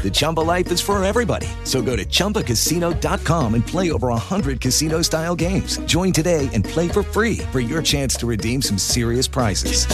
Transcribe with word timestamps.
The 0.00 0.10
Chumba 0.10 0.40
life 0.40 0.72
is 0.72 0.80
for 0.80 1.02
everybody. 1.04 1.46
So 1.64 1.82
go 1.82 1.94
to 1.94 2.06
ChumbaCasino.com 2.06 3.54
and 3.54 3.66
play 3.66 3.92
over 3.92 4.08
100 4.08 4.58
casino 4.58 5.02
style 5.02 5.36
games. 5.36 5.76
Join 5.80 6.10
today 6.10 6.48
and 6.54 6.64
play 6.64 6.88
for 6.88 7.02
free 7.02 7.38
for 7.52 7.60
your 7.60 7.82
chance 7.82 8.14
to 8.16 8.26
redeem 8.26 8.62
some 8.62 8.78
serious 8.78 9.28
prizes. 9.28 9.84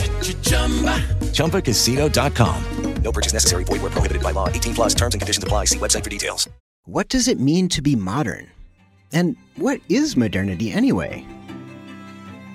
ChumbaCasino.com. 1.33 3.03
No 3.03 3.13
purchase 3.13 3.33
necessary. 3.33 3.65
Void 3.65 3.83
where 3.83 3.91
prohibited 3.91 4.23
by 4.23 4.31
law. 4.31 4.49
18 4.49 4.75
plus 4.75 4.95
terms 4.95 5.15
and 5.15 5.21
conditions 5.21 5.43
apply. 5.43 5.65
See 5.67 5.79
website 5.79 6.05
for 6.05 6.11
details. 6.11 6.49
What 6.85 7.09
does 7.09 7.27
it 7.27 7.41
mean 7.41 7.69
to 7.71 7.83
be 7.83 7.97
modern? 7.97 8.49
And 9.13 9.37
what 9.57 9.81
is 9.89 10.17
modernity 10.17 10.71
anyway? 10.71 11.27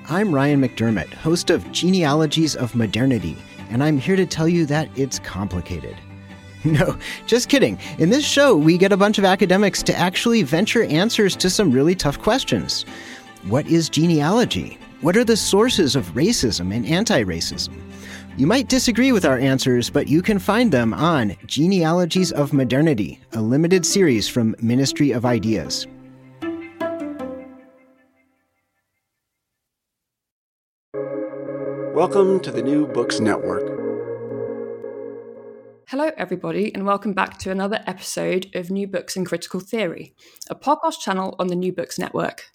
I'm 0.10 0.34
Ryan 0.34 0.62
McDermott, 0.62 1.12
host 1.14 1.50
of 1.50 1.70
Genealogies 1.72 2.56
of 2.56 2.76
Modernity, 2.76 3.38
and 3.70 3.84
I'm 3.84 3.98
here 3.98 4.16
to 4.16 4.26
tell 4.26 4.48
you 4.48 4.66
that 4.68 4.90
it's 4.98 5.20
complicated. 5.20 5.98
No, 6.66 6.96
just 7.26 7.50
kidding. 7.50 7.80
In 7.98 8.12
this 8.12 8.24
show, 8.24 8.56
we 8.56 8.78
get 8.78 8.92
a 8.92 8.98
bunch 8.98 9.18
of 9.18 9.26
academics 9.26 9.82
to 9.84 9.96
actually 9.96 10.44
venture 10.44 10.84
answers 10.84 11.36
to 11.38 11.50
some 11.50 11.72
really 11.72 11.96
tough 11.96 12.20
questions. 12.20 12.84
What 13.48 13.66
is 13.66 13.90
genealogy? 13.90 14.78
What 15.02 15.18
are 15.18 15.24
the 15.24 15.38
sources 15.38 15.96
of 15.96 16.14
racism 16.14 16.72
and 16.72 16.86
anti 16.86 17.24
racism? 17.24 17.74
You 18.38 18.46
might 18.46 18.70
disagree 18.70 19.12
with 19.12 19.26
our 19.26 19.40
answers, 19.40 19.90
but 19.90 20.08
you 20.08 20.22
can 20.22 20.38
find 20.38 20.72
them 20.72 20.94
on 20.94 21.36
Genealogies 21.48 22.32
of 22.32 22.54
Modernity, 22.54 23.20
a 23.34 23.42
limited 23.42 23.84
series 23.84 24.28
from 24.28 24.56
Ministry 24.62 25.12
of 25.12 25.26
Ideas. 25.26 25.88
Welcome 31.94 32.40
to 32.42 32.52
the 32.52 32.62
New 32.64 32.88
Books 32.88 33.20
Network. 33.20 33.81
Hello, 35.92 36.10
everybody, 36.16 36.74
and 36.74 36.86
welcome 36.86 37.12
back 37.12 37.38
to 37.40 37.52
another 37.52 37.84
episode 37.86 38.50
of 38.56 38.72
New 38.72 38.88
Books 38.88 39.18
in 39.18 39.26
Critical 39.26 39.60
Theory, 39.60 40.16
a 40.50 40.56
podcast 40.56 41.02
channel 41.02 41.36
on 41.38 41.48
the 41.48 41.56
New 41.58 41.74
Books 41.74 42.00
Network. 42.00 42.46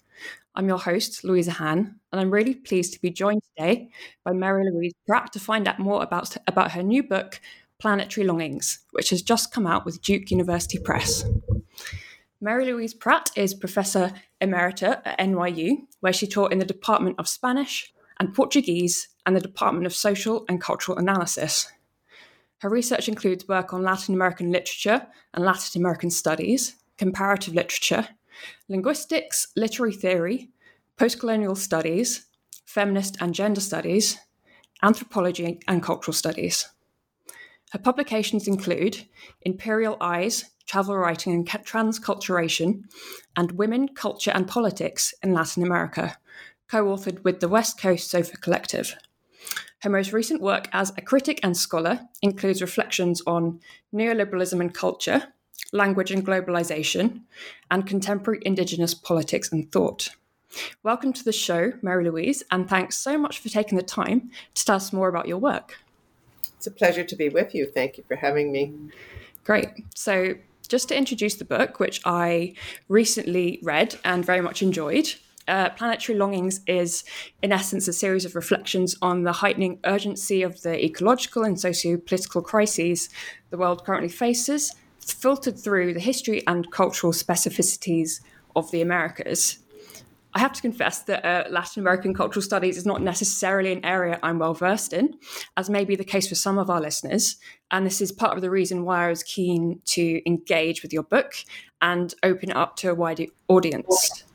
I'm 0.55 0.67
your 0.67 0.79
host, 0.79 1.23
Louisa 1.23 1.51
Hann, 1.51 1.99
and 2.11 2.19
I'm 2.19 2.31
really 2.31 2.55
pleased 2.55 2.93
to 2.93 2.99
be 2.99 3.11
joined 3.11 3.43
today 3.55 3.91
by 4.25 4.33
Mary 4.33 4.65
Louise 4.67 4.95
Pratt 5.07 5.31
to 5.33 5.39
find 5.39 5.67
out 5.67 5.77
more 5.77 6.01
about, 6.01 6.35
about 6.47 6.71
her 6.71 6.81
new 6.81 7.03
book, 7.03 7.39
Planetary 7.77 8.25
Longings, 8.25 8.79
which 8.89 9.11
has 9.11 9.21
just 9.21 9.53
come 9.53 9.67
out 9.67 9.85
with 9.85 10.01
Duke 10.01 10.31
University 10.31 10.79
Press. 10.79 11.23
Mary 12.41 12.65
Louise 12.65 12.95
Pratt 12.95 13.29
is 13.35 13.53
Professor 13.53 14.13
Emerita 14.41 14.99
at 15.05 15.19
NYU, 15.19 15.81
where 15.99 16.11
she 16.11 16.25
taught 16.25 16.51
in 16.51 16.57
the 16.57 16.65
Department 16.65 17.17
of 17.19 17.27
Spanish 17.27 17.93
and 18.19 18.33
Portuguese 18.33 19.09
and 19.27 19.35
the 19.35 19.41
Department 19.41 19.85
of 19.85 19.93
Social 19.93 20.43
and 20.49 20.59
Cultural 20.59 20.97
Analysis. 20.97 21.71
Her 22.59 22.69
research 22.69 23.07
includes 23.07 23.47
work 23.47 23.73
on 23.73 23.83
Latin 23.83 24.15
American 24.15 24.51
literature 24.51 25.07
and 25.33 25.45
Latin 25.45 25.81
American 25.81 26.09
studies, 26.09 26.75
comparative 26.97 27.53
literature, 27.53 28.07
linguistics, 28.67 29.47
literary 29.55 29.93
theory, 29.93 30.49
postcolonial 30.97 31.55
studies, 31.55 32.25
feminist 32.65 33.17
and 33.21 33.33
gender 33.33 33.61
studies, 33.61 34.17
anthropology, 34.81 35.59
and 35.67 35.83
cultural 35.83 36.13
studies. 36.13 36.69
Her 37.71 37.79
publications 37.79 38.47
include 38.47 39.05
Imperial 39.41 39.97
Eyes, 39.99 40.51
Travel 40.65 40.97
Writing 40.97 41.33
and 41.33 41.47
Transculturation, 41.47 42.83
and 43.35 43.51
Women, 43.53 43.89
Culture 43.89 44.31
and 44.33 44.47
Politics 44.47 45.13
in 45.21 45.33
Latin 45.33 45.63
America, 45.63 46.17
co 46.67 46.85
authored 46.85 47.23
with 47.23 47.39
the 47.39 47.49
West 47.49 47.79
Coast 47.79 48.09
Sofa 48.09 48.37
Collective. 48.37 48.95
Her 49.81 49.91
most 49.91 50.11
recent 50.11 50.41
work 50.41 50.69
as 50.73 50.91
a 50.97 51.01
critic 51.01 51.39
and 51.43 51.55
scholar 51.55 51.99
includes 52.23 52.61
reflections 52.61 53.21
on 53.27 53.59
neoliberalism 53.93 54.59
and 54.59 54.73
culture, 54.73 55.27
language 55.71 56.09
and 56.09 56.25
globalization, 56.25 57.21
and 57.69 57.85
contemporary 57.85 58.39
Indigenous 58.41 58.95
politics 58.95 59.51
and 59.51 59.71
thought. 59.71 60.09
Welcome 60.81 61.13
to 61.13 61.23
the 61.23 61.31
show, 61.31 61.73
Mary 61.83 62.09
Louise, 62.09 62.41
and 62.49 62.67
thanks 62.67 62.97
so 62.97 63.19
much 63.19 63.37
for 63.37 63.49
taking 63.49 63.77
the 63.77 63.83
time 63.83 64.31
to 64.55 64.65
tell 64.65 64.77
us 64.77 64.91
more 64.91 65.09
about 65.09 65.27
your 65.27 65.37
work. 65.37 65.77
It's 66.55 66.65
a 66.65 66.71
pleasure 66.71 67.03
to 67.03 67.15
be 67.15 67.29
with 67.29 67.53
you. 67.53 67.67
Thank 67.67 67.99
you 67.99 68.03
for 68.07 68.15
having 68.15 68.51
me. 68.51 68.73
Great. 69.43 69.69
So, 69.93 70.33
just 70.67 70.87
to 70.87 70.97
introduce 70.97 71.35
the 71.35 71.45
book, 71.45 71.79
which 71.79 72.01
I 72.03 72.55
recently 72.89 73.59
read 73.61 73.95
and 74.03 74.25
very 74.25 74.41
much 74.41 74.63
enjoyed, 74.63 75.13
uh, 75.47 75.69
Planetary 75.71 76.17
Longings 76.17 76.61
is, 76.67 77.03
in 77.41 77.51
essence, 77.51 77.87
a 77.87 77.93
series 77.93 78.25
of 78.25 78.35
reflections 78.35 78.95
on 79.01 79.23
the 79.23 79.31
heightening 79.31 79.79
urgency 79.85 80.43
of 80.43 80.61
the 80.61 80.83
ecological 80.83 81.43
and 81.43 81.59
socio 81.59 81.97
political 81.97 82.41
crises 82.41 83.09
the 83.49 83.57
world 83.57 83.85
currently 83.85 84.09
faces, 84.09 84.73
filtered 84.99 85.57
through 85.57 85.93
the 85.93 85.99
history 85.99 86.45
and 86.47 86.71
cultural 86.71 87.13
specificities 87.13 88.19
of 88.55 88.69
the 88.71 88.81
Americas. 88.81 89.59
I 90.33 90.39
have 90.39 90.53
to 90.53 90.61
confess 90.61 90.99
that 91.03 91.25
uh, 91.25 91.49
Latin 91.49 91.81
American 91.81 92.13
cultural 92.13 92.43
studies 92.43 92.77
is 92.77 92.85
not 92.85 93.01
necessarily 93.01 93.71
an 93.71 93.83
area 93.83 94.19
I'm 94.21 94.37
well 94.37 94.53
versed 94.53 94.93
in, 94.93 95.15
as 95.55 95.69
may 95.69 95.83
be 95.83 95.95
the 95.95 96.03
case 96.03 96.27
for 96.27 96.35
some 96.35 96.59
of 96.59 96.69
our 96.69 96.81
listeners. 96.81 97.37
And 97.71 97.85
this 97.85 98.01
is 98.01 98.11
part 98.11 98.35
of 98.35 98.41
the 98.41 98.51
reason 98.51 98.83
why 98.83 99.05
I 99.05 99.09
was 99.09 99.23
keen 99.23 99.81
to 99.85 100.21
engage 100.27 100.83
with 100.83 100.93
your 100.93 101.03
book 101.03 101.33
and 101.81 102.13
open 102.21 102.51
it 102.51 102.55
up 102.55 102.75
to 102.77 102.91
a 102.91 102.95
wider 102.95 103.25
audience. 103.47 104.25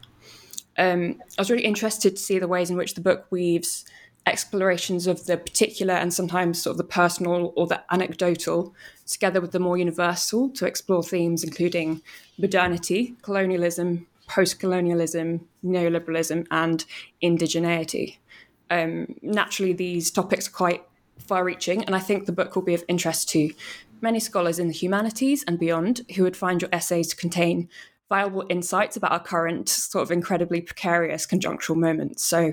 Um, 0.78 1.20
I 1.38 1.40
was 1.40 1.50
really 1.50 1.64
interested 1.64 2.16
to 2.16 2.22
see 2.22 2.38
the 2.38 2.48
ways 2.48 2.70
in 2.70 2.76
which 2.76 2.94
the 2.94 3.00
book 3.00 3.26
weaves 3.30 3.84
explorations 4.26 5.06
of 5.06 5.26
the 5.26 5.36
particular 5.36 5.94
and 5.94 6.14
sometimes 6.14 6.62
sort 6.62 6.72
of 6.72 6.78
the 6.78 6.84
personal 6.84 7.52
or 7.56 7.66
the 7.66 7.82
anecdotal 7.90 8.74
together 9.06 9.40
with 9.40 9.50
the 9.50 9.58
more 9.58 9.76
universal 9.76 10.48
to 10.50 10.64
explore 10.64 11.02
themes 11.02 11.42
including 11.42 12.00
modernity, 12.38 13.16
colonialism, 13.22 14.06
post 14.28 14.60
colonialism, 14.60 15.46
neoliberalism, 15.64 16.46
and 16.50 16.84
indigeneity. 17.22 18.16
Um, 18.70 19.16
naturally, 19.20 19.72
these 19.72 20.10
topics 20.10 20.48
are 20.48 20.52
quite 20.52 20.82
far 21.18 21.44
reaching, 21.44 21.84
and 21.84 21.94
I 21.94 21.98
think 21.98 22.24
the 22.24 22.32
book 22.32 22.54
will 22.54 22.62
be 22.62 22.74
of 22.74 22.84
interest 22.88 23.28
to 23.30 23.50
many 24.00 24.18
scholars 24.18 24.58
in 24.58 24.68
the 24.68 24.74
humanities 24.74 25.44
and 25.46 25.58
beyond 25.58 26.02
who 26.16 26.22
would 26.22 26.36
find 26.36 26.62
your 26.62 26.70
essays 26.72 27.08
to 27.08 27.16
contain 27.16 27.68
valuable 28.08 28.44
insights 28.48 28.96
about 28.96 29.12
our 29.12 29.22
current 29.22 29.68
sort 29.68 30.02
of 30.02 30.10
incredibly 30.10 30.60
precarious 30.60 31.26
conjunctural 31.26 31.76
moment. 31.76 32.20
So 32.20 32.52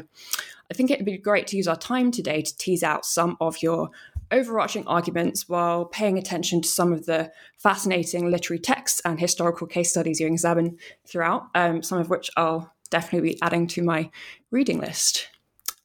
I 0.71 0.73
think 0.73 0.91
it 0.91 0.99
would 0.99 1.05
be 1.05 1.17
great 1.17 1.47
to 1.47 1.57
use 1.57 1.67
our 1.67 1.75
time 1.75 2.11
today 2.11 2.41
to 2.41 2.57
tease 2.57 2.83
out 2.83 3.05
some 3.05 3.37
of 3.41 3.61
your 3.61 3.89
overarching 4.31 4.85
arguments 4.87 5.49
while 5.49 5.85
paying 5.85 6.17
attention 6.17 6.61
to 6.61 6.69
some 6.69 6.93
of 6.93 7.05
the 7.05 7.31
fascinating 7.57 8.29
literary 8.29 8.59
texts 8.59 9.01
and 9.03 9.19
historical 9.19 9.67
case 9.67 9.89
studies 9.89 10.19
you 10.19 10.27
examine 10.27 10.77
throughout, 11.05 11.47
um, 11.55 11.81
some 11.81 11.99
of 11.99 12.09
which 12.09 12.29
I'll 12.37 12.71
definitely 12.89 13.31
be 13.31 13.41
adding 13.41 13.67
to 13.67 13.83
my 13.83 14.09
reading 14.51 14.79
list. 14.79 15.29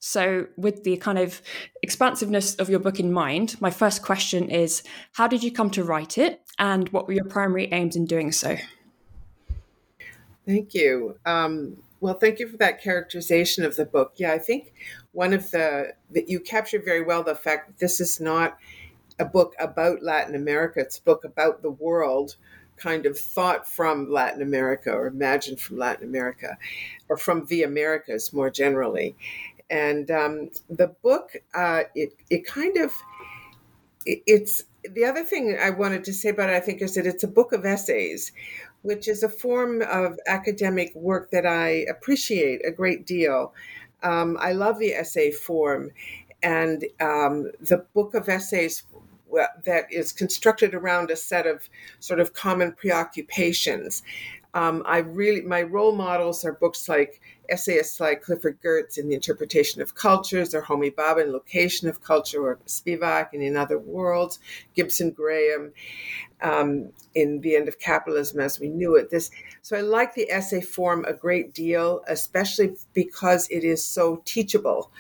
So, 0.01 0.49
with 0.59 0.85
the 0.85 0.99
kind 0.99 1.19
of 1.19 1.41
expansiveness 1.83 2.55
of 2.57 2.69
your 2.69 2.79
book 2.79 3.01
in 3.01 3.11
mind, 3.11 3.59
my 3.61 3.71
first 3.71 4.03
question 4.03 4.51
is 4.51 4.83
How 5.13 5.27
did 5.27 5.43
you 5.43 5.51
come 5.51 5.71
to 5.71 5.83
write 5.83 6.19
it, 6.19 6.43
and 6.59 6.91
what 6.91 7.07
were 7.07 7.15
your 7.15 7.25
primary 7.25 7.73
aims 7.73 7.97
in 7.97 8.05
doing 8.05 8.31
so? 8.31 8.57
Thank 10.47 10.75
you. 10.75 11.19
Um, 11.25 11.79
well, 12.01 12.15
thank 12.15 12.39
you 12.39 12.49
for 12.49 12.59
that 12.59 12.83
characterization 12.83 13.65
of 13.65 13.77
the 13.77 13.87
book. 13.87 14.13
Yeah, 14.17 14.33
I 14.33 14.39
think 14.39 14.75
one 15.13 15.33
of 15.33 15.51
the 15.51 15.95
that 16.11 16.29
you 16.29 16.41
captured 16.41 16.85
very 16.85 17.03
well 17.03 17.23
the 17.23 17.35
fact 17.35 17.67
that 17.69 17.79
this 17.79 18.01
is 18.01 18.21
not 18.21 18.59
a 19.19 19.25
book 19.25 19.55
about 19.59 20.03
Latin 20.03 20.35
America; 20.35 20.81
it's 20.81 20.99
a 20.99 21.03
book 21.03 21.25
about 21.25 21.63
the 21.63 21.71
world, 21.71 22.37
kind 22.77 23.07
of 23.07 23.19
thought 23.19 23.67
from 23.67 24.11
Latin 24.11 24.43
America 24.43 24.91
or 24.91 25.07
imagined 25.07 25.61
from 25.61 25.79
Latin 25.79 26.07
America, 26.07 26.59
or 27.09 27.17
from 27.17 27.47
the 27.47 27.63
Americas 27.63 28.33
more 28.35 28.51
generally. 28.51 29.17
And 29.71 30.11
um, 30.11 30.51
the 30.69 30.89
book, 30.89 31.37
uh, 31.55 31.85
it 31.95 32.15
it 32.29 32.45
kind 32.47 32.77
of 32.77 32.93
it, 34.05 34.23
it's 34.27 34.65
the 34.85 35.05
other 35.05 35.25
thing 35.25 35.57
I 35.59 35.71
wanted 35.71 36.05
to 36.05 36.13
say 36.13 36.29
about 36.29 36.51
it, 36.51 36.57
I 36.57 36.61
think, 36.61 36.83
is 36.83 36.95
that 36.97 37.07
it's 37.07 37.25
a 37.25 37.29
book 37.29 37.53
of 37.53 37.65
essays, 37.65 38.33
which 38.85 39.09
is 39.09 39.23
a 39.23 39.29
form 39.31 39.81
of 39.81 40.19
academic 40.27 40.95
work 40.95 41.31
that 41.31 41.47
I 41.47 41.87
appreciate 41.89 42.61
a 42.67 42.71
great 42.71 43.07
deal. 43.07 43.55
Um, 44.03 44.37
I 44.39 44.53
love 44.53 44.79
the 44.79 44.93
essay 44.93 45.31
form, 45.31 45.91
and 46.43 46.85
um, 47.01 47.51
the 47.61 47.87
book 47.95 48.15
of 48.15 48.29
essays 48.29 48.83
that 49.65 49.91
is 49.91 50.13
constructed 50.13 50.75
around 50.75 51.11
a 51.11 51.17
set 51.17 51.47
of 51.47 51.69
sort 51.99 52.21
of 52.21 52.35
common 52.35 52.73
preoccupations. 52.73 54.03
Um, 54.53 54.83
I 54.87 54.99
really, 54.99 55.41
my 55.41 55.63
role 55.63 55.97
models 55.97 56.45
are 56.45 56.53
books 56.53 56.87
like 56.87 57.23
essayists 57.49 58.01
like 58.01 58.23
Clifford 58.23 58.61
Geertz 58.63 58.99
in 58.99 59.09
The 59.09 59.15
Interpretation 59.15 59.83
of 59.83 59.95
Cultures, 59.95 60.55
or 60.55 60.63
Homi 60.63 60.95
Bhabha 60.95 61.25
in 61.25 61.33
Location 61.33 61.89
of 61.89 62.03
Culture, 62.03 62.43
or 62.43 62.59
Spivak 62.67 63.33
in 63.33 63.43
In 63.43 63.57
Other 63.57 63.79
Worlds, 63.79 64.39
Gibson 64.75 65.11
Graham 65.11 65.73
um, 66.43 66.91
in 67.15 67.41
The 67.41 67.57
End 67.57 67.69
of 67.69 67.79
Capitalism 67.79 68.41
as 68.41 68.61
We 68.61 68.69
Knew 68.69 68.97
It. 68.97 69.11
This, 69.11 69.31
so 69.63 69.77
I 69.77 69.81
like 69.81 70.15
the 70.15 70.31
essay 70.31 70.61
form 70.61 71.05
a 71.05 71.13
great 71.13 71.55
deal, 71.55 72.03
especially 72.09 72.77
because 72.93 73.49
it 73.51 73.65
is 73.65 73.85
so 73.85 74.23
teachable. 74.25 74.91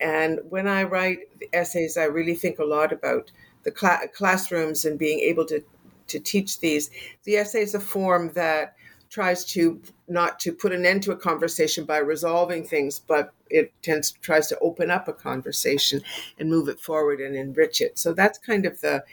And 0.00 0.40
when 0.48 0.66
I 0.66 0.84
write 0.84 1.20
essays, 1.52 1.96
I 1.96 2.04
really 2.04 2.34
think 2.34 2.58
a 2.58 2.64
lot 2.64 2.92
about 2.92 3.30
the 3.62 3.74
cl- 3.76 4.08
classrooms 4.14 4.84
and 4.84 4.98
being 4.98 5.20
able 5.20 5.44
to 5.46 5.62
to 6.08 6.20
teach 6.20 6.60
these. 6.60 6.90
The 7.24 7.36
essay 7.36 7.62
is 7.62 7.74
a 7.74 7.80
form 7.80 8.32
that 8.34 8.76
tries 9.08 9.44
to 9.44 9.80
not 10.08 10.38
to 10.40 10.52
put 10.52 10.72
an 10.72 10.86
end 10.86 11.02
to 11.04 11.12
a 11.12 11.16
conversation 11.16 11.84
by 11.84 11.98
resolving 11.98 12.64
things, 12.64 12.98
but 13.00 13.32
it 13.50 13.72
tends 13.82 14.12
tries 14.12 14.46
to 14.48 14.58
open 14.60 14.90
up 14.90 15.08
a 15.08 15.12
conversation 15.12 16.00
and 16.38 16.50
move 16.50 16.68
it 16.68 16.80
forward 16.80 17.20
and 17.20 17.36
enrich 17.36 17.80
it. 17.80 17.98
So 17.98 18.12
that's 18.12 18.38
kind 18.38 18.66
of 18.66 18.80
the 18.80 19.04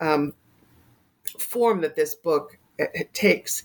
um, 0.00 0.34
form 1.38 1.80
that 1.82 1.96
this 1.96 2.14
book 2.14 2.58
uh, 2.80 2.86
takes. 3.12 3.62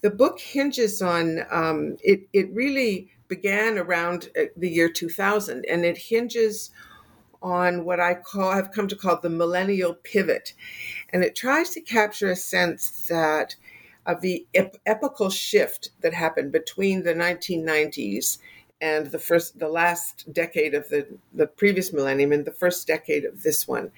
The 0.00 0.10
book 0.10 0.40
hinges 0.40 1.02
on 1.02 1.44
um, 1.50 1.96
it. 2.02 2.28
It 2.32 2.52
really 2.52 3.10
began 3.28 3.78
around 3.78 4.30
uh, 4.38 4.44
the 4.56 4.70
year 4.70 4.88
2000, 4.88 5.64
and 5.66 5.84
it 5.84 5.98
hinges 5.98 6.70
on 7.40 7.84
what 7.84 8.00
I 8.00 8.14
call 8.14 8.52
have 8.52 8.72
come 8.72 8.88
to 8.88 8.96
call 8.96 9.20
the 9.20 9.30
millennial 9.30 9.94
pivot, 9.94 10.54
and 11.10 11.22
it 11.22 11.36
tries 11.36 11.70
to 11.70 11.80
capture 11.80 12.30
a 12.30 12.36
sense 12.36 13.06
that 13.08 13.54
of 14.08 14.22
the 14.22 14.44
ep- 14.54 14.78
epical 14.86 15.30
shift 15.30 15.90
that 16.00 16.14
happened 16.14 16.50
between 16.50 17.04
the 17.04 17.14
1990s 17.14 18.38
and 18.80 19.06
the 19.08 19.18
first 19.18 19.58
the 19.58 19.68
last 19.68 20.32
decade 20.32 20.74
of 20.74 20.88
the 20.88 21.06
the 21.34 21.46
previous 21.46 21.92
millennium 21.92 22.32
and 22.32 22.44
the 22.44 22.50
first 22.52 22.86
decade 22.86 23.24
of 23.24 23.42
this 23.42 23.68
one. 23.68 23.92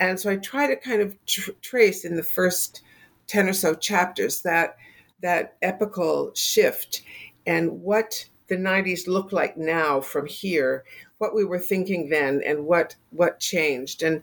And 0.00 0.18
so 0.18 0.30
i 0.30 0.36
try 0.36 0.66
to 0.66 0.76
kind 0.76 1.02
of 1.02 1.16
tr- 1.26 1.52
trace 1.60 2.04
in 2.04 2.16
the 2.16 2.22
first 2.22 2.82
10 3.26 3.48
or 3.48 3.52
so 3.52 3.74
chapters 3.74 4.40
that 4.42 4.76
that 5.20 5.56
epical 5.62 6.32
shift 6.34 7.02
and 7.46 7.82
what 7.82 8.26
the 8.48 8.56
90s 8.56 9.06
look 9.06 9.32
like 9.32 9.56
now 9.56 10.00
from 10.00 10.26
here 10.26 10.84
what 11.18 11.34
we 11.34 11.44
were 11.44 11.58
thinking 11.58 12.08
then 12.08 12.42
and 12.44 12.66
what 12.66 12.96
what 13.10 13.40
changed. 13.40 14.02
And 14.02 14.22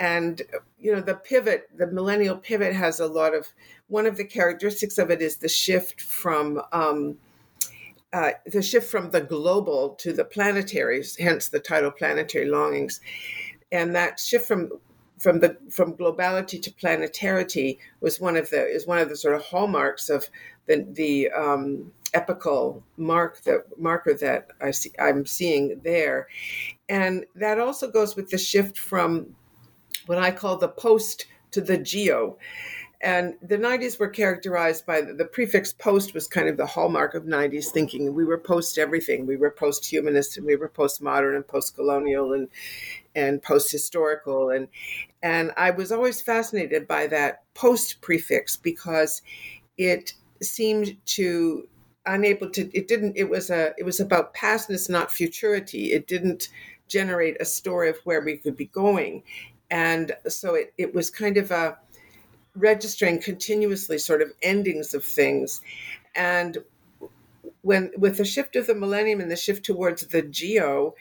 and 0.00 0.42
you 0.80 0.92
know 0.92 1.00
the 1.00 1.14
pivot 1.14 1.68
the 1.76 1.86
millennial 1.86 2.36
pivot 2.36 2.74
has 2.74 2.98
a 2.98 3.06
lot 3.06 3.34
of 3.34 3.48
one 3.86 4.06
of 4.06 4.16
the 4.16 4.24
characteristics 4.24 4.98
of 4.98 5.10
it 5.10 5.20
is 5.20 5.36
the 5.36 5.48
shift 5.48 6.00
from 6.00 6.60
um, 6.72 7.18
uh, 8.12 8.32
the 8.46 8.62
shift 8.62 8.90
from 8.90 9.10
the 9.10 9.20
global 9.20 9.90
to 9.90 10.12
the 10.12 10.24
planetary 10.24 11.04
hence 11.18 11.48
the 11.48 11.60
title 11.60 11.90
planetary 11.90 12.46
longings. 12.46 13.00
And 13.70 13.94
that 13.94 14.18
shift 14.18 14.48
from 14.48 14.70
from 15.18 15.40
the 15.40 15.56
from 15.70 15.94
globality 15.94 16.60
to 16.62 16.70
planetarity 16.72 17.78
was 18.00 18.18
one 18.18 18.36
of 18.36 18.50
the 18.50 18.66
is 18.66 18.86
one 18.86 18.98
of 18.98 19.08
the 19.08 19.16
sort 19.16 19.34
of 19.34 19.42
hallmarks 19.42 20.08
of 20.08 20.28
the 20.66 20.86
the 20.92 21.30
um, 21.30 21.92
epical 22.14 22.82
mark 22.96 23.42
the 23.42 23.64
marker 23.76 24.14
that 24.14 24.48
I 24.60 24.72
see 24.72 24.90
I'm 24.98 25.24
seeing 25.26 25.80
there, 25.84 26.26
and 26.88 27.26
that 27.36 27.60
also 27.60 27.90
goes 27.90 28.16
with 28.16 28.30
the 28.30 28.38
shift 28.38 28.76
from 28.76 29.36
what 30.10 30.18
I 30.18 30.32
call 30.32 30.56
the 30.56 30.66
post 30.66 31.26
to 31.52 31.60
the 31.60 31.78
geo. 31.78 32.36
And 33.00 33.34
the 33.42 33.56
90s 33.56 34.00
were 34.00 34.08
characterized 34.08 34.84
by 34.84 35.02
the, 35.02 35.14
the, 35.14 35.24
prefix 35.24 35.72
post 35.72 36.14
was 36.14 36.26
kind 36.26 36.48
of 36.48 36.56
the 36.56 36.66
hallmark 36.66 37.14
of 37.14 37.22
90s 37.22 37.66
thinking. 37.66 38.12
We 38.12 38.24
were 38.24 38.36
post 38.36 38.76
everything. 38.76 39.24
We 39.24 39.36
were 39.36 39.52
post 39.52 39.86
humanist 39.86 40.36
and 40.36 40.44
we 40.44 40.56
were 40.56 40.68
post 40.68 41.00
modern 41.00 41.36
and 41.36 41.46
post 41.46 41.76
colonial 41.76 42.32
and 42.32 42.48
and 43.14 43.40
post 43.40 43.70
historical 43.70 44.50
and 44.50 44.66
and 45.22 45.52
I 45.56 45.70
was 45.70 45.92
always 45.92 46.20
fascinated 46.20 46.88
by 46.88 47.06
that 47.06 47.42
post 47.54 48.00
prefix 48.00 48.56
because 48.56 49.22
it 49.78 50.14
seemed 50.42 50.96
to 51.18 51.68
unable 52.06 52.50
to 52.50 52.68
it 52.76 52.88
didn't 52.88 53.16
it 53.16 53.30
was 53.30 53.50
a 53.50 53.74
it 53.78 53.84
was 53.84 54.00
about 54.00 54.34
pastness 54.34 54.88
not 54.88 55.12
futurity 55.12 55.92
it 55.92 56.06
didn't 56.06 56.48
generate 56.90 57.40
a 57.40 57.44
story 57.44 57.88
of 57.88 57.96
where 58.04 58.20
we 58.20 58.36
could 58.36 58.56
be 58.56 58.66
going 58.66 59.22
and 59.70 60.12
so 60.28 60.54
it, 60.54 60.72
it 60.78 60.94
was 60.94 61.10
kind 61.10 61.36
of 61.36 61.50
a 61.50 61.78
registering 62.54 63.20
continuously 63.20 63.98
sort 63.98 64.22
of 64.22 64.32
endings 64.42 64.94
of 64.94 65.04
things 65.04 65.60
and 66.14 66.58
when 67.62 67.90
with 67.96 68.16
the 68.16 68.24
shift 68.24 68.56
of 68.56 68.66
the 68.66 68.74
millennium 68.74 69.20
and 69.20 69.30
the 69.30 69.36
shift 69.36 69.64
towards 69.64 70.06
the 70.08 70.22
geo 70.22 70.94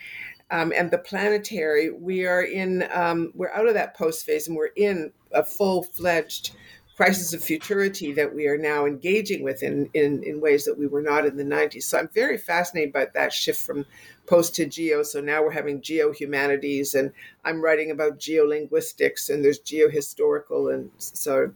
um, 0.51 0.71
and 0.75 0.91
the 0.91 0.97
planetary 0.97 1.89
we 1.89 2.25
are 2.25 2.43
in 2.43 2.87
um, 2.93 3.31
we're 3.33 3.51
out 3.51 3.67
of 3.67 3.73
that 3.73 3.95
post 3.95 4.25
phase 4.25 4.47
and 4.47 4.55
we're 4.55 4.69
in 4.75 5.11
a 5.31 5.43
full-fledged 5.43 6.51
crisis 6.99 7.31
of 7.31 7.41
futurity 7.41 8.11
that 8.11 8.35
we 8.35 8.45
are 8.45 8.57
now 8.57 8.85
engaging 8.85 9.41
with 9.41 9.63
in, 9.63 9.89
in, 9.93 10.21
in 10.21 10.41
ways 10.41 10.65
that 10.65 10.77
we 10.77 10.85
were 10.85 11.01
not 11.01 11.25
in 11.25 11.37
the 11.37 11.45
90s. 11.45 11.83
So 11.83 11.97
I'm 11.97 12.09
very 12.09 12.37
fascinated 12.37 12.91
by 12.91 13.07
that 13.13 13.31
shift 13.31 13.61
from 13.61 13.85
post 14.29 14.55
to 14.55 14.65
geo. 14.65 15.01
So 15.01 15.19
now 15.19 15.43
we're 15.43 15.51
having 15.51 15.81
geo 15.81 16.13
humanities, 16.13 16.93
and 16.93 17.11
I'm 17.43 17.61
writing 17.61 17.89
about 17.89 18.19
geolinguistics, 18.19 19.29
and 19.29 19.43
there's 19.43 19.59
geohistorical, 19.59 20.73
and 20.73 20.91
so 20.97 21.51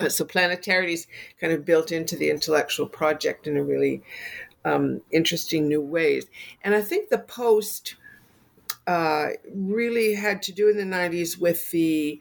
uh, 0.00 0.08
so 0.08 0.24
planetarity 0.24 0.92
is 0.94 1.06
kind 1.40 1.52
of 1.52 1.64
built 1.64 1.92
into 1.92 2.16
the 2.16 2.28
intellectual 2.28 2.86
project 2.86 3.46
in 3.46 3.56
a 3.56 3.64
really 3.64 4.02
um, 4.64 5.00
interesting 5.12 5.68
new 5.68 5.80
ways. 5.80 6.26
And 6.62 6.74
I 6.74 6.82
think 6.82 7.08
the 7.08 7.18
post 7.18 7.96
uh, 8.86 9.28
really 9.54 10.14
had 10.14 10.42
to 10.42 10.52
do 10.52 10.68
in 10.68 10.76
the 10.76 10.96
90s 10.96 11.38
with 11.38 11.70
the 11.70 12.20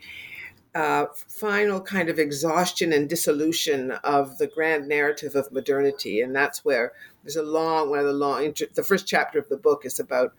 uh, 0.75 1.05
final 1.15 1.79
kind 1.79 2.09
of 2.09 2.19
exhaustion 2.19 2.91
and 2.91 3.09
dissolution 3.09 3.91
of 4.03 4.37
the 4.37 4.47
grand 4.47 4.87
narrative 4.89 5.33
of 5.33 5.51
modernity, 5.51 6.19
and 6.19 6.35
that's 6.35 6.65
where 6.65 6.91
there's 7.23 7.37
a 7.37 7.43
long, 7.43 7.89
one 7.89 7.99
of 7.99 8.05
the 8.05 8.13
long, 8.13 8.53
the 8.73 8.83
first 8.83 9.07
chapter 9.07 9.39
of 9.39 9.47
the 9.47 9.57
book 9.57 9.85
is 9.85 10.01
about 10.01 10.33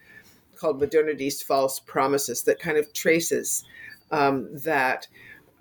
called 0.55 0.79
"Modernity's 0.79 1.43
False 1.43 1.81
Promises" 1.81 2.43
that 2.43 2.59
kind 2.59 2.77
of 2.77 2.93
traces 2.93 3.65
um, 4.11 4.49
that 4.53 5.09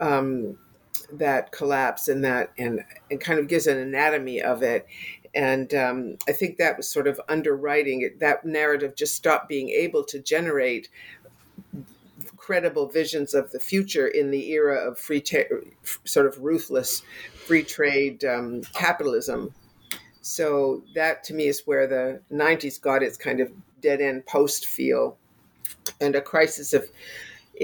um, 0.02 0.58
that 1.14 1.54
collapse 1.54 2.10
and 2.10 2.24
that 2.26 2.52
and 2.58 2.82
and 3.10 3.22
kind 3.22 3.40
of 3.40 3.48
gives 3.48 3.68
an 3.68 3.78
anatomy 3.78 4.42
of 4.42 4.62
it. 4.62 4.86
And 5.34 5.74
um, 5.74 6.18
I 6.30 6.32
think 6.32 6.58
that 6.58 6.78
was 6.78 6.90
sort 6.90 7.08
of 7.08 7.20
underwriting 7.28 8.02
it. 8.02 8.20
That 8.20 8.46
narrative 8.46 8.96
just 8.96 9.16
stopped 9.16 9.50
being 9.50 9.70
able 9.70 10.04
to 10.06 10.20
generate 10.20 10.90
credible 12.46 12.88
visions 12.88 13.34
of 13.34 13.52
the 13.52 13.60
future 13.60 14.08
in 14.08 14.30
the 14.30 14.52
era 14.52 14.76
of 14.88 15.00
free, 15.00 15.20
ta- 15.20 15.50
sort 16.04 16.28
of 16.28 16.38
ruthless 16.40 17.02
free 17.48 17.64
trade 17.64 18.24
um, 18.24 18.62
capitalism. 18.74 19.52
So 20.22 20.84
that 20.94 21.24
to 21.24 21.34
me 21.34 21.48
is 21.48 21.64
where 21.66 21.88
the 21.88 22.22
90s 22.32 22.80
got 22.80 23.02
its 23.02 23.18
kind 23.18 23.40
of 23.40 23.52
dead 23.82 24.00
end 24.00 24.28
post 24.28 24.68
feel 24.68 25.18
and 26.00 26.16
a 26.16 26.22
crisis 26.22 26.74
of 26.74 26.88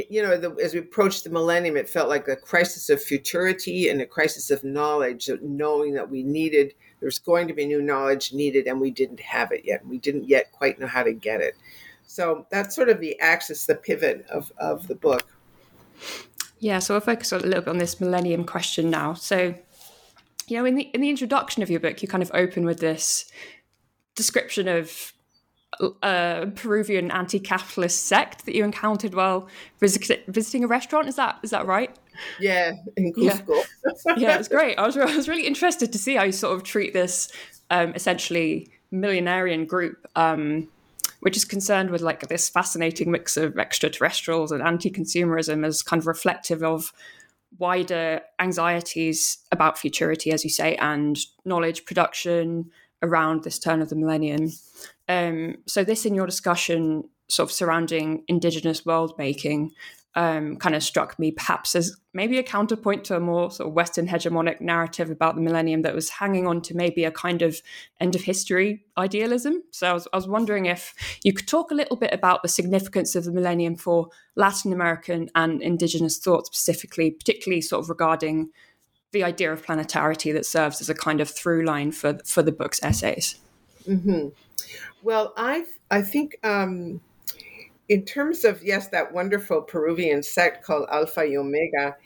you 0.09 0.21
know, 0.21 0.37
the, 0.37 0.51
as 0.63 0.73
we 0.73 0.79
approached 0.79 1.25
the 1.25 1.29
millennium, 1.29 1.75
it 1.75 1.89
felt 1.89 2.07
like 2.07 2.27
a 2.29 2.35
crisis 2.37 2.89
of 2.89 3.03
futurity 3.03 3.89
and 3.89 4.01
a 4.01 4.05
crisis 4.05 4.49
of 4.49 4.63
knowledge, 4.63 5.29
knowing 5.41 5.93
that 5.95 6.09
we 6.09 6.23
needed, 6.23 6.73
there's 7.01 7.19
going 7.19 7.45
to 7.49 7.53
be 7.53 7.65
new 7.65 7.81
knowledge 7.81 8.31
needed, 8.31 8.67
and 8.67 8.79
we 8.79 8.89
didn't 8.89 9.19
have 9.19 9.51
it 9.51 9.65
yet. 9.65 9.85
We 9.85 9.97
didn't 9.97 10.29
yet 10.29 10.51
quite 10.53 10.79
know 10.79 10.87
how 10.87 11.03
to 11.03 11.11
get 11.11 11.41
it. 11.41 11.55
So 12.11 12.45
that's 12.49 12.75
sort 12.75 12.89
of 12.89 12.99
the 12.99 13.17
axis, 13.21 13.65
the 13.65 13.75
pivot 13.75 14.25
of, 14.29 14.51
of 14.57 14.89
the 14.89 14.95
book. 14.95 15.25
Yeah, 16.59 16.79
so 16.79 16.95
I'll 16.95 16.99
focus 16.99 17.31
a 17.31 17.39
little 17.39 17.61
bit 17.61 17.69
on 17.69 17.77
this 17.77 18.01
millennium 18.01 18.43
question 18.43 18.89
now. 18.89 19.13
So, 19.13 19.55
you 20.45 20.57
know, 20.57 20.65
in 20.65 20.75
the 20.75 20.83
in 20.93 20.99
the 20.99 21.09
introduction 21.09 21.63
of 21.63 21.69
your 21.69 21.79
book, 21.79 22.01
you 22.01 22.09
kind 22.09 22.21
of 22.21 22.29
open 22.33 22.65
with 22.65 22.81
this 22.81 23.31
description 24.15 24.67
of 24.67 25.13
a 25.79 26.05
uh, 26.05 26.45
Peruvian 26.47 27.11
anti-capitalist 27.11 28.03
sect 28.03 28.45
that 28.45 28.55
you 28.55 28.65
encountered 28.65 29.15
while 29.15 29.47
visit, 29.79 30.25
visiting 30.27 30.65
a 30.65 30.67
restaurant. 30.67 31.07
Is 31.07 31.15
that 31.15 31.39
is 31.43 31.51
that 31.51 31.65
right? 31.65 31.95
Yeah, 32.41 32.73
in 32.97 33.13
Cusco. 33.13 33.63
Yeah, 34.05 34.15
yeah 34.17 34.37
it's 34.37 34.49
great. 34.49 34.77
I 34.77 34.85
was 34.85 34.97
I 34.97 35.15
was 35.15 35.29
really 35.29 35.47
interested 35.47 35.93
to 35.93 35.97
see 35.97 36.15
how 36.15 36.23
you 36.23 36.33
sort 36.33 36.57
of 36.57 36.63
treat 36.63 36.91
this 36.91 37.31
um, 37.69 37.93
essentially 37.95 38.69
millenarian 38.91 39.65
group. 39.65 40.05
Um, 40.17 40.67
which 41.21 41.37
is 41.37 41.45
concerned 41.45 41.89
with 41.89 42.01
like 42.01 42.27
this 42.27 42.49
fascinating 42.49 43.09
mix 43.09 43.37
of 43.37 43.57
extraterrestrials 43.57 44.51
and 44.51 44.61
anti-consumerism 44.61 45.65
as 45.65 45.81
kind 45.81 46.01
of 46.01 46.07
reflective 46.07 46.63
of 46.63 46.91
wider 47.57 48.21
anxieties 48.39 49.37
about 49.51 49.77
futurity, 49.77 50.31
as 50.31 50.43
you 50.43 50.49
say, 50.49 50.75
and 50.75 51.19
knowledge 51.45 51.85
production 51.85 52.69
around 53.01 53.43
this 53.43 53.59
turn 53.59 53.81
of 53.81 53.89
the 53.89 53.95
millennium. 53.95 54.51
Um, 55.07 55.57
so, 55.67 55.83
this 55.83 56.05
in 56.05 56.15
your 56.15 56.25
discussion, 56.25 57.03
sort 57.29 57.49
of 57.49 57.53
surrounding 57.53 58.23
indigenous 58.27 58.85
world 58.85 59.13
making, 59.17 59.71
um, 60.15 60.57
kind 60.57 60.75
of 60.75 60.83
struck 60.83 61.17
me 61.17 61.31
perhaps 61.31 61.73
as 61.73 61.95
maybe 62.13 62.37
a 62.37 62.43
counterpoint 62.43 63.05
to 63.05 63.15
a 63.15 63.19
more 63.19 63.49
sort 63.49 63.69
of 63.69 63.73
Western 63.73 64.07
hegemonic 64.07 64.59
narrative 64.59 65.09
about 65.09 65.35
the 65.35 65.41
millennium 65.41 65.83
that 65.83 65.95
was 65.95 66.09
hanging 66.09 66.45
on 66.45 66.61
to 66.61 66.75
maybe 66.75 67.05
a 67.05 67.11
kind 67.11 67.41
of 67.41 67.61
end 67.99 68.15
of 68.15 68.21
history 68.21 68.83
idealism. 68.97 69.63
So 69.71 69.89
I 69.89 69.93
was, 69.93 70.07
I 70.11 70.17
was 70.17 70.27
wondering 70.27 70.65
if 70.65 70.93
you 71.23 71.31
could 71.31 71.47
talk 71.47 71.71
a 71.71 71.75
little 71.75 71.95
bit 71.95 72.13
about 72.13 72.41
the 72.41 72.49
significance 72.49 73.15
of 73.15 73.23
the 73.23 73.31
millennium 73.31 73.77
for 73.77 74.09
Latin 74.35 74.73
American 74.73 75.29
and 75.33 75.61
indigenous 75.61 76.17
thought 76.17 76.45
specifically, 76.45 77.11
particularly 77.11 77.61
sort 77.61 77.83
of 77.83 77.89
regarding 77.89 78.49
the 79.13 79.23
idea 79.23 79.51
of 79.51 79.65
planetarity 79.65 80.33
that 80.33 80.45
serves 80.45 80.81
as 80.81 80.89
a 80.89 80.95
kind 80.95 81.21
of 81.21 81.29
through 81.29 81.65
line 81.65 81.91
for 81.91 82.17
for 82.25 82.41
the 82.41 82.51
book's 82.51 82.81
essays. 82.83 83.39
Mm-hmm. 83.87 84.29
Well, 85.03 85.33
I 85.37 85.65
I 85.89 86.01
think. 86.01 86.37
Um 86.43 87.01
in 87.91 88.05
terms 88.05 88.45
of 88.45 88.63
yes, 88.63 88.87
that 88.87 89.11
wonderful 89.11 89.61
Peruvian 89.61 90.23
sect 90.23 90.63
called 90.63 90.87
Alpha 90.89 91.25
y 91.27 91.35
Omega, 91.35 91.97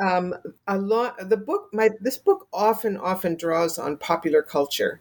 um, 0.00 0.32
a 0.68 0.78
lot 0.78 1.16
the 1.28 1.36
book 1.36 1.68
my 1.72 1.90
this 2.00 2.16
book 2.16 2.46
often 2.52 2.96
often 2.96 3.34
draws 3.34 3.76
on 3.76 3.96
popular 3.96 4.40
culture 4.40 5.00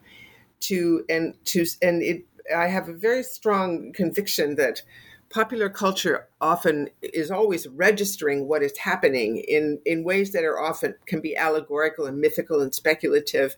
to 0.62 1.05
and 1.10 1.36
to 1.46 1.63
and 1.84 2.01
it 2.01 2.25
I 2.55 2.70
have 2.70 2.89
a 2.89 2.94
very 2.94 3.22
strong 3.22 3.94
conviction 3.94 4.55
that 4.55 4.82
popular 5.29 5.70
culture 5.70 6.27
often 6.39 6.89
is 7.01 7.32
always 7.32 7.67
registering 7.67 8.48
what 8.48 8.62
is 8.62 8.77
happening 8.77 9.38
in, 9.38 9.79
in 9.86 10.03
ways 10.03 10.32
that 10.32 10.44
are 10.44 10.60
often 10.60 10.96
can 11.08 11.20
be 11.20 11.36
allegorical 11.36 12.05
and 12.05 12.20
mythical 12.20 12.62
and 12.62 12.74
speculative, 12.74 13.55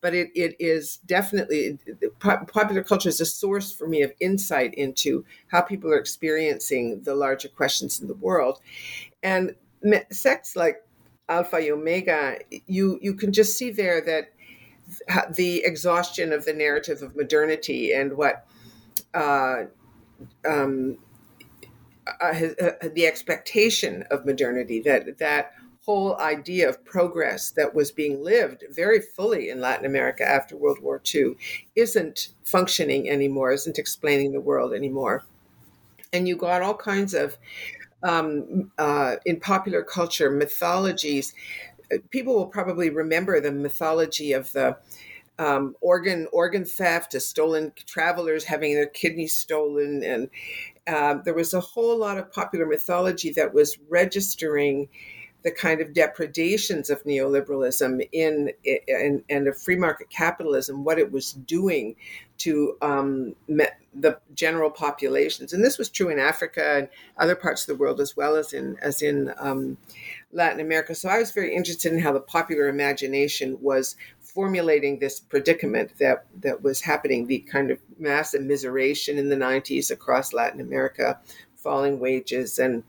but 0.00 0.14
it, 0.14 0.30
it 0.34 0.56
is 0.58 0.96
definitely 1.06 1.78
popular 2.20 2.82
culture 2.82 3.08
is 3.08 3.20
a 3.20 3.26
source 3.26 3.72
for 3.72 3.86
me 3.86 4.02
of 4.02 4.12
insight 4.20 4.74
into 4.74 5.24
how 5.48 5.60
people 5.60 5.90
are 5.90 5.98
experiencing 5.98 7.02
the 7.02 7.14
larger 7.14 7.48
questions 7.48 8.00
in 8.00 8.08
the 8.08 8.14
world, 8.14 8.60
and 9.22 9.54
sects 10.10 10.56
like 10.56 10.84
Alpha 11.28 11.58
Omega, 11.70 12.38
you 12.66 12.98
you 13.00 13.14
can 13.14 13.32
just 13.32 13.56
see 13.56 13.70
there 13.70 14.00
that 14.00 14.32
the 15.36 15.62
exhaustion 15.64 16.32
of 16.32 16.44
the 16.44 16.52
narrative 16.52 17.02
of 17.02 17.14
modernity 17.14 17.92
and 17.92 18.16
what. 18.16 18.46
Uh, 19.14 19.64
um, 20.46 20.98
uh, 22.20 22.64
uh, 22.64 22.88
the 22.94 23.06
expectation 23.06 24.04
of 24.10 24.26
modernity 24.26 24.80
that 24.80 25.18
that 25.18 25.52
whole 25.84 26.18
idea 26.18 26.68
of 26.68 26.84
progress 26.84 27.50
that 27.50 27.74
was 27.74 27.90
being 27.90 28.22
lived 28.22 28.64
very 28.70 29.00
fully 29.00 29.48
in 29.48 29.60
Latin 29.60 29.86
America 29.86 30.24
after 30.24 30.56
World 30.56 30.78
War 30.80 31.00
II 31.14 31.34
isn't 31.74 32.28
functioning 32.44 33.08
anymore, 33.08 33.50
isn't 33.52 33.78
explaining 33.78 34.32
the 34.32 34.40
world 34.40 34.74
anymore. 34.74 35.24
And 36.12 36.28
you 36.28 36.36
got 36.36 36.62
all 36.62 36.74
kinds 36.76 37.14
of, 37.14 37.38
um, 38.02 38.70
uh, 38.78 39.16
in 39.24 39.40
popular 39.40 39.82
culture, 39.82 40.30
mythologies. 40.30 41.34
People 42.10 42.34
will 42.34 42.46
probably 42.46 42.90
remember 42.90 43.40
the 43.40 43.52
mythology 43.52 44.32
of 44.32 44.52
the 44.52 44.76
um, 45.40 45.74
organ 45.80 46.28
organ 46.32 46.66
theft, 46.66 47.14
a 47.14 47.20
stolen 47.20 47.72
travelers 47.86 48.44
having 48.44 48.74
their 48.74 48.86
kidneys 48.86 49.34
stolen, 49.34 50.04
and 50.04 50.28
uh, 50.90 51.14
there 51.24 51.34
was 51.34 51.54
a 51.54 51.60
whole 51.60 51.96
lot 51.96 52.18
of 52.18 52.32
popular 52.32 52.66
mythology 52.66 53.30
that 53.32 53.54
was 53.54 53.78
registering 53.88 54.88
the 55.42 55.50
kind 55.50 55.80
of 55.80 55.94
depredations 55.94 56.90
of 56.90 57.02
neoliberalism 57.04 58.06
in, 58.12 58.50
in 58.64 59.24
and 59.30 59.48
of 59.48 59.56
free 59.56 59.76
market 59.76 60.10
capitalism, 60.10 60.84
what 60.84 60.98
it 60.98 61.10
was 61.10 61.32
doing 61.32 61.96
to 62.38 62.76
um, 62.82 63.34
the 63.48 64.18
general 64.34 64.70
populations, 64.70 65.52
and 65.52 65.64
this 65.64 65.78
was 65.78 65.88
true 65.88 66.08
in 66.08 66.18
Africa 66.18 66.76
and 66.76 66.88
other 67.16 67.34
parts 67.34 67.62
of 67.62 67.66
the 67.68 67.80
world 67.80 68.00
as 68.00 68.16
well 68.16 68.36
as 68.36 68.52
in 68.52 68.76
as 68.80 69.02
in 69.02 69.32
um, 69.38 69.76
Latin 70.32 70.60
America. 70.60 70.94
So 70.94 71.08
I 71.08 71.18
was 71.18 71.32
very 71.32 71.54
interested 71.54 71.92
in 71.92 72.00
how 72.00 72.12
the 72.12 72.20
popular 72.20 72.68
imagination 72.68 73.58
was 73.60 73.96
formulating 74.34 74.98
this 74.98 75.20
predicament 75.20 75.92
that 75.98 76.26
that 76.40 76.62
was 76.62 76.80
happening, 76.80 77.26
the 77.26 77.40
kind 77.40 77.70
of 77.70 77.78
mass 77.98 78.34
immiseration 78.34 79.16
in 79.16 79.28
the 79.28 79.36
90s 79.36 79.90
across 79.90 80.32
Latin 80.32 80.60
America, 80.60 81.18
falling 81.56 81.98
wages 81.98 82.58
and 82.58 82.84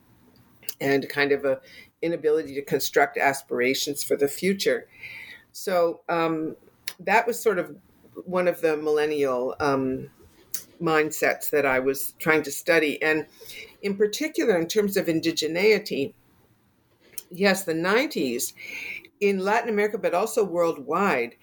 and 0.80 1.08
kind 1.10 1.32
of 1.32 1.46
a 1.46 1.60
inability 2.02 2.56
to 2.56 2.62
construct 2.64 3.18
aspirations 3.18 4.04
for 4.04 4.16
the 4.16 4.28
future. 4.28 4.88
So 5.52 6.02
um, 6.10 6.56
that 7.00 7.28
was 7.28 7.40
sort 7.40 7.60
of 7.60 7.76
one 8.26 8.48
of 8.48 8.62
the 8.62 8.78
millennial 8.78 9.56
um, 9.60 10.10
mindsets 10.82 11.50
that 11.52 11.66
I 11.66 11.80
was 11.80 12.14
trying 12.20 12.44
to 12.44 12.52
study, 12.52 13.02
and 13.02 13.26
in 13.82 13.96
particular, 13.96 14.58
in 14.58 14.68
terms 14.68 14.98
of 14.98 15.06
indigeneity. 15.06 16.14
Yes, 17.34 17.64
the 17.64 17.74
90s 17.74 18.52
in 19.22 19.40
Latin 19.40 19.70
America, 19.70 19.98
but 19.98 20.14
also 20.14 20.44
worldwide, 20.44 21.36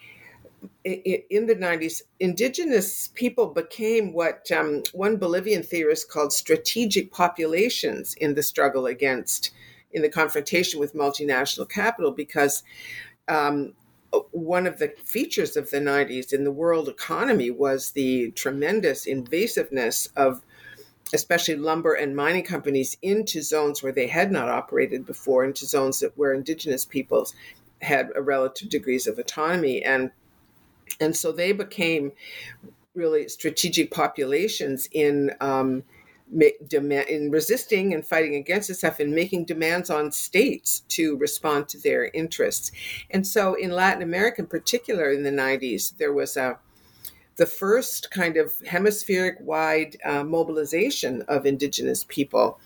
in 0.84 1.46
the 1.46 1.54
90s, 1.54 2.02
indigenous 2.18 3.08
people 3.14 3.46
became 3.46 4.12
what 4.12 4.50
um, 4.50 4.82
one 4.92 5.16
Bolivian 5.16 5.62
theorist 5.62 6.10
called 6.10 6.32
strategic 6.32 7.12
populations 7.12 8.14
in 8.14 8.34
the 8.34 8.42
struggle 8.42 8.86
against, 8.86 9.52
in 9.92 10.02
the 10.02 10.08
confrontation 10.08 10.80
with 10.80 10.94
multinational 10.94 11.68
capital, 11.68 12.10
because 12.10 12.64
um, 13.28 13.72
one 14.32 14.66
of 14.66 14.78
the 14.78 14.92
features 15.04 15.56
of 15.56 15.70
the 15.70 15.78
90s 15.78 16.32
in 16.32 16.42
the 16.42 16.50
world 16.50 16.88
economy 16.88 17.50
was 17.50 17.92
the 17.92 18.30
tremendous 18.32 19.06
invasiveness 19.06 20.08
of 20.16 20.42
especially 21.14 21.56
lumber 21.56 21.94
and 21.94 22.14
mining 22.14 22.44
companies 22.44 22.96
into 23.00 23.42
zones 23.42 23.82
where 23.82 23.92
they 23.92 24.06
had 24.06 24.30
not 24.30 24.48
operated 24.48 25.06
before, 25.06 25.44
into 25.44 25.64
zones 25.64 26.00
that 26.00 26.16
where 26.18 26.34
indigenous 26.34 26.84
peoples 26.84 27.34
had 27.82 28.10
a 28.14 28.22
relative 28.22 28.68
degrees 28.68 29.06
of 29.06 29.18
autonomy 29.18 29.82
and 29.82 30.10
and 31.00 31.16
so 31.16 31.32
they 31.32 31.52
became 31.52 32.12
really 32.94 33.28
strategic 33.28 33.90
populations 33.90 34.88
in 34.92 35.32
um, 35.40 35.84
in 36.30 37.30
resisting 37.30 37.94
and 37.94 38.06
fighting 38.06 38.34
against 38.34 38.68
this 38.68 38.78
stuff 38.78 39.00
and 39.00 39.14
making 39.14 39.46
demands 39.46 39.88
on 39.88 40.12
states 40.12 40.80
to 40.88 41.16
respond 41.16 41.68
to 41.68 41.78
their 41.78 42.10
interests. 42.12 42.70
And 43.10 43.26
so 43.26 43.54
in 43.54 43.70
Latin 43.70 44.02
America, 44.02 44.42
in 44.42 44.46
particular, 44.46 45.10
in 45.10 45.22
the 45.22 45.30
90s, 45.30 45.96
there 45.96 46.12
was 46.12 46.36
a 46.36 46.58
the 47.36 47.46
first 47.46 48.10
kind 48.10 48.36
of 48.36 48.52
hemispheric 48.66 49.36
wide 49.40 49.96
uh, 50.04 50.24
mobilization 50.24 51.22
of 51.28 51.46
indigenous 51.46 52.04
people. 52.04 52.58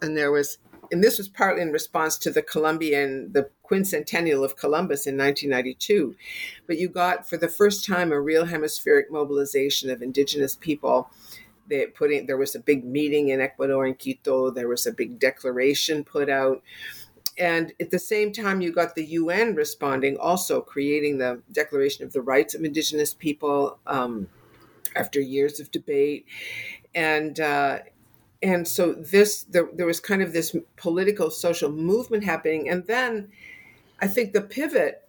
And 0.00 0.16
there 0.16 0.30
was 0.30 0.58
and 0.92 1.02
this 1.02 1.16
was 1.18 1.28
partly 1.28 1.62
in 1.62 1.72
response 1.72 2.18
to 2.18 2.30
the 2.30 2.42
Colombian 2.42 3.32
the 3.32 3.48
quincentennial 3.72 4.44
of 4.44 4.56
Columbus 4.56 5.06
in 5.06 5.16
1992. 5.16 6.14
But 6.66 6.78
you 6.78 6.88
got, 6.88 7.28
for 7.28 7.36
the 7.36 7.48
first 7.48 7.86
time, 7.86 8.12
a 8.12 8.20
real 8.20 8.44
hemispheric 8.44 9.10
mobilization 9.10 9.90
of 9.90 10.02
indigenous 10.02 10.56
people. 10.56 11.10
They 11.68 11.86
putting 11.86 12.26
there 12.26 12.36
was 12.36 12.54
a 12.54 12.60
big 12.60 12.84
meeting 12.84 13.28
in 13.28 13.40
Ecuador 13.40 13.86
in 13.86 13.94
Quito. 13.94 14.50
There 14.50 14.68
was 14.68 14.86
a 14.86 14.92
big 14.92 15.18
declaration 15.18 16.04
put 16.04 16.28
out. 16.28 16.62
And 17.38 17.72
at 17.80 17.90
the 17.90 17.98
same 17.98 18.30
time, 18.32 18.60
you 18.60 18.72
got 18.72 18.94
the 18.94 19.06
UN 19.06 19.54
responding, 19.54 20.18
also 20.18 20.60
creating 20.60 21.16
the 21.16 21.40
Declaration 21.50 22.04
of 22.04 22.12
the 22.12 22.20
Rights 22.20 22.54
of 22.54 22.62
Indigenous 22.62 23.14
People 23.14 23.78
um, 23.86 24.28
after 24.94 25.18
years 25.18 25.58
of 25.58 25.70
debate. 25.70 26.26
And 26.94 27.40
uh, 27.40 27.78
and 28.42 28.66
so 28.68 28.92
this 28.92 29.44
there, 29.44 29.68
there 29.72 29.86
was 29.86 30.00
kind 30.00 30.20
of 30.20 30.32
this 30.32 30.54
political 30.76 31.30
social 31.30 31.70
movement 31.70 32.24
happening 32.24 32.68
and 32.68 32.86
then 32.86 33.28
i 34.02 34.06
think 34.06 34.32
the 34.32 34.42
pivot 34.42 35.08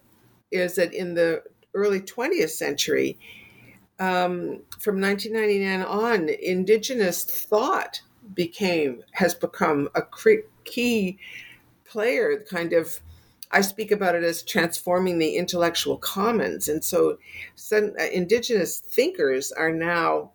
is 0.50 0.76
that 0.76 0.94
in 0.94 1.14
the 1.14 1.42
early 1.74 2.00
20th 2.00 2.50
century 2.50 3.18
um, 3.98 4.62
from 4.80 5.00
1999 5.00 5.82
on 5.82 6.28
indigenous 6.42 7.24
thought 7.24 8.00
became 8.34 9.02
has 9.12 9.34
become 9.34 9.88
a 9.94 10.02
key 10.64 11.18
player 11.84 12.44
kind 12.48 12.72
of 12.72 13.00
I 13.54 13.60
speak 13.60 13.92
about 13.92 14.16
it 14.16 14.24
as 14.24 14.42
transforming 14.42 15.18
the 15.18 15.36
intellectual 15.36 15.96
commons. 15.96 16.68
And 16.68 16.84
so, 16.84 17.18
some, 17.54 17.92
uh, 18.00 18.06
indigenous 18.12 18.80
thinkers 18.80 19.52
are 19.52 19.70
now 19.70 20.32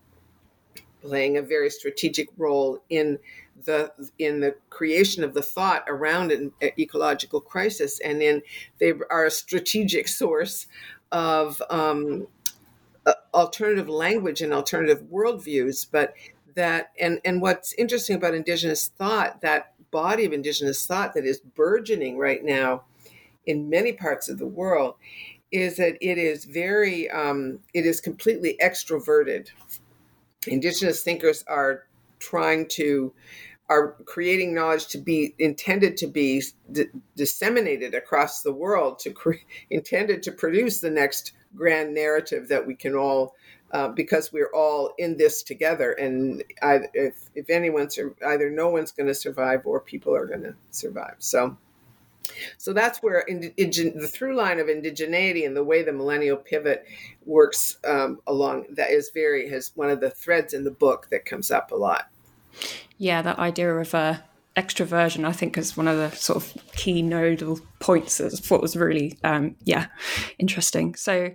playing 1.02 1.36
a 1.36 1.42
very 1.42 1.70
strategic 1.70 2.30
role 2.38 2.82
in 2.90 3.20
the 3.66 3.92
in 4.18 4.40
the 4.40 4.56
creation 4.70 5.24
of 5.24 5.34
the 5.34 5.42
thought 5.42 5.84
around 5.88 6.32
an 6.32 6.52
ecological 6.78 7.42
crisis, 7.42 8.00
and 8.00 8.22
in 8.22 8.42
they 8.80 8.94
are 9.10 9.26
a 9.26 9.32
strategic 9.32 10.08
source 10.08 10.68
of 11.12 11.62
um, 11.70 12.28
alternative 13.34 13.90
language 13.90 14.42
and 14.42 14.54
alternative 14.54 15.04
worldviews. 15.12 15.88
But 15.92 16.14
that 16.56 16.92
and 17.00 17.20
and 17.26 17.42
what's 17.42 17.74
interesting 17.74 18.16
about 18.16 18.34
indigenous 18.34 18.88
thought 18.88 19.42
that 19.42 19.74
body 19.92 20.26
of 20.26 20.34
indigenous 20.34 20.86
thought 20.86 21.14
that 21.14 21.26
is 21.26 21.40
burgeoning 21.40 22.18
right 22.18 22.44
now 22.44 22.84
in 23.46 23.70
many 23.70 23.92
parts 23.94 24.30
of 24.30 24.38
the 24.38 24.46
world 24.46 24.96
is 25.52 25.78
that 25.78 25.98
it 26.02 26.18
is 26.18 26.46
very 26.46 27.10
um, 27.10 27.60
it 27.74 27.86
is 27.86 28.00
completely 28.02 28.58
extroverted 28.62 29.50
indigenous 30.48 31.04
thinkers 31.04 31.44
are 31.48 31.86
trying 32.20 32.68
to 32.68 33.14
are 33.70 33.96
creating 34.06 34.54
knowledge 34.54 34.88
to 34.88 34.98
be 34.98 35.36
intended 35.38 35.96
to 35.98 36.08
be 36.08 36.44
d- 36.72 36.86
disseminated 37.16 37.94
across 37.94 38.42
the 38.42 38.52
world 38.52 39.00
to 39.00 39.12
cre- 39.12 39.34
intended 39.70 40.24
to 40.24 40.32
produce 40.32 40.80
the 40.80 40.90
next 40.90 41.34
grand 41.56 41.94
narrative 41.94 42.48
that 42.48 42.66
we 42.66 42.76
can 42.76 42.96
all 42.96 43.36
uh, 43.72 43.88
because 43.88 44.34
we're 44.34 44.52
all 44.54 44.94
in 44.98 45.16
this 45.18 45.44
together. 45.44 45.92
And 45.92 46.44
I, 46.64 46.80
if, 46.94 47.30
if 47.36 47.52
anyone's 47.52 48.00
either 48.26 48.50
no 48.50 48.70
one's 48.70 48.92
going 48.92 49.08
to 49.08 49.14
survive 49.14 49.62
or 49.66 49.80
people 49.80 50.16
are 50.16 50.26
going 50.26 50.42
to 50.42 50.56
survive. 50.72 51.16
So 51.20 51.56
so 52.58 52.74
that's 52.74 53.00
where 53.00 53.24
the 53.28 54.08
through 54.08 54.36
line 54.36 54.60
of 54.60 54.68
indigeneity 54.68 55.46
and 55.46 55.56
the 55.56 55.64
way 55.64 55.84
the 55.84 55.92
millennial 55.92 56.38
pivot 56.38 56.86
works 57.26 57.78
um, 57.86 58.20
along 58.28 58.66
that 58.72 58.92
is 58.92 59.10
very 59.14 59.50
has 59.50 59.72
one 59.76 59.90
of 59.90 60.00
the 60.00 60.12
threads 60.12 60.54
in 60.54 60.64
the 60.64 60.72
book 60.72 61.08
that 61.10 61.26
comes 61.26 61.50
up 61.50 61.72
a 61.72 61.76
lot 61.76 62.10
yeah 62.98 63.22
that 63.22 63.40
idea 63.40 63.74
of 63.76 63.94
uh, 63.94 64.18
extroversion 64.58 65.26
i 65.26 65.32
think 65.32 65.58
is 65.58 65.78
one 65.78 65.88
of 65.88 65.98
the 65.98 66.10
sort 66.16 66.38
of 66.38 66.54
key 66.80 67.02
nodal 67.02 67.60
points 67.80 68.18
that 68.18 68.34
I 68.34 68.38
thought 68.38 68.62
was 68.62 68.76
really 68.76 69.18
um, 69.24 69.56
yeah 69.64 69.88
interesting. 70.38 70.96
So 70.96 71.32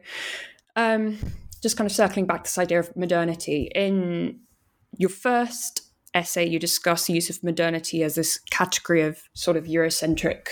um, 0.76 1.18
just 1.62 1.76
kind 1.76 1.88
of 1.88 1.94
circling 1.94 2.26
back 2.26 2.44
to 2.44 2.49
this 2.49 2.59
idea 2.59 2.80
of 2.80 2.97
modernity. 2.97 3.71
In 3.75 4.40
your 4.97 5.11
first 5.11 5.83
essay 6.14 6.47
you 6.47 6.59
discuss 6.59 7.06
the 7.06 7.12
use 7.12 7.28
of 7.28 7.42
modernity 7.42 8.02
as 8.02 8.14
this 8.14 8.38
category 8.50 9.02
of 9.02 9.18
sort 9.35 9.56
of 9.56 9.64
eurocentric 9.64 10.47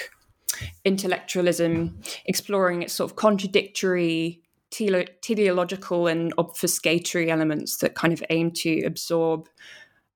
intellectualism, 0.84 1.98
exploring 2.26 2.82
its 2.82 2.92
sort 2.92 3.10
of 3.10 3.16
contradictory, 3.16 4.42
teleological, 4.70 6.06
and 6.06 6.34
obfuscatory 6.36 7.28
elements 7.28 7.78
that 7.78 7.94
kind 7.94 8.12
of 8.12 8.22
aim 8.28 8.50
to 8.50 8.82
absorb 8.84 9.48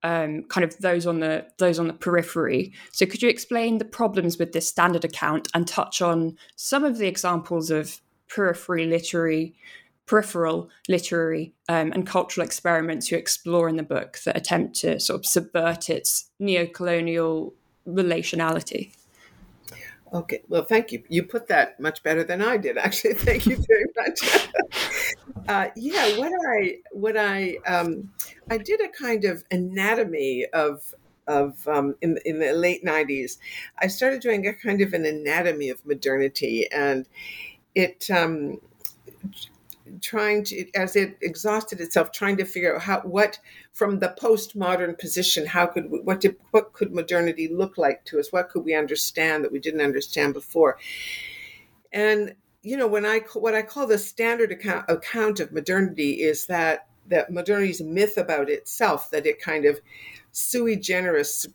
um, 0.06 0.44
kind 0.44 0.64
of 0.64 0.78
those 0.78 1.04
on 1.04 1.18
the 1.18 1.44
those 1.58 1.80
on 1.80 1.88
the 1.88 1.92
periphery. 1.92 2.72
So, 2.92 3.06
could 3.06 3.22
you 3.22 3.28
explain 3.28 3.78
the 3.78 3.84
problems 3.84 4.38
with 4.38 4.52
this 4.52 4.68
standard 4.68 5.04
account 5.04 5.48
and 5.52 5.66
touch 5.66 6.00
on 6.00 6.38
some 6.54 6.84
of 6.84 6.98
the 6.98 7.08
examples 7.08 7.70
of 7.72 8.00
periphery 8.28 8.86
literary, 8.86 9.56
peripheral 10.06 10.70
literary 10.88 11.54
um, 11.68 11.90
and 11.90 12.06
cultural 12.06 12.46
experiments 12.46 13.10
you 13.10 13.18
explore 13.18 13.68
in 13.68 13.76
the 13.76 13.82
book 13.82 14.20
that 14.24 14.36
attempt 14.36 14.76
to 14.76 15.00
sort 15.00 15.18
of 15.18 15.26
subvert 15.26 15.90
its 15.90 16.30
neo-colonial 16.38 17.52
relationality? 17.88 18.92
Okay, 20.12 20.42
well, 20.48 20.64
thank 20.64 20.92
you. 20.92 21.02
You 21.08 21.24
put 21.24 21.48
that 21.48 21.80
much 21.80 22.02
better 22.02 22.22
than 22.22 22.40
I 22.40 22.56
did, 22.56 22.78
actually. 22.78 23.14
Thank 23.28 23.46
you 23.46 23.56
very 23.56 23.86
much. 23.96 24.48
uh, 25.48 25.68
yeah, 25.74 26.16
what 26.18 26.32
I 26.48 26.76
what 26.92 27.16
I 27.16 27.56
um, 27.66 28.10
I 28.48 28.58
did 28.58 28.80
a 28.80 28.88
kind 28.88 29.24
of 29.24 29.44
anatomy 29.50 30.46
of 30.52 30.94
of 31.26 31.66
um, 31.66 31.96
in 32.02 32.18
in 32.24 32.38
the 32.38 32.52
late 32.52 32.84
'90s. 32.84 33.38
I 33.80 33.88
started 33.88 34.20
doing 34.20 34.46
a 34.46 34.52
kind 34.52 34.80
of 34.80 34.92
an 34.92 35.04
anatomy 35.04 35.70
of 35.70 35.84
modernity, 35.84 36.70
and 36.70 37.08
it 37.74 38.08
um, 38.08 38.60
trying 40.00 40.44
to 40.44 40.68
as 40.74 40.96
it 40.96 41.16
exhausted 41.22 41.80
itself 41.80 42.12
trying 42.12 42.36
to 42.36 42.44
figure 42.44 42.74
out 42.74 42.82
how 42.82 43.00
what 43.00 43.38
from 43.72 43.98
the 43.98 44.14
postmodern 44.20 44.98
position 44.98 45.46
how 45.46 45.66
could 45.66 45.90
we, 45.90 46.00
what 46.00 46.20
did 46.20 46.36
what 46.50 46.72
could 46.72 46.92
modernity 46.92 47.48
look 47.48 47.78
like 47.78 48.04
to 48.04 48.18
us? 48.18 48.32
What 48.32 48.48
could 48.48 48.64
we 48.64 48.74
understand 48.74 49.44
that 49.44 49.52
we 49.52 49.58
didn't 49.58 49.80
understand 49.80 50.34
before? 50.34 50.78
And 51.92 52.34
you 52.66 52.76
know 52.76 52.88
when 52.88 53.06
i 53.06 53.20
what 53.34 53.54
i 53.54 53.62
call 53.62 53.86
the 53.86 53.96
standard 53.96 54.50
account 54.50 54.84
account 54.88 55.38
of 55.38 55.52
modernity 55.52 56.22
is 56.22 56.46
that 56.46 56.88
that 57.06 57.30
modernity's 57.30 57.80
myth 57.80 58.16
about 58.16 58.50
itself 58.50 59.08
that 59.10 59.24
it 59.24 59.40
kind 59.40 59.64
of 59.64 59.80
sui 60.32 60.74
generis 60.74 61.46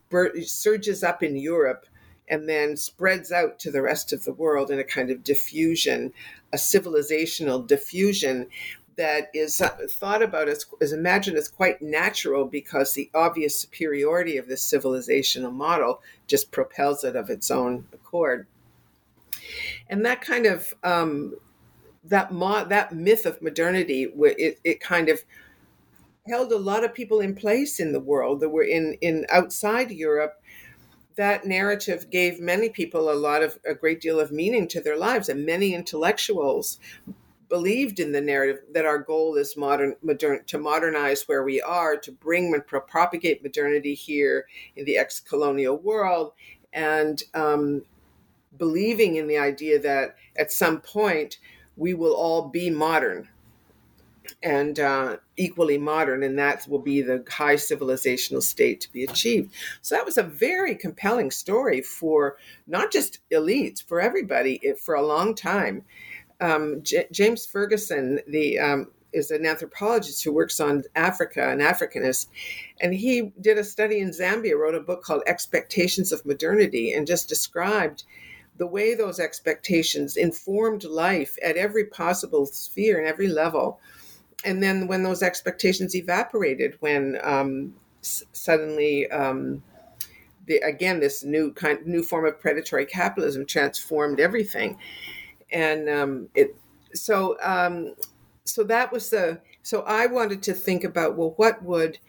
surges 0.44 1.04
up 1.04 1.22
in 1.22 1.36
europe 1.36 1.86
and 2.32 2.48
then 2.48 2.78
spreads 2.78 3.30
out 3.32 3.60
to 3.60 3.70
the 3.70 3.82
rest 3.82 4.14
of 4.14 4.24
the 4.24 4.32
world 4.32 4.72
in 4.72 4.80
a 4.80 4.86
kind 4.86 5.12
of 5.12 5.24
diffusion, 5.24 6.14
a 6.54 6.58
civilizational 6.58 7.68
diffusion 7.68 8.48
that 8.96 9.30
is 9.34 9.62
thought 9.90 10.22
about 10.22 10.48
as, 10.48 10.66
as 10.82 10.94
imagined 10.94 11.38
as 11.38 11.50
quite 11.50 11.82
natural 11.82 12.46
because 12.46 12.94
the 12.94 13.12
obvious 13.14 13.60
superiority 13.60 14.38
of 14.38 14.48
this 14.48 14.66
civilizational 14.66 15.52
model 15.52 16.02
just 16.26 16.52
propels 16.52 17.04
it 17.04 17.16
of 17.18 17.30
its 17.30 17.52
own 17.52 17.86
accord. 17.94 18.48
And 19.90 20.06
that 20.06 20.22
kind 20.22 20.46
of 20.46 20.74
um, 20.84 21.36
that 22.06 22.32
mo- 22.32 22.66
that 22.66 22.94
myth 22.94 23.26
of 23.26 23.42
modernity, 23.42 24.04
it, 24.04 24.60
it 24.64 24.80
kind 24.80 25.10
of 25.10 25.22
held 26.28 26.52
a 26.52 26.58
lot 26.58 26.84
of 26.84 26.94
people 26.94 27.20
in 27.20 27.36
place 27.36 27.80
in 27.80 27.92
the 27.92 28.00
world 28.00 28.40
that 28.40 28.50
were 28.50 28.64
in 28.64 28.98
in 29.02 29.26
outside 29.30 29.92
Europe 29.92 30.41
that 31.16 31.46
narrative 31.46 32.10
gave 32.10 32.40
many 32.40 32.70
people 32.70 33.12
a 33.12 33.14
lot 33.14 33.44
of 33.44 33.60
a 33.66 33.74
great 33.74 34.02
deal 34.02 34.20
of 34.20 34.32
meaning 34.32 34.68
to 34.68 34.82
their 34.82 34.98
lives 34.98 35.30
and 35.30 35.46
many 35.46 35.74
intellectuals 35.74 36.80
believed 37.50 38.00
in 38.00 38.14
the 38.14 38.22
narrative 38.22 38.64
that 38.74 38.86
our 38.86 38.98
goal 38.98 39.36
is 39.36 39.58
modern, 39.58 39.94
modern 40.02 40.44
to 40.46 40.58
modernize 40.58 41.24
where 41.24 41.44
we 41.44 41.62
are 41.62 41.98
to 41.98 42.12
bring 42.12 42.54
and 42.54 42.66
propagate 42.66 43.44
modernity 43.44 43.94
here 43.94 44.46
in 44.78 44.86
the 44.86 44.98
ex-colonial 44.98 45.78
world 45.78 46.32
and 46.72 47.24
um, 47.34 47.84
believing 48.58 49.18
in 49.18 49.28
the 49.28 49.38
idea 49.38 49.78
that 49.80 50.16
at 50.38 50.52
some 50.52 50.80
point 50.80 51.40
we 51.76 51.94
will 51.94 52.14
all 52.14 52.48
be 52.48 52.70
modern 52.70 53.28
and 54.44 54.80
uh, 54.80 55.18
equally 55.38 55.78
modern, 55.78 56.24
and 56.24 56.38
that 56.40 56.68
will 56.68 56.80
be 56.80 57.02
the 57.02 57.24
high 57.30 57.56
civilizational 57.56 58.42
state 58.42 58.82
to 58.82 58.92
be 58.92 59.04
achieved. 59.04 59.54
So 59.82 59.96
that 59.96 60.06
was 60.06 60.18
a 60.18 60.24
very 60.24 60.76
compelling 60.76 61.32
story 61.32 61.82
for 61.82 62.38
not 62.68 62.92
just 62.92 63.20
elites, 63.32 63.84
for 63.84 64.02
everybody, 64.02 64.60
for 64.84 64.96
a 64.96 65.06
long 65.06 65.36
time. 65.36 65.84
Um, 66.40 66.82
J- 66.82 67.08
James 67.12 67.46
Ferguson, 67.46 68.20
the 68.28 68.58
um, 68.58 68.88
is 69.14 69.30
an 69.30 69.46
anthropologist 69.46 70.24
who 70.24 70.34
works 70.34 70.60
on 70.60 70.84
Africa, 70.96 71.50
an 71.50 71.60
Africanist, 71.60 72.28
and 72.80 72.94
he 72.94 73.32
did 73.42 73.58
a 73.58 73.64
study 73.64 74.00
in 74.00 74.10
Zambia, 74.10 74.58
wrote 74.58 74.76
a 74.76 74.80
book 74.80 75.04
called 75.04 75.22
Expectations 75.28 76.12
of 76.12 76.26
Modernity, 76.26 76.94
and 76.94 77.06
just 77.06 77.30
described 77.30 78.06
the 78.58 78.68
way 78.68 78.94
those 78.94 79.20
expectations 79.20 80.18
informed 80.18 80.84
life 80.84 81.38
at 81.44 81.58
every 81.58 81.86
possible 81.86 82.46
sphere 82.46 83.00
and 83.00 83.08
every 83.08 83.28
level 83.28 83.80
and 84.44 84.62
then 84.62 84.88
when 84.88 85.04
those 85.04 85.22
expectations 85.22 85.96
evaporated, 85.96 86.78
when 86.80 87.18
um, 87.24 87.74
s- 88.02 88.24
suddenly 88.32 89.10
um, 89.12 89.64
the, 90.48 90.58
again 90.58 91.00
this 91.00 91.24
new 91.24 91.54
kind 91.54 91.86
new 91.86 92.04
form 92.04 92.26
of 92.26 92.40
predatory 92.40 92.86
capitalism 92.86 93.46
transformed 93.46 94.20
everything, 94.20 94.78
and 95.52 95.90
um, 95.90 96.30
it 96.36 96.56
so 96.94 97.38
um, 97.42 97.96
so 98.44 98.64
that 98.64 98.92
was 98.92 99.10
the 99.10 99.42
so 99.64 99.82
I 99.82 100.08
wanted 100.08 100.42
to 100.44 100.54
think 100.54 100.84
about 100.84 101.16
well 101.16 101.34
what 101.38 101.64
would 101.64 102.00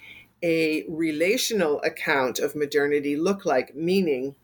a 0.43 0.85
relational 0.89 1.81
account 1.83 2.39
of 2.41 2.57
modernity 2.57 3.17
look 3.17 3.45
like, 3.45 3.77
meaning 3.77 4.35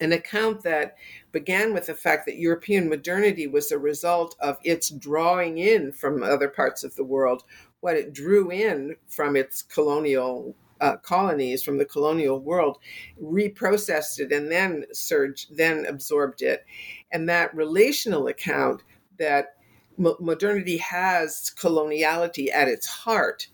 an 0.00 0.12
account 0.12 0.62
that 0.62 0.96
began 1.32 1.72
with 1.72 1.86
the 1.86 1.94
fact 1.94 2.26
that 2.26 2.38
European 2.38 2.88
modernity 2.88 3.46
was 3.46 3.70
a 3.70 3.78
result 3.78 4.36
of 4.40 4.58
its 4.64 4.90
drawing 4.90 5.58
in 5.58 5.92
from 5.92 6.22
other 6.22 6.48
parts 6.48 6.84
of 6.84 6.94
the 6.96 7.04
world 7.04 7.44
what 7.80 7.96
it 7.96 8.14
drew 8.14 8.50
in 8.50 8.96
from 9.08 9.36
its 9.36 9.60
colonial 9.60 10.56
uh, 10.80 10.96
colonies 10.96 11.62
from 11.62 11.78
the 11.78 11.84
colonial 11.84 12.40
world, 12.40 12.78
reprocessed 13.22 14.18
it, 14.18 14.32
and 14.32 14.50
then 14.50 14.84
surged, 14.92 15.56
then 15.56 15.86
absorbed 15.86 16.42
it. 16.42 16.64
And 17.12 17.28
that 17.28 17.54
relational 17.54 18.26
account 18.28 18.82
that 19.18 19.56
mo- 19.96 20.16
modernity 20.18 20.78
has 20.78 21.52
coloniality 21.58 22.52
at 22.52 22.68
its 22.68 22.86
heart, 22.86 23.48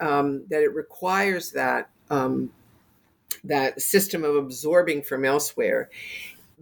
um, 0.00 0.44
that 0.48 0.62
it 0.62 0.74
requires 0.74 1.52
that 1.52 1.90
um, 2.10 2.50
that 3.44 3.80
system 3.80 4.24
of 4.24 4.36
absorbing 4.36 5.02
from 5.02 5.24
elsewhere, 5.24 5.90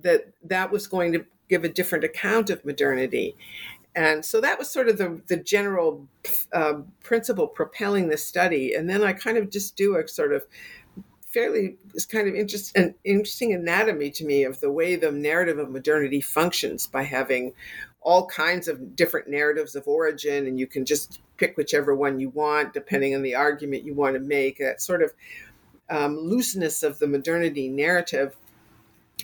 that 0.03 0.29
that 0.45 0.71
was 0.71 0.87
going 0.87 1.13
to 1.13 1.25
give 1.49 1.65
a 1.65 1.69
different 1.69 2.05
account 2.05 2.51
of 2.51 2.65
modernity. 2.65 3.37
And 3.95 4.25
so 4.25 4.41
that 4.43 4.59
was 4.59 4.71
sort 4.71 4.89
of 4.89 4.99
the, 4.99 5.23
the 5.29 5.39
general 5.39 6.07
uh, 6.53 6.81
principle 7.03 7.47
propelling 7.47 8.09
the 8.09 8.19
study. 8.19 8.75
And 8.75 8.91
then 8.91 9.03
I 9.03 9.15
kind 9.15 9.39
of 9.39 9.51
just 9.51 9.75
do 9.75 9.97
a 9.97 10.07
sort 10.07 10.35
of 10.35 10.45
fairly 11.27 11.77
it's 11.95 12.07
kind 12.07 12.29
of 12.29 12.35
interest, 12.35 12.77
an 12.77 12.95
interesting 13.05 13.53
anatomy 13.53 14.11
to 14.11 14.25
me 14.25 14.45
of 14.45 14.61
the 14.61 14.71
way 14.71 14.97
the 14.97 15.13
narrative 15.13 15.59
of 15.59 15.71
modernity 15.71 16.21
functions 16.21 16.87
by 16.87 17.03
having 17.03 17.53
all 18.01 18.27
kinds 18.27 18.69
of 18.69 18.95
different 18.95 19.29
narratives 19.29 19.75
of 19.75 19.87
origin, 19.89 20.47
and 20.47 20.61
you 20.61 20.67
can 20.67 20.85
just 20.85 21.21
pick 21.37 21.57
whichever 21.57 21.95
one 21.95 22.21
you 22.21 22.31
want 22.31 22.73
depending 22.73 23.15
on 23.15 23.23
the 23.23 23.35
argument 23.35 23.85
you 23.85 23.93
want 23.93 24.15
to 24.15 24.21
make. 24.21 24.59
That 24.59 24.81
sort 24.81 25.03
of 25.03 25.13
um, 25.91 26.19
looseness 26.19 26.83
of 26.83 26.99
the 26.99 27.07
modernity 27.07 27.69
narrative 27.69 28.37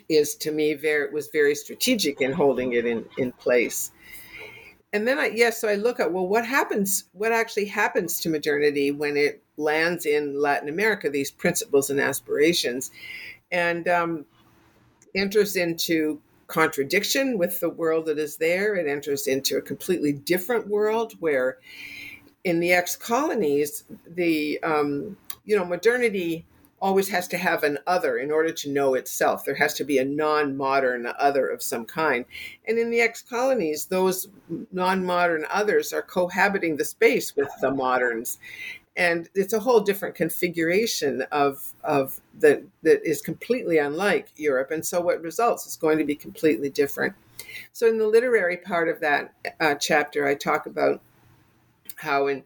is 0.09 0.35
to 0.37 0.53
me 0.53 0.75
very 0.75 1.11
was 1.13 1.29
very 1.29 1.55
strategic 1.55 2.21
in 2.21 2.33
holding 2.33 2.73
it 2.73 2.87
in 2.87 3.05
in 3.19 3.33
place 3.33 3.93
and 4.93 5.09
then 5.09 5.19
I 5.19 5.27
yes, 5.27 5.37
yeah, 5.37 5.51
so 5.51 5.69
I 5.69 5.75
look 5.77 6.01
at 6.01 6.13
well, 6.13 6.27
what 6.27 6.45
happens? 6.45 7.05
What 7.13 7.33
actually 7.33 7.67
happens 7.67 8.21
to 8.21 8.29
modernity 8.29 8.91
when 8.91 9.17
it 9.17 9.43
lands 9.57 10.05
in 10.05 10.39
Latin 10.39 10.69
America? 10.69 11.09
These 11.09 11.31
principles 11.31 11.89
and 11.89 11.99
aspirations, 11.99 12.91
and 13.51 13.89
um, 13.89 14.27
enters 15.15 15.57
into 15.57 16.21
contradiction 16.47 17.39
with 17.39 17.59
the 17.61 17.71
world 17.71 18.05
that 18.07 18.19
is 18.19 18.37
there. 18.37 18.75
It 18.75 18.87
enters 18.87 19.27
into 19.27 19.57
a 19.57 19.63
completely 19.63 20.13
different 20.13 20.69
world 20.69 21.15
where, 21.21 21.57
in 22.45 22.61
the 22.61 22.73
ex 22.73 22.95
colonies, 22.95 23.85
the 24.07 24.63
um, 24.63 25.17
you 25.47 25.57
know 25.57 25.65
modernity 25.65 26.45
always 26.83 27.09
has 27.09 27.29
to 27.29 27.39
have 27.39 27.63
an 27.63 27.79
other 27.87 28.19
in 28.19 28.33
order 28.33 28.53
to 28.53 28.69
know 28.69 28.95
itself. 28.95 29.45
There 29.45 29.55
has 29.55 29.73
to 29.75 29.85
be 29.85 29.99
a 29.99 30.05
non 30.05 30.57
modern 30.57 31.07
other 31.19 31.47
of 31.47 31.63
some 31.63 31.87
kind. 31.87 32.25
And 32.67 32.77
in 32.77 32.91
the 32.91 33.01
ex 33.01 33.23
colonies, 33.23 33.87
those 33.87 34.29
non 34.73 35.07
modern 35.07 35.47
others 35.49 35.93
are 35.93 36.03
cohabiting 36.03 36.77
the 36.77 36.85
space 36.85 37.37
with 37.37 37.49
the 37.61 37.71
moderns. 37.71 38.39
And 38.97 39.31
it's 39.35 39.55
a 39.55 39.61
whole 39.61 39.81
different 39.81 40.17
configuration 40.17 41.23
of, 41.33 41.73
of 41.83 42.21
that 42.41 42.63
that 42.83 43.09
is 43.09 43.23
completely 43.23 43.79
unlike 43.79 44.33
Europe. 44.37 44.71
And 44.71 44.85
so 44.85 45.01
what 45.01 45.23
results 45.23 45.67
is 45.67 45.77
going 45.77 45.97
to 45.99 46.05
be 46.05 46.17
completely 46.17 46.69
different. 46.69 47.15
So 47.73 47.87
in 47.87 47.97
the 47.97 48.07
literary 48.09 48.57
part 48.59 48.89
of 48.89 49.01
that 49.01 49.33
uh, 49.61 49.77
chapter, 49.77 50.27
I 50.27 50.35
talk 50.35 50.67
about 50.67 51.01
how 51.97 52.27
in 52.27 52.43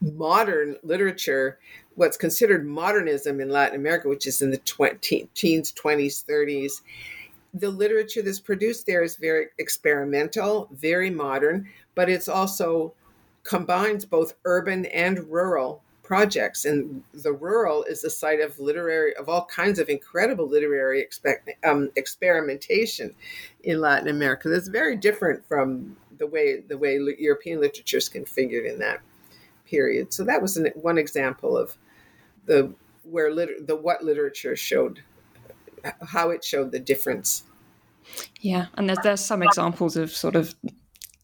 modern 0.00 0.76
literature, 0.82 1.58
what's 1.98 2.16
considered 2.16 2.64
modernism 2.64 3.40
in 3.40 3.50
Latin 3.50 3.74
America, 3.74 4.08
which 4.08 4.26
is 4.26 4.40
in 4.40 4.52
the 4.52 4.58
20, 4.58 5.28
teens, 5.34 5.72
20s, 5.72 6.24
30s, 6.24 6.80
the 7.52 7.68
literature 7.68 8.22
that's 8.22 8.38
produced 8.38 8.86
there 8.86 9.02
is 9.02 9.16
very 9.16 9.46
experimental, 9.58 10.68
very 10.72 11.10
modern, 11.10 11.68
but 11.96 12.08
it's 12.08 12.28
also 12.28 12.94
combines 13.42 14.04
both 14.04 14.34
urban 14.44 14.86
and 14.86 15.28
rural 15.28 15.82
projects. 16.04 16.64
And 16.64 17.02
the 17.12 17.32
rural 17.32 17.82
is 17.82 18.02
the 18.02 18.10
site 18.10 18.40
of 18.40 18.60
literary, 18.60 19.16
of 19.16 19.28
all 19.28 19.46
kinds 19.46 19.80
of 19.80 19.88
incredible 19.88 20.48
literary 20.48 21.00
expect, 21.00 21.50
um, 21.64 21.90
experimentation 21.96 23.12
in 23.64 23.80
Latin 23.80 24.08
America. 24.08 24.48
That's 24.48 24.68
very 24.68 24.94
different 24.94 25.44
from 25.48 25.96
the 26.16 26.28
way 26.28 26.60
the 26.60 26.78
way 26.78 26.98
European 27.18 27.60
literature 27.60 27.98
is 27.98 28.08
configured 28.08 28.70
in 28.70 28.78
that 28.78 29.00
period. 29.66 30.12
So 30.12 30.24
that 30.24 30.40
was 30.40 30.56
an, 30.56 30.70
one 30.74 30.98
example 30.98 31.56
of 31.56 31.76
the 32.48 32.74
where 33.04 33.32
liter- 33.32 33.60
the 33.64 33.76
what 33.76 34.02
literature 34.02 34.56
showed 34.56 35.02
how 36.08 36.30
it 36.30 36.44
showed 36.44 36.72
the 36.72 36.80
difference. 36.80 37.44
Yeah, 38.40 38.66
and 38.74 38.88
there's 38.88 38.98
there's 39.02 39.24
some 39.24 39.42
examples 39.42 39.96
of 39.96 40.10
sort 40.10 40.34
of 40.34 40.54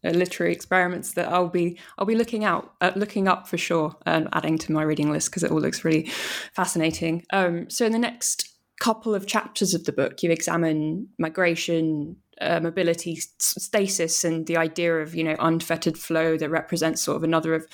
literary 0.04 0.52
experiments 0.52 1.14
that 1.14 1.28
I'll 1.28 1.48
be 1.48 1.78
I'll 1.98 2.06
be 2.06 2.14
looking 2.14 2.44
out 2.44 2.74
uh, 2.80 2.92
looking 2.94 3.26
up 3.26 3.48
for 3.48 3.58
sure 3.58 3.96
and 4.06 4.28
adding 4.32 4.58
to 4.58 4.72
my 4.72 4.82
reading 4.82 5.10
list 5.10 5.30
because 5.30 5.42
it 5.42 5.50
all 5.50 5.60
looks 5.60 5.84
really 5.84 6.10
fascinating. 6.52 7.24
Um, 7.32 7.68
so 7.70 7.86
in 7.86 7.92
the 7.92 7.98
next 7.98 8.50
couple 8.80 9.14
of 9.14 9.26
chapters 9.26 9.72
of 9.72 9.84
the 9.84 9.92
book, 9.92 10.22
you 10.22 10.30
examine 10.30 11.08
migration, 11.18 12.16
uh, 12.40 12.60
mobility, 12.60 13.20
stasis, 13.38 14.24
and 14.24 14.46
the 14.46 14.56
idea 14.56 14.96
of 14.96 15.14
you 15.14 15.24
know 15.24 15.36
unfettered 15.38 15.96
flow 15.96 16.36
that 16.36 16.50
represents 16.50 17.02
sort 17.02 17.16
of 17.16 17.24
another 17.24 17.54
of 17.54 17.66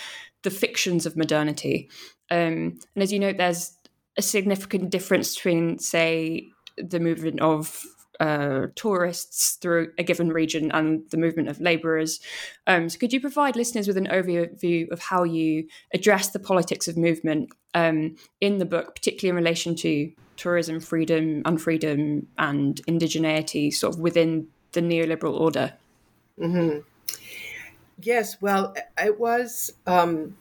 the 0.42 0.50
fictions 0.50 1.06
of 1.06 1.16
modernity. 1.16 1.90
Um, 2.31 2.79
and 2.95 3.03
as 3.03 3.12
you 3.12 3.19
know, 3.19 3.33
there's 3.33 3.77
a 4.16 4.23
significant 4.23 4.90
difference 4.90 5.35
between, 5.35 5.79
say, 5.79 6.49
the 6.77 7.01
movement 7.01 7.40
of 7.40 7.83
uh, 8.21 8.66
tourists 8.75 9.53
through 9.62 9.93
a 9.97 10.03
given 10.03 10.29
region 10.29 10.71
and 10.73 11.03
the 11.11 11.16
movement 11.16 11.49
of 11.49 11.61
labourers. 11.61 12.21
Um, 12.66 12.88
so, 12.88 12.99
could 12.99 13.12
you 13.12 13.21
provide 13.21 13.57
listeners 13.57 13.88
with 13.88 13.97
an 13.97 14.09
overview 14.09 14.90
of 14.90 15.01
how 15.01 15.25
you 15.25 15.69
address 15.95 16.31
the 16.31 16.38
politics 16.38 16.87
of 16.87 16.97
movement 16.97 17.51
um, 17.75 18.16
in 18.40 18.59
the 18.59 18.66
book, 18.66 18.95
particularly 18.95 19.31
in 19.31 19.43
relation 19.43 19.75
to 19.77 20.12
tourism, 20.37 20.81
freedom, 20.81 21.43
unfreedom, 21.45 22.27
and 22.38 22.81
indigeneity, 22.87 23.73
sort 23.73 23.95
of 23.95 24.01
within 24.01 24.49
the 24.73 24.81
neoliberal 24.81 25.38
order? 25.38 25.73
Mm-hmm. 26.38 26.81
Yes, 28.03 28.40
well, 28.40 28.75
it 28.99 29.19
was. 29.19 29.73
Um 29.87 30.37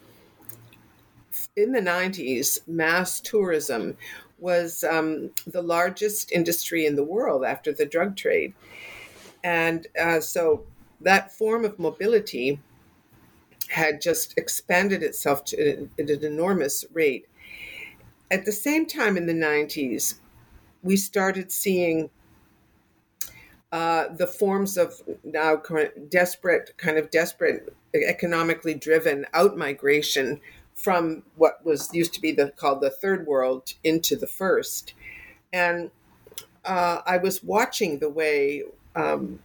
in 1.55 1.71
the 1.71 1.81
90s, 1.81 2.67
mass 2.67 3.19
tourism 3.19 3.97
was 4.37 4.83
um, 4.83 5.31
the 5.47 5.61
largest 5.61 6.31
industry 6.31 6.85
in 6.85 6.95
the 6.95 7.03
world 7.03 7.43
after 7.43 7.73
the 7.73 7.85
drug 7.85 8.15
trade. 8.15 8.53
And 9.43 9.87
uh, 9.99 10.19
so 10.21 10.65
that 11.01 11.31
form 11.31 11.65
of 11.65 11.79
mobility 11.79 12.59
had 13.69 14.01
just 14.01 14.37
expanded 14.37 15.03
itself 15.03 15.43
to, 15.45 15.89
at 15.99 16.09
an 16.09 16.25
enormous 16.25 16.85
rate. 16.93 17.27
At 18.31 18.45
the 18.45 18.51
same 18.51 18.85
time, 18.85 19.17
in 19.17 19.25
the 19.25 19.33
90s, 19.33 20.15
we 20.81 20.95
started 20.95 21.51
seeing 21.51 22.09
uh, 23.71 24.07
the 24.09 24.27
forms 24.27 24.77
of 24.77 25.01
now 25.23 25.61
desperate, 26.09 26.73
kind 26.77 26.97
of 26.97 27.11
desperate, 27.11 27.75
economically 27.93 28.73
driven 28.73 29.25
out 29.33 29.57
migration 29.57 30.39
from 30.79 31.23
what 31.35 31.65
was 31.65 31.93
used 31.93 32.13
to 32.13 32.21
be 32.21 32.31
the 32.31 32.53
called 32.55 32.79
the 32.79 32.89
third 32.89 33.27
world 33.27 33.73
into 33.83 34.15
the 34.15 34.27
first, 34.27 34.93
and 35.51 35.91
uh, 36.63 37.01
I 37.05 37.17
was 37.17 37.43
watching 37.43 37.99
the 37.99 38.09
way 38.09 38.63
um, 38.95 39.39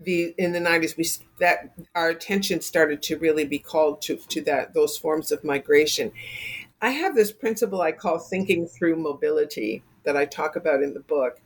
the 0.00 0.34
in 0.36 0.52
the 0.52 0.60
nineties 0.60 0.96
we 0.98 1.06
that 1.40 1.72
our 1.94 2.10
attention 2.10 2.60
started 2.60 3.00
to 3.02 3.16
really 3.16 3.46
be 3.46 3.58
called 3.58 4.02
to 4.02 4.16
to 4.16 4.42
that 4.42 4.74
those 4.74 4.98
forms 4.98 5.32
of 5.32 5.42
migration. 5.42 6.12
I 6.82 6.90
have 6.90 7.14
this 7.14 7.32
principle 7.32 7.80
I 7.80 7.92
call 7.92 8.18
thinking 8.18 8.66
through 8.66 8.96
mobility 8.96 9.82
that 10.02 10.18
I 10.18 10.26
talk 10.26 10.54
about 10.54 10.82
in 10.82 10.92
the 10.92 11.00
book, 11.00 11.40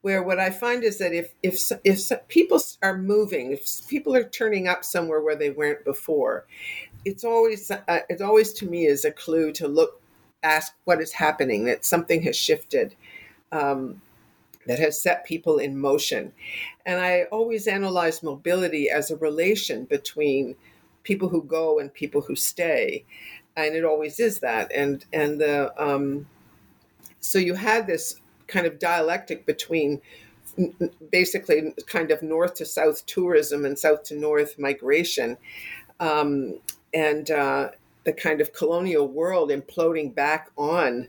where 0.00 0.22
what 0.22 0.38
I 0.38 0.48
find 0.48 0.82
is 0.84 0.96
that 0.98 1.12
if 1.12 1.34
if 1.42 1.70
if 1.84 2.10
people 2.28 2.60
are 2.82 2.96
moving, 2.96 3.52
if 3.52 3.86
people 3.88 4.14
are 4.14 4.24
turning 4.24 4.68
up 4.68 4.84
somewhere 4.84 5.20
where 5.20 5.36
they 5.36 5.50
weren't 5.50 5.84
before, 5.84 6.46
it's 7.04 7.24
always 7.24 7.70
uh, 7.70 8.00
it's 8.08 8.22
always 8.22 8.52
to 8.54 8.66
me 8.66 8.86
is 8.86 9.04
a 9.04 9.10
clue 9.10 9.52
to 9.52 9.68
look 9.68 10.00
ask 10.42 10.74
what 10.84 11.00
is 11.00 11.12
happening 11.12 11.64
that 11.64 11.84
something 11.84 12.22
has 12.22 12.36
shifted 12.36 12.94
um, 13.52 14.00
that 14.66 14.78
has 14.78 15.00
set 15.00 15.24
people 15.24 15.58
in 15.58 15.78
motion. 15.78 16.32
And 16.86 17.00
i 17.00 17.24
always 17.24 17.66
analyze 17.66 18.22
mobility 18.22 18.90
as 18.90 19.10
a 19.10 19.16
relation 19.16 19.84
between 19.84 20.56
people 21.02 21.28
who 21.28 21.42
go 21.42 21.78
and 21.78 21.92
people 21.92 22.22
who 22.22 22.36
stay. 22.36 23.04
And 23.56 23.74
it 23.74 23.84
always 23.84 24.18
is 24.18 24.40
that. 24.40 24.72
And 24.74 25.04
and 25.12 25.40
the 25.40 25.72
um, 25.82 26.26
so 27.20 27.38
you 27.38 27.54
had 27.54 27.86
this 27.86 28.16
kind 28.46 28.66
of 28.66 28.78
dialectic 28.78 29.46
between 29.46 30.00
basically 31.10 31.74
kind 31.86 32.10
of 32.10 32.22
north 32.22 32.54
to 32.54 32.66
south 32.66 33.06
tourism 33.06 33.64
and 33.64 33.78
south 33.78 34.02
to 34.04 34.14
north 34.14 34.58
migration. 34.58 35.36
Um, 36.00 36.58
and 36.94 37.30
uh, 37.30 37.70
the 38.04 38.12
kind 38.12 38.40
of 38.40 38.52
colonial 38.52 39.08
world 39.08 39.50
imploding 39.50 40.14
back 40.14 40.50
on 40.56 41.08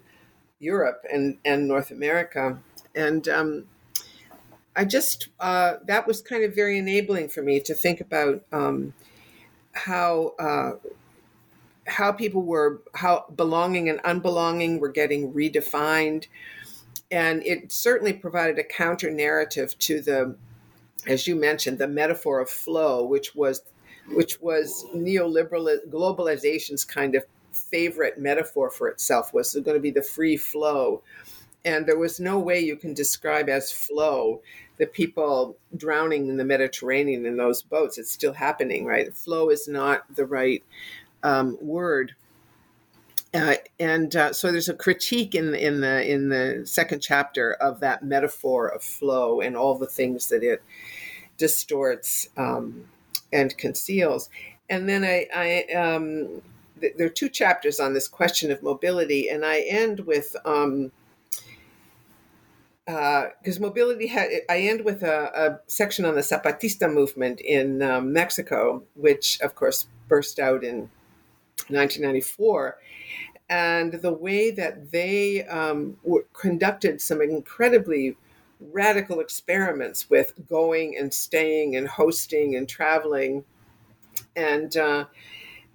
Europe 0.59 1.05
and, 1.11 1.37
and 1.45 1.67
North 1.67 1.91
America. 1.91 2.59
And 2.95 3.27
um, 3.29 3.65
I 4.75 4.85
just, 4.85 5.29
uh, 5.39 5.75
that 5.85 6.07
was 6.07 6.21
kind 6.21 6.43
of 6.43 6.55
very 6.55 6.77
enabling 6.79 7.29
for 7.29 7.43
me 7.43 7.59
to 7.61 7.73
think 7.73 8.01
about 8.01 8.43
um, 8.51 8.93
how. 9.73 10.33
Uh, 10.39 10.71
how 11.87 12.11
people 12.11 12.41
were 12.41 12.81
how 12.95 13.25
belonging 13.35 13.89
and 13.89 13.99
unbelonging 13.99 14.79
were 14.79 14.89
getting 14.89 15.31
redefined 15.33 16.25
and 17.11 17.43
it 17.43 17.71
certainly 17.71 18.11
provided 18.11 18.57
a 18.57 18.63
counter 18.63 19.11
narrative 19.11 19.77
to 19.77 20.01
the 20.01 20.35
as 21.05 21.27
you 21.27 21.35
mentioned 21.35 21.77
the 21.77 21.87
metaphor 21.87 22.39
of 22.39 22.49
flow 22.49 23.05
which 23.05 23.35
was 23.35 23.61
which 24.09 24.39
was 24.39 24.85
neoliberal 24.95 25.77
globalization's 25.89 26.85
kind 26.85 27.15
of 27.15 27.23
favorite 27.51 28.19
metaphor 28.19 28.69
for 28.69 28.87
itself 28.87 29.33
was 29.33 29.53
going 29.53 29.75
to 29.75 29.79
be 29.79 29.91
the 29.91 30.01
free 30.01 30.37
flow. 30.37 31.01
And 31.63 31.87
there 31.87 31.97
was 31.97 32.19
no 32.19 32.37
way 32.37 32.59
you 32.59 32.75
can 32.75 32.93
describe 32.93 33.49
as 33.49 33.71
flow 33.71 34.41
the 34.77 34.85
people 34.85 35.57
drowning 35.75 36.27
in 36.27 36.37
the 36.37 36.45
mediterranean 36.45 37.25
in 37.25 37.37
those 37.37 37.63
boats. 37.63 37.97
It's 37.97 38.11
still 38.11 38.33
happening 38.33 38.85
right? 38.85 39.13
Flow 39.15 39.49
is 39.49 39.67
not 39.67 40.03
the 40.15 40.25
right 40.25 40.63
um, 41.23 41.57
word. 41.59 42.13
Uh, 43.33 43.55
and 43.79 44.15
uh, 44.15 44.31
so 44.31 44.51
there's 44.51 44.69
a 44.69 44.73
critique 44.73 45.35
in 45.35 45.53
in 45.55 45.81
the 45.81 46.09
in 46.09 46.29
the 46.29 46.61
second 46.65 47.01
chapter 47.01 47.53
of 47.53 47.81
that 47.81 48.01
metaphor 48.01 48.67
of 48.67 48.81
flow 48.81 49.41
and 49.41 49.57
all 49.57 49.77
the 49.77 49.87
things 49.87 50.29
that 50.29 50.41
it 50.41 50.63
distorts 51.37 52.29
um, 52.37 52.85
and 53.35 53.57
conceals. 53.57 54.29
And 54.69 54.87
then 54.89 55.03
I, 55.03 55.27
I 55.35 55.73
um, 55.73 56.41
th- 56.79 56.93
there 56.97 57.07
are 57.07 57.17
two 57.21 57.29
chapters 57.29 57.79
on 57.79 57.93
this 57.93 58.07
question 58.07 58.49
of 58.51 58.63
mobility, 58.63 59.29
and 59.29 59.45
I 59.45 59.59
end 59.59 59.99
with 60.01 60.35
um, 60.45 60.91
because 62.85 63.57
uh, 63.57 63.61
mobility 63.61 64.07
had 64.07 64.29
I 64.49 64.59
end 64.59 64.85
with 64.85 65.03
a, 65.03 65.31
a, 65.35 65.59
section 65.67 66.05
on 66.05 66.15
the 66.15 66.21
Zapatista 66.21 66.91
movement 66.91 67.41
in 67.41 67.81
um, 67.81 68.13
Mexico, 68.13 68.83
which 68.95 69.39
of 69.41 69.55
course 69.55 69.87
burst 70.07 70.39
out 70.39 70.63
in 70.63 70.89
1994, 71.67 72.77
and 73.49 73.93
the 73.93 74.13
way 74.13 74.51
that 74.51 74.91
they 74.91 75.43
um, 75.45 75.97
were, 76.03 76.25
conducted 76.33 77.01
some 77.01 77.21
incredibly 77.21 78.15
radical 78.59 79.19
experiments 79.19 80.09
with 80.09 80.33
going 80.47 80.97
and 80.97 81.13
staying 81.13 81.75
and 81.75 81.87
hosting 81.87 82.55
and 82.55 82.67
traveling, 82.67 83.43
and 84.35 84.75
uh, 84.77 85.05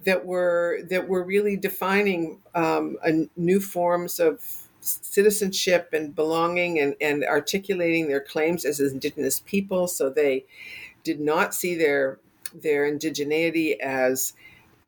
that 0.03 0.25
were 0.25 0.79
that 0.89 1.07
were 1.07 1.23
really 1.23 1.55
defining 1.55 2.39
um, 2.55 2.97
a, 3.03 3.27
new 3.35 3.59
forms 3.59 4.19
of 4.19 4.39
citizenship 4.81 5.89
and 5.93 6.15
belonging 6.15 6.79
and, 6.79 6.95
and 6.99 7.23
articulating 7.23 8.07
their 8.07 8.21
claims 8.21 8.65
as 8.65 8.79
indigenous 8.79 9.39
people. 9.41 9.87
So 9.87 10.09
they 10.09 10.45
did 11.03 11.19
not 11.19 11.53
see 11.53 11.75
their 11.75 12.19
their 12.53 12.91
indigeneity 12.91 13.77
as 13.79 14.33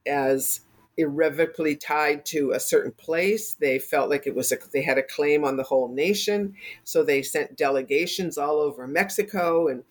as 0.06 0.62
irrevocably 0.98 1.76
tied 1.76 2.26
to 2.26 2.52
a 2.52 2.60
certain 2.60 2.92
place. 2.92 3.54
They 3.54 3.80
felt 3.80 4.10
like 4.10 4.28
it 4.28 4.36
was 4.36 4.52
a, 4.52 4.58
they 4.72 4.84
had 4.84 4.98
a 4.98 5.04
claim 5.04 5.44
on 5.44 5.58
the 5.58 5.64
whole 5.64 5.88
nation, 5.88 6.56
so 6.84 7.04
they 7.04 7.22
sent 7.22 7.58
delegations 7.58 8.38
all 8.38 8.60
over 8.60 8.88
Mexico 8.88 9.68
and 9.68 9.84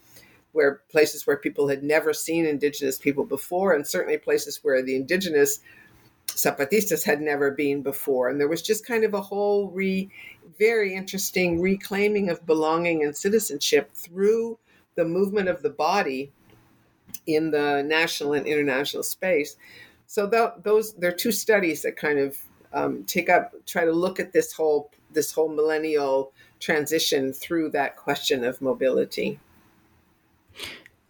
where 0.52 0.82
places 0.90 1.26
where 1.26 1.36
people 1.36 1.68
had 1.68 1.82
never 1.82 2.12
seen 2.12 2.44
indigenous 2.44 2.98
people 2.98 3.24
before, 3.24 3.72
and 3.72 3.86
certainly 3.86 4.18
places 4.18 4.60
where 4.62 4.82
the 4.82 4.94
indigenous 4.94 5.60
Zapatistas 6.28 7.04
had 7.04 7.20
never 7.20 7.50
been 7.50 7.82
before. 7.82 8.28
And 8.28 8.40
there 8.40 8.48
was 8.48 8.62
just 8.62 8.86
kind 8.86 9.04
of 9.04 9.14
a 9.14 9.20
whole 9.20 9.70
re, 9.70 10.10
very 10.58 10.94
interesting 10.94 11.60
reclaiming 11.60 12.30
of 12.30 12.46
belonging 12.46 13.02
and 13.02 13.16
citizenship 13.16 13.92
through 13.94 14.58
the 14.94 15.04
movement 15.04 15.48
of 15.48 15.62
the 15.62 15.70
body 15.70 16.30
in 17.26 17.50
the 17.50 17.82
national 17.86 18.32
and 18.34 18.46
international 18.46 19.02
space. 19.02 19.56
So 20.12 20.28
th- 20.28 20.62
those 20.62 20.92
there 20.92 21.08
are 21.08 21.20
two 21.24 21.32
studies 21.32 21.80
that 21.80 21.96
kind 21.96 22.18
of 22.18 22.36
um, 22.74 23.02
take 23.04 23.30
up 23.30 23.54
try 23.64 23.86
to 23.86 23.92
look 23.92 24.20
at 24.20 24.30
this 24.34 24.52
whole 24.52 24.90
this 25.10 25.32
whole 25.32 25.48
millennial 25.48 26.32
transition 26.60 27.32
through 27.32 27.70
that 27.70 27.96
question 27.96 28.44
of 28.44 28.60
mobility. 28.60 29.40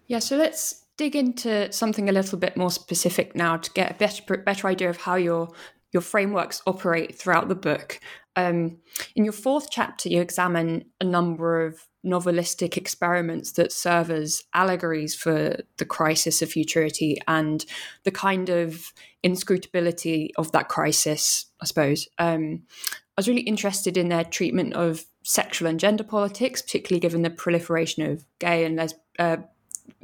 Yeah, 0.07 0.21
so 0.21 0.37
let's 0.37 0.85
dig 0.97 1.17
into 1.17 1.73
something 1.73 2.09
a 2.09 2.13
little 2.13 2.39
bit 2.39 2.57
more 2.57 2.71
specific 2.71 3.35
now 3.35 3.57
to 3.57 3.73
get 3.73 3.91
a 3.91 3.95
better 3.95 4.37
better 4.37 4.69
idea 4.69 4.89
of 4.89 4.99
how 4.99 5.17
your 5.17 5.49
your 5.93 6.03
frameworks 6.03 6.63
operate 6.67 7.17
throughout 7.17 7.49
the 7.49 7.55
book. 7.55 8.01
Um, 8.35 8.79
in 9.15 9.25
your 9.25 9.33
fourth 9.33 9.69
chapter, 9.71 10.09
you 10.09 10.21
examine 10.21 10.87
a 11.01 11.05
number 11.05 11.65
of 11.67 11.87
novelistic 12.05 12.77
experiments 12.77 13.53
that 13.53 13.71
serve 13.71 14.11
as 14.11 14.43
allegories 14.55 15.15
for 15.15 15.57
the 15.77 15.85
crisis 15.85 16.43
of 16.43 16.51
futurity 16.51 17.19
and 17.29 17.65
the 18.05 18.11
kind 18.11 18.49
of 18.49 18.93
inscrutability 19.23 20.33
of 20.37 20.51
that 20.53 20.69
crisis, 20.69 21.47
I 21.61 21.67
suppose. 21.67 22.09
Um, 22.19 22.63
I 22.93 23.19
was 23.19 23.29
really 23.29 23.43
interested 23.43 23.97
in 23.97 24.09
their 24.09 24.25
treatment 24.25 24.75
of 24.75 25.05
sexual 25.23 25.69
and 25.69 25.79
gender 25.79 26.03
politics, 26.03 26.63
particularly 26.63 27.01
given 27.01 27.23
the 27.23 27.31
proliferation 27.31 28.11
of 28.11 28.25
gay 28.39 28.65
and 28.65 28.77
les- 28.77 28.95
uh, 29.19 29.37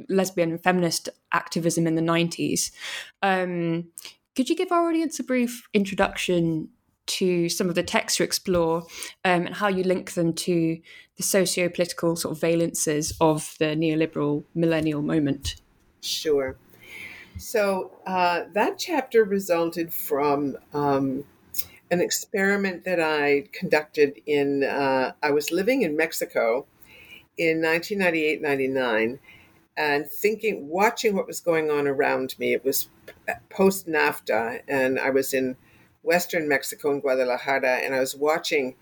lesbian 0.07 0.51
and 0.51 0.63
feminist 0.63 1.09
activism 1.33 1.87
in 1.87 1.95
the 1.95 2.01
90s. 2.01 2.71
Um, 3.21 3.89
could 4.39 4.49
you 4.49 4.55
give 4.55 4.71
our 4.71 4.87
audience 4.87 5.19
a 5.19 5.23
brief 5.23 5.67
introduction 5.73 6.69
to 7.07 7.49
some 7.49 7.67
of 7.67 7.75
the 7.75 7.83
texts 7.83 8.19
you 8.19 8.23
explore 8.23 8.83
um, 9.25 9.47
and 9.47 9.55
how 9.55 9.67
you 9.67 9.83
link 9.83 10.13
them 10.13 10.31
to 10.31 10.79
the 11.17 11.23
socio 11.23 11.67
political 11.67 12.15
sort 12.15 12.37
of 12.37 12.41
valences 12.41 13.11
of 13.19 13.53
the 13.59 13.75
neoliberal 13.75 14.45
millennial 14.55 15.01
moment? 15.01 15.55
Sure. 15.99 16.55
So 17.37 17.91
uh, 18.07 18.43
that 18.53 18.79
chapter 18.79 19.25
resulted 19.25 19.93
from 19.93 20.55
um, 20.73 21.25
an 21.91 21.99
experiment 21.99 22.85
that 22.85 23.01
I 23.01 23.49
conducted 23.51 24.21
in, 24.25 24.63
uh, 24.63 25.11
I 25.21 25.31
was 25.31 25.51
living 25.51 25.81
in 25.81 25.97
Mexico 25.97 26.65
in 27.37 27.61
1998 27.61 28.41
99 28.41 29.19
and 29.75 30.09
thinking, 30.09 30.69
watching 30.69 31.13
what 31.13 31.27
was 31.27 31.41
going 31.41 31.69
on 31.69 31.87
around 31.87 32.35
me. 32.39 32.53
It 32.53 32.63
was 32.63 32.89
post 33.49 33.87
NAFTA, 33.87 34.61
and 34.67 34.99
I 34.99 35.09
was 35.09 35.33
in 35.33 35.55
Western 36.03 36.47
Mexico 36.47 36.91
in 36.91 36.99
Guadalajara, 36.99 37.77
and 37.83 37.93
I 37.93 37.99
was 37.99 38.15
watching 38.15 38.75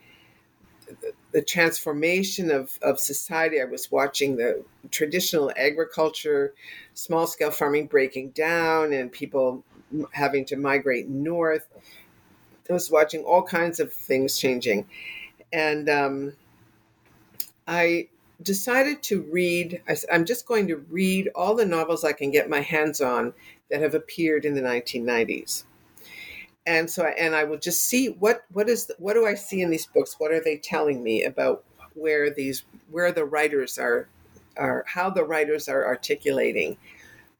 the, 0.88 1.14
the 1.32 1.42
transformation 1.42 2.52
of, 2.52 2.78
of 2.82 3.00
society. 3.00 3.62
I 3.62 3.66
was 3.66 3.92
watching 3.92 4.38
the 4.38 4.64
traditional 4.92 5.52
agriculture, 5.58 6.54
small 6.94 7.28
scale 7.28 7.52
farming 7.52 7.88
breaking 7.88 8.30
down, 8.30 8.94
and 8.94 9.12
people 9.12 9.64
having 10.12 10.46
to 10.46 10.56
migrate 10.56 11.08
north. 11.08 11.68
I 12.70 12.74
was 12.74 12.92
watching 12.92 13.24
all 13.24 13.44
kinds 13.44 13.80
of 13.80 13.94
things 13.94 14.38
changing. 14.38 14.86
And 15.54 15.90
um, 15.90 16.34
I 17.68 18.10
decided 18.42 19.02
to 19.04 19.22
read, 19.22 19.82
I, 19.88 19.96
am 20.14 20.26
just 20.26 20.46
going 20.46 20.68
to 20.68 20.78
read 20.90 21.30
all 21.34 21.56
the 21.56 21.66
novels 21.66 22.04
I 22.04 22.14
can 22.14 22.32
get 22.32 22.50
my 22.50 22.62
hands 22.62 23.02
on 23.02 23.34
that 23.70 23.82
have 23.82 23.96
appeared 23.96 24.46
in 24.46 24.56
the 24.56 24.62
1990s. 24.62 25.64
And 26.66 26.90
so, 26.90 27.06
I, 27.06 27.12
and 27.12 27.34
I 27.36 27.46
will 27.46 27.58
just 27.58 27.86
see 27.86 28.08
what 28.08 28.42
what 28.52 28.68
is 28.68 28.88
the, 28.88 28.96
what 29.00 29.14
do 29.14 29.26
I 29.26 29.36
see 29.36 29.62
in 29.62 29.70
these 29.70 29.88
books? 29.88 30.16
What 30.18 30.32
are 30.32 30.44
they 30.44 30.58
telling 30.58 31.02
me 31.02 31.24
about 31.24 31.64
where 31.98 32.30
these 32.30 32.66
where 32.92 33.12
the 33.12 33.26
writers 33.26 33.78
are 33.78 34.08
are 34.58 34.84
how 34.88 35.10
the 35.10 35.24
writers 35.24 35.68
are 35.68 35.86
articulating 35.86 36.78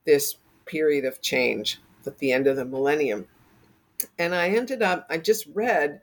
this 0.04 0.36
period 0.66 1.04
of 1.04 1.20
change 1.20 1.80
at 2.06 2.18
the 2.18 2.32
end 2.32 2.46
of 2.46 2.56
the 2.56 2.64
millennium. 2.64 3.26
And 4.18 4.34
I 4.34 4.48
ended 4.48 4.82
up 4.82 5.06
I 5.10 5.18
just 5.18 5.46
read 5.52 6.00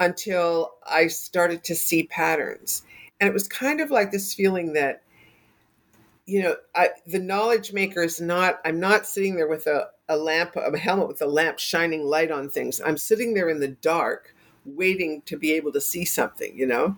until 0.00 0.74
I 0.86 1.06
started 1.06 1.64
to 1.64 1.74
see 1.74 2.04
patterns 2.04 2.82
and 3.20 3.28
it 3.28 3.32
was 3.32 3.48
kind 3.48 3.80
of 3.80 3.90
like 3.90 4.10
this 4.10 4.34
feeling 4.34 4.72
that 4.74 5.02
you 6.26 6.42
know 6.42 6.56
I, 6.74 6.90
the 7.06 7.20
knowledge 7.20 7.72
maker 7.72 8.02
is 8.02 8.20
not 8.20 8.60
i'm 8.64 8.80
not 8.80 9.06
sitting 9.06 9.36
there 9.36 9.48
with 9.48 9.66
a, 9.66 9.88
a 10.08 10.16
lamp 10.16 10.56
a 10.56 10.76
helmet 10.76 11.08
with 11.08 11.22
a 11.22 11.26
lamp 11.26 11.58
shining 11.58 12.04
light 12.04 12.30
on 12.30 12.48
things. 12.48 12.80
I'm 12.84 12.98
sitting 12.98 13.34
there 13.34 13.48
in 13.48 13.60
the 13.60 13.68
dark 13.68 14.34
waiting 14.64 15.22
to 15.26 15.36
be 15.36 15.52
able 15.52 15.72
to 15.72 15.80
see 15.80 16.04
something 16.04 16.56
you 16.56 16.66
know? 16.66 16.96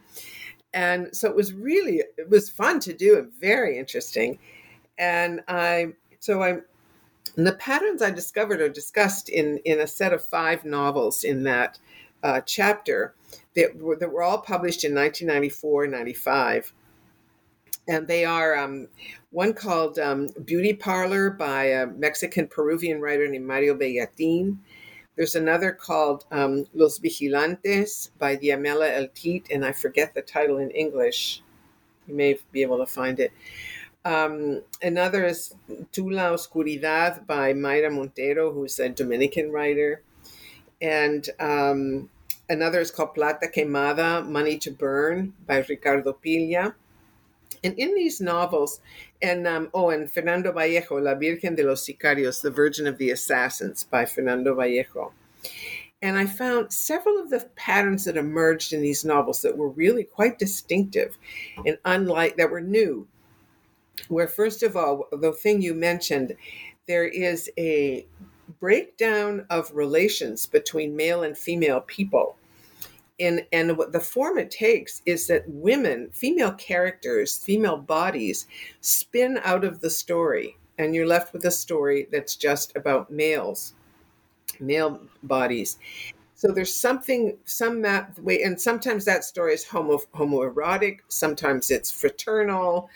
And 0.74 1.14
so 1.16 1.28
it 1.28 1.36
was 1.36 1.52
really 1.52 2.02
it 2.16 2.28
was 2.28 2.50
fun 2.50 2.80
to 2.80 2.92
do 2.92 3.18
and 3.18 3.32
very 3.40 3.78
interesting. 3.78 4.38
And 4.98 5.42
i 5.46 5.88
so 6.18 6.42
i 6.42 6.58
and 7.36 7.46
the 7.46 7.52
patterns 7.52 8.02
i 8.02 8.10
discovered 8.10 8.60
are 8.60 8.68
discussed 8.68 9.28
in 9.28 9.58
in 9.58 9.80
a 9.80 9.86
set 9.86 10.12
of 10.12 10.24
five 10.24 10.64
novels 10.64 11.24
in 11.24 11.44
that 11.44 11.78
uh, 12.22 12.40
chapter 12.40 13.14
that 13.54 13.76
were, 13.76 13.96
that 13.96 14.10
were 14.10 14.22
all 14.22 14.38
published 14.38 14.84
in 14.84 14.94
1994 14.94 15.86
95. 15.86 16.72
And 17.88 18.06
they 18.06 18.24
are 18.24 18.56
um, 18.56 18.88
one 19.30 19.54
called 19.54 19.98
um, 19.98 20.28
Beauty 20.44 20.74
Parlor 20.74 21.30
by 21.30 21.64
a 21.64 21.86
Mexican 21.86 22.46
Peruvian 22.46 23.00
writer 23.00 23.26
named 23.26 23.46
Mario 23.46 23.74
Bellatin. 23.74 24.58
There's 25.16 25.34
another 25.34 25.72
called 25.72 26.24
um, 26.30 26.66
Los 26.74 26.98
Vigilantes 26.98 28.10
by 28.18 28.36
Diamela 28.36 28.88
Eltit, 28.90 29.50
and 29.50 29.64
I 29.64 29.72
forget 29.72 30.14
the 30.14 30.22
title 30.22 30.58
in 30.58 30.70
English. 30.70 31.42
You 32.06 32.14
may 32.14 32.38
be 32.52 32.62
able 32.62 32.78
to 32.78 32.86
find 32.86 33.18
it. 33.18 33.32
Um, 34.04 34.62
another 34.80 35.26
is 35.26 35.54
Tu 35.90 36.08
la 36.08 36.30
Oscuridad 36.30 37.26
by 37.26 37.52
Mayra 37.52 37.92
Montero, 37.92 38.52
who's 38.52 38.78
a 38.78 38.88
Dominican 38.88 39.50
writer. 39.50 40.02
And 40.80 41.28
um, 41.40 42.10
Another 42.50 42.80
is 42.80 42.90
called 42.90 43.14
Plata 43.14 43.46
Quemada, 43.54 44.26
Money 44.26 44.56
to 44.58 44.70
Burn 44.70 45.34
by 45.46 45.58
Ricardo 45.68 46.14
Piglia. 46.14 46.74
And 47.64 47.74
in 47.78 47.94
these 47.94 48.20
novels, 48.20 48.80
and 49.22 49.46
um, 49.46 49.70
oh, 49.74 49.90
and 49.90 50.10
Fernando 50.10 50.52
Vallejo, 50.52 50.98
La 50.98 51.14
Virgen 51.14 51.54
de 51.54 51.62
los 51.62 51.84
Sicarios, 51.86 52.40
The 52.40 52.50
Virgin 52.50 52.86
of 52.86 52.98
the 52.98 53.10
Assassins 53.10 53.84
by 53.84 54.04
Fernando 54.04 54.54
Vallejo. 54.54 55.12
And 56.00 56.16
I 56.16 56.26
found 56.26 56.72
several 56.72 57.18
of 57.18 57.30
the 57.30 57.48
patterns 57.56 58.04
that 58.04 58.16
emerged 58.16 58.72
in 58.72 58.80
these 58.80 59.04
novels 59.04 59.42
that 59.42 59.56
were 59.56 59.70
really 59.70 60.04
quite 60.04 60.38
distinctive 60.38 61.18
and 61.66 61.78
unlike, 61.84 62.36
that 62.36 62.50
were 62.50 62.60
new. 62.60 63.08
Where, 64.06 64.28
first 64.28 64.62
of 64.62 64.76
all, 64.76 65.08
the 65.10 65.32
thing 65.32 65.60
you 65.60 65.74
mentioned, 65.74 66.36
there 66.86 67.06
is 67.06 67.50
a 67.58 68.06
breakdown 68.60 69.44
of 69.50 69.72
relations 69.74 70.46
between 70.46 70.96
male 70.96 71.24
and 71.24 71.36
female 71.36 71.80
people 71.80 72.37
and 73.20 73.44
and 73.52 73.76
what 73.76 73.92
the 73.92 74.00
form 74.00 74.38
it 74.38 74.50
takes 74.50 75.02
is 75.06 75.26
that 75.26 75.44
women, 75.48 76.10
female 76.12 76.52
characters, 76.52 77.36
female 77.36 77.76
bodies, 77.76 78.46
spin 78.80 79.40
out 79.44 79.64
of 79.64 79.80
the 79.80 79.90
story, 79.90 80.56
and 80.78 80.94
you're 80.94 81.06
left 81.06 81.32
with 81.32 81.44
a 81.44 81.50
story 81.50 82.06
that's 82.12 82.36
just 82.36 82.76
about 82.76 83.10
males, 83.10 83.74
male 84.60 85.00
bodies. 85.22 85.78
So 86.34 86.52
there's 86.52 86.74
something, 86.74 87.36
some 87.44 87.80
map 87.80 88.16
way, 88.20 88.42
and 88.42 88.60
sometimes 88.60 89.04
that 89.06 89.24
story 89.24 89.54
is 89.54 89.64
homo 89.64 89.98
homoerotic, 90.14 91.00
sometimes 91.08 91.70
it's 91.70 91.90
fraternal. 91.90 92.88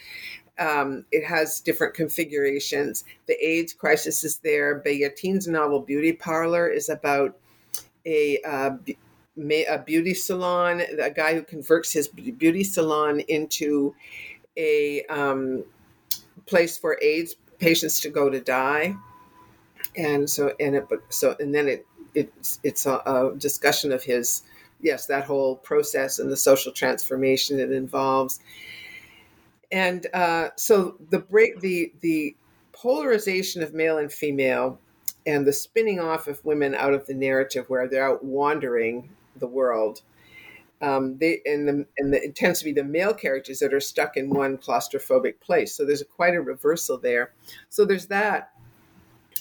Um, 0.58 1.06
it 1.11 1.24
has 1.24 1.61
different 1.61 1.94
configurations. 1.94 3.04
The 3.26 3.42
AIDS 3.44 3.72
crisis 3.72 4.22
is 4.22 4.37
there. 4.38 4.80
Bayatine's 4.80 5.48
novel 5.48 5.80
Beauty 5.80 6.12
Parlor 6.12 6.68
is 6.68 6.88
about 6.90 7.37
a 8.04 8.38
uh, 8.42 8.76
a 9.37 9.79
beauty 9.79 10.14
salon, 10.14 10.83
a 11.01 11.11
guy 11.11 11.35
who 11.35 11.42
converts 11.42 11.92
his 11.92 12.09
beauty 12.09 12.64
salon 12.64 13.21
into 13.21 13.95
a 14.57 15.03
um, 15.05 15.64
place 16.47 16.77
for 16.77 16.99
AIDS 17.03 17.37
patients 17.59 18.01
to 18.01 18.11
go 18.11 18.29
to 18.29 18.40
die, 18.40 18.95
and 19.97 20.29
so 20.29 20.53
and 20.61 20.77
it 20.77 20.87
so 21.09 21.37
and 21.40 21.55
then 21.55 21.68
it 21.68 21.87
it's 22.14 22.61
it's 22.62 22.87
a, 22.87 22.97
a 23.07 23.35
discussion 23.38 23.92
of 23.92 24.03
his 24.03 24.42
yes 24.81 25.07
that 25.07 25.25
whole 25.25 25.57
process 25.57 26.18
and 26.18 26.31
the 26.31 26.37
social 26.37 26.73
transformation 26.73 27.59
it 27.59 27.73
involves, 27.73 28.40
and 29.71 30.07
uh, 30.12 30.49
so 30.57 30.97
the 31.11 31.18
break 31.18 31.61
the 31.61 31.92
the 32.01 32.37
polarization 32.73 33.62
of 33.62 33.73
male 33.73 33.99
and 33.99 34.12
female 34.12 34.79
and 35.25 35.47
the 35.47 35.53
spinning 35.53 36.01
off 36.01 36.27
of 36.27 36.45
women 36.45 36.75
out 36.75 36.92
of 36.92 37.07
the 37.07 37.14
narrative 37.14 37.71
where 37.71 37.87
they're 37.87 38.09
out 38.09 38.25
wandering 38.25 39.09
the 39.42 39.46
world. 39.46 40.00
Um, 40.81 41.18
they 41.18 41.42
and 41.44 41.68
the 41.68 41.87
and 41.98 42.12
the, 42.12 42.24
it 42.24 42.35
tends 42.35 42.61
to 42.61 42.64
be 42.64 42.72
the 42.72 42.83
male 42.83 43.14
characters 43.14 43.59
that 43.59 43.74
are 43.74 43.81
stuck 43.81 44.16
in 44.16 44.31
one 44.31 44.57
claustrophobic 44.57 45.40
place. 45.40 45.74
So 45.74 45.85
there's 45.85 46.00
a, 46.00 46.07
quite 46.07 46.35
a 46.35 46.40
reversal 46.40 46.98
there. 46.98 47.35
So 47.68 47.85
there's 47.85 48.07
that 48.07 48.50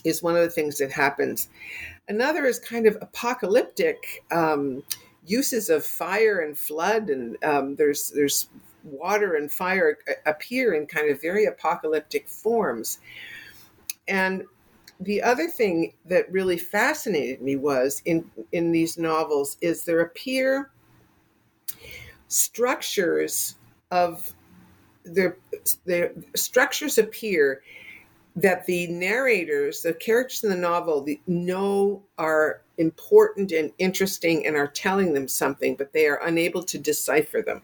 is 0.04 0.22
one 0.22 0.36
of 0.36 0.44
the 0.44 0.50
things 0.50 0.78
that 0.80 0.92
happens. 0.92 1.50
Another 2.08 2.46
is 2.46 2.60
kind 2.60 2.86
of 2.86 2.98
apocalyptic 3.02 4.24
um, 4.32 4.84
uses 5.26 5.70
of 5.70 5.86
fire 5.86 6.40
and 6.40 6.58
flood, 6.58 7.10
and 7.10 7.38
um, 7.44 7.76
there's 7.76 8.12
there's 8.12 8.50
water 8.84 9.36
and 9.36 9.52
fire 9.52 9.98
appear 10.26 10.74
in 10.74 10.88
kind 10.88 11.10
of 11.10 11.22
very 11.22 11.46
apocalyptic 11.46 12.28
forms. 12.28 13.00
And 14.08 14.46
the 15.02 15.22
other 15.22 15.48
thing 15.48 15.94
that 16.06 16.32
really 16.32 16.58
fascinated 16.58 17.42
me 17.42 17.56
was 17.56 18.02
in 18.06 18.30
in 18.52 18.72
these 18.72 18.98
novels 18.98 19.58
is 19.62 19.84
there 19.84 20.02
appear 20.02 20.72
structures 22.28 23.56
of 23.90 24.34
the 25.04 25.36
the 25.86 26.12
structures 26.36 26.98
appear 26.98 27.62
that 28.36 28.66
the 28.66 28.88
narrators, 28.88 29.82
the 29.82 29.94
characters 29.94 30.44
in 30.44 30.50
the 30.50 30.56
novel, 30.56 31.02
the, 31.02 31.20
know 31.28 32.02
are 32.18 32.62
important 32.78 33.52
and 33.52 33.72
interesting 33.78 34.48
and 34.48 34.56
are 34.56 34.68
telling 34.68 35.14
them 35.14 35.28
something, 35.28 35.76
but 35.76 35.92
they 35.92 36.08
are 36.08 36.22
unable 36.26 36.64
to 36.64 36.78
decipher 36.78 37.42
them. 37.42 37.62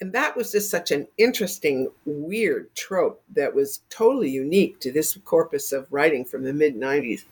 And 0.00 0.12
that 0.12 0.36
was 0.36 0.52
just 0.52 0.70
such 0.70 0.90
an 0.90 1.08
interesting, 1.16 1.90
weird 2.04 2.74
trope 2.74 3.22
that 3.34 3.54
was 3.54 3.80
totally 3.88 4.30
unique 4.30 4.78
to 4.80 4.92
this 4.92 5.16
corpus 5.24 5.72
of 5.72 5.90
writing 5.90 6.24
from 6.24 6.44
the 6.44 6.52
mid 6.52 6.76
90s. 6.76 7.24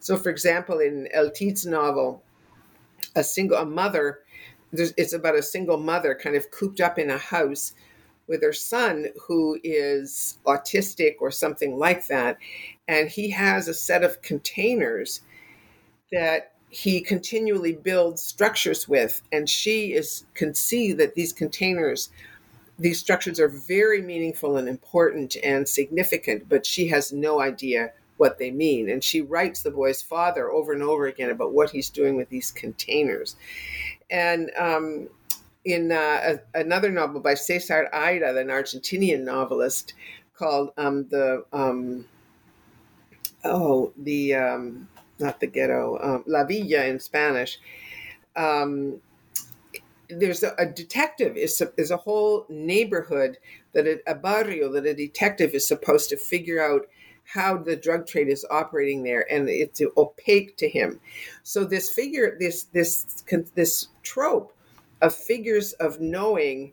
So, 0.00 0.16
for 0.16 0.30
example, 0.30 0.80
in 0.80 1.08
Eltit's 1.14 1.64
novel, 1.64 2.22
a 3.14 3.22
single 3.22 3.58
a 3.58 3.64
mother, 3.64 4.20
it's 4.72 5.12
about 5.12 5.36
a 5.36 5.42
single 5.42 5.76
mother 5.76 6.14
kind 6.14 6.36
of 6.36 6.50
cooped 6.50 6.80
up 6.80 6.98
in 6.98 7.10
a 7.10 7.18
house 7.18 7.74
with 8.26 8.42
her 8.42 8.52
son 8.52 9.06
who 9.26 9.58
is 9.64 10.38
autistic 10.46 11.16
or 11.20 11.30
something 11.30 11.76
like 11.76 12.06
that. 12.06 12.38
And 12.86 13.08
he 13.08 13.30
has 13.30 13.66
a 13.66 13.74
set 13.74 14.04
of 14.04 14.22
containers 14.22 15.20
that 16.12 16.49
he 16.70 17.00
continually 17.00 17.72
builds 17.72 18.22
structures 18.22 18.88
with 18.88 19.22
and 19.32 19.48
she 19.48 19.92
is 19.92 20.24
can 20.34 20.54
see 20.54 20.92
that 20.92 21.14
these 21.14 21.32
containers 21.32 22.10
these 22.78 22.98
structures 22.98 23.38
are 23.38 23.48
very 23.48 24.00
meaningful 24.00 24.56
and 24.56 24.68
important 24.68 25.36
and 25.42 25.68
significant 25.68 26.48
but 26.48 26.64
she 26.64 26.88
has 26.88 27.12
no 27.12 27.40
idea 27.40 27.92
what 28.20 28.38
they 28.38 28.50
mean. 28.50 28.90
And 28.90 29.02
she 29.02 29.22
writes 29.22 29.62
the 29.62 29.70
boy's 29.70 30.02
father 30.02 30.50
over 30.50 30.74
and 30.74 30.82
over 30.82 31.06
again 31.06 31.30
about 31.30 31.54
what 31.54 31.70
he's 31.70 31.88
doing 31.88 32.16
with 32.16 32.28
these 32.28 32.52
containers. 32.52 33.34
And 34.10 34.50
um, 34.58 35.08
in 35.64 35.90
uh, 35.90 36.36
a, 36.54 36.60
another 36.60 36.90
novel 36.90 37.20
by 37.20 37.32
Cesar 37.32 37.88
Aira, 37.94 38.38
an 38.38 38.48
Argentinian 38.48 39.24
novelist, 39.24 39.94
called 40.34 40.70
um, 40.76 41.08
the 41.08 41.44
um, 41.52 42.04
oh 43.44 43.90
the 43.96 44.34
um, 44.34 44.86
not 45.20 45.40
the 45.40 45.46
ghetto, 45.46 45.98
um, 46.02 46.24
La 46.26 46.44
Villa 46.44 46.84
in 46.84 46.98
Spanish. 46.98 47.58
Um, 48.36 49.00
there's 50.08 50.42
a, 50.42 50.54
a, 50.58 50.66
detective 50.66 51.36
is 51.36 51.60
a, 51.60 51.72
is 51.76 51.90
a 51.90 51.96
whole 51.96 52.46
neighborhood 52.48 53.38
that 53.72 53.86
a, 53.86 54.00
a 54.10 54.14
barrio 54.14 54.70
that 54.72 54.86
a 54.86 54.94
detective 54.94 55.54
is 55.54 55.66
supposed 55.66 56.10
to 56.10 56.16
figure 56.16 56.60
out 56.60 56.86
how 57.24 57.56
the 57.56 57.76
drug 57.76 58.06
trade 58.06 58.28
is 58.28 58.44
operating 58.50 59.04
there, 59.04 59.24
and 59.32 59.48
it's 59.48 59.80
opaque 59.96 60.56
to 60.56 60.68
him. 60.68 61.00
So 61.44 61.64
this 61.64 61.90
figure, 61.90 62.36
this 62.40 62.64
this 62.64 63.22
this 63.54 63.88
trope 64.02 64.52
of 65.00 65.14
figures 65.14 65.72
of 65.74 66.00
knowing 66.00 66.72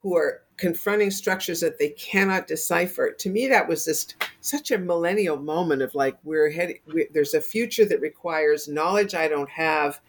who 0.00 0.16
are 0.16 0.42
confronting 0.56 1.10
structures 1.10 1.60
that 1.60 1.78
they 1.78 1.90
cannot 1.90 2.46
decipher. 2.46 3.12
To 3.12 3.30
me, 3.30 3.46
that 3.48 3.68
was 3.68 3.84
just 3.84 4.16
such 4.40 4.70
a 4.70 4.78
millennial 4.78 5.36
moment 5.36 5.82
of 5.82 5.94
like 5.94 6.16
we're 6.24 6.50
heading. 6.50 6.78
We, 6.92 7.08
there's 7.12 7.34
a 7.34 7.40
future 7.40 7.84
that 7.84 8.00
requires 8.00 8.68
knowledge 8.68 9.14
I 9.14 9.28
don't 9.28 9.50
have, 9.50 10.00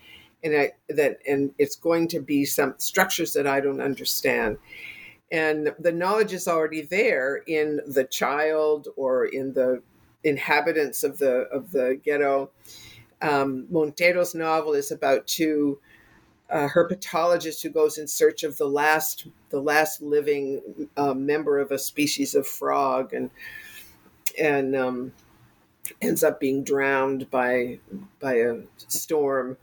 and 0.43 0.55
I, 0.55 0.71
that 0.89 1.19
and 1.27 1.51
it's 1.57 1.75
going 1.75 2.07
to 2.09 2.19
be 2.19 2.45
some 2.45 2.75
structures 2.77 3.33
that 3.33 3.47
I 3.47 3.59
don't 3.59 3.81
understand. 3.81 4.57
And 5.31 5.73
the 5.77 5.91
knowledge 5.91 6.31
is 6.31 6.47
already 6.47 6.81
there 6.81 7.43
in 7.47 7.81
the 7.85 8.05
child 8.05 8.87
or 8.95 9.25
in 9.25 9.53
the 9.53 9.81
inhabitants 10.23 11.03
of 11.03 11.17
the 11.17 11.41
of 11.51 11.71
the 11.71 11.99
ghetto. 12.03 12.51
Um, 13.21 13.67
Montero's 13.69 14.35
novel 14.35 14.73
is 14.73 14.91
about 14.91 15.27
two 15.27 15.79
uh, 16.49 16.67
herpetologist 16.67 17.61
who 17.61 17.69
goes 17.69 17.97
in 17.97 18.07
search 18.07 18.43
of 18.43 18.57
the 18.57 18.67
last 18.67 19.27
the 19.49 19.59
last 19.59 20.01
living 20.01 20.61
uh, 20.95 21.13
member 21.13 21.59
of 21.59 21.71
a 21.71 21.79
species 21.79 22.35
of 22.35 22.47
frog 22.47 23.13
and 23.13 23.29
and 24.39 24.75
um, 24.75 25.11
ends 26.01 26.23
up 26.23 26.39
being 26.39 26.63
drowned 26.63 27.29
by 27.29 27.79
by 28.19 28.35
a 28.35 28.55
storm 28.77 29.57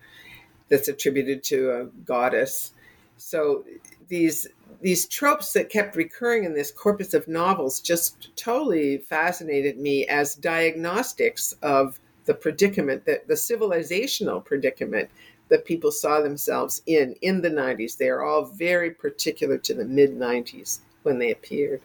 that's 0.69 0.89
attributed 0.89 1.43
to 1.45 1.71
a 1.71 1.85
goddess. 2.05 2.73
So 3.17 3.65
these 4.09 4.47
these 4.81 5.07
tropes 5.07 5.53
that 5.55 5.71
kept 5.71 5.97
recurring 5.97 6.45
in 6.45 6.55
this 6.55 6.71
corpus 6.71 7.15
of 7.15 7.27
novels 7.29 7.81
just 7.81 8.37
totally 8.37 8.99
fascinated 8.99 9.79
me 9.79 10.07
as 10.07 10.35
diagnostics 10.35 11.55
of 11.63 11.99
the 12.27 12.35
predicament 12.35 13.05
that 13.07 13.27
the 13.29 13.35
civilizational 13.35 14.45
predicament 14.45 15.09
that 15.55 15.65
people 15.65 15.93
saw 15.93 16.21
themselves 16.21 16.83
in 16.87 17.15
in 17.23 17.41
the 17.41 17.49
90s. 17.49 17.97
They 17.97 18.09
are 18.09 18.25
all 18.25 18.45
very 18.45 18.91
particular 18.91 19.57
to 19.59 19.73
the 19.73 19.85
mid 19.85 20.19
90s 20.19 20.81
when 21.05 21.21
they 21.21 21.31
appeared. 21.31 21.81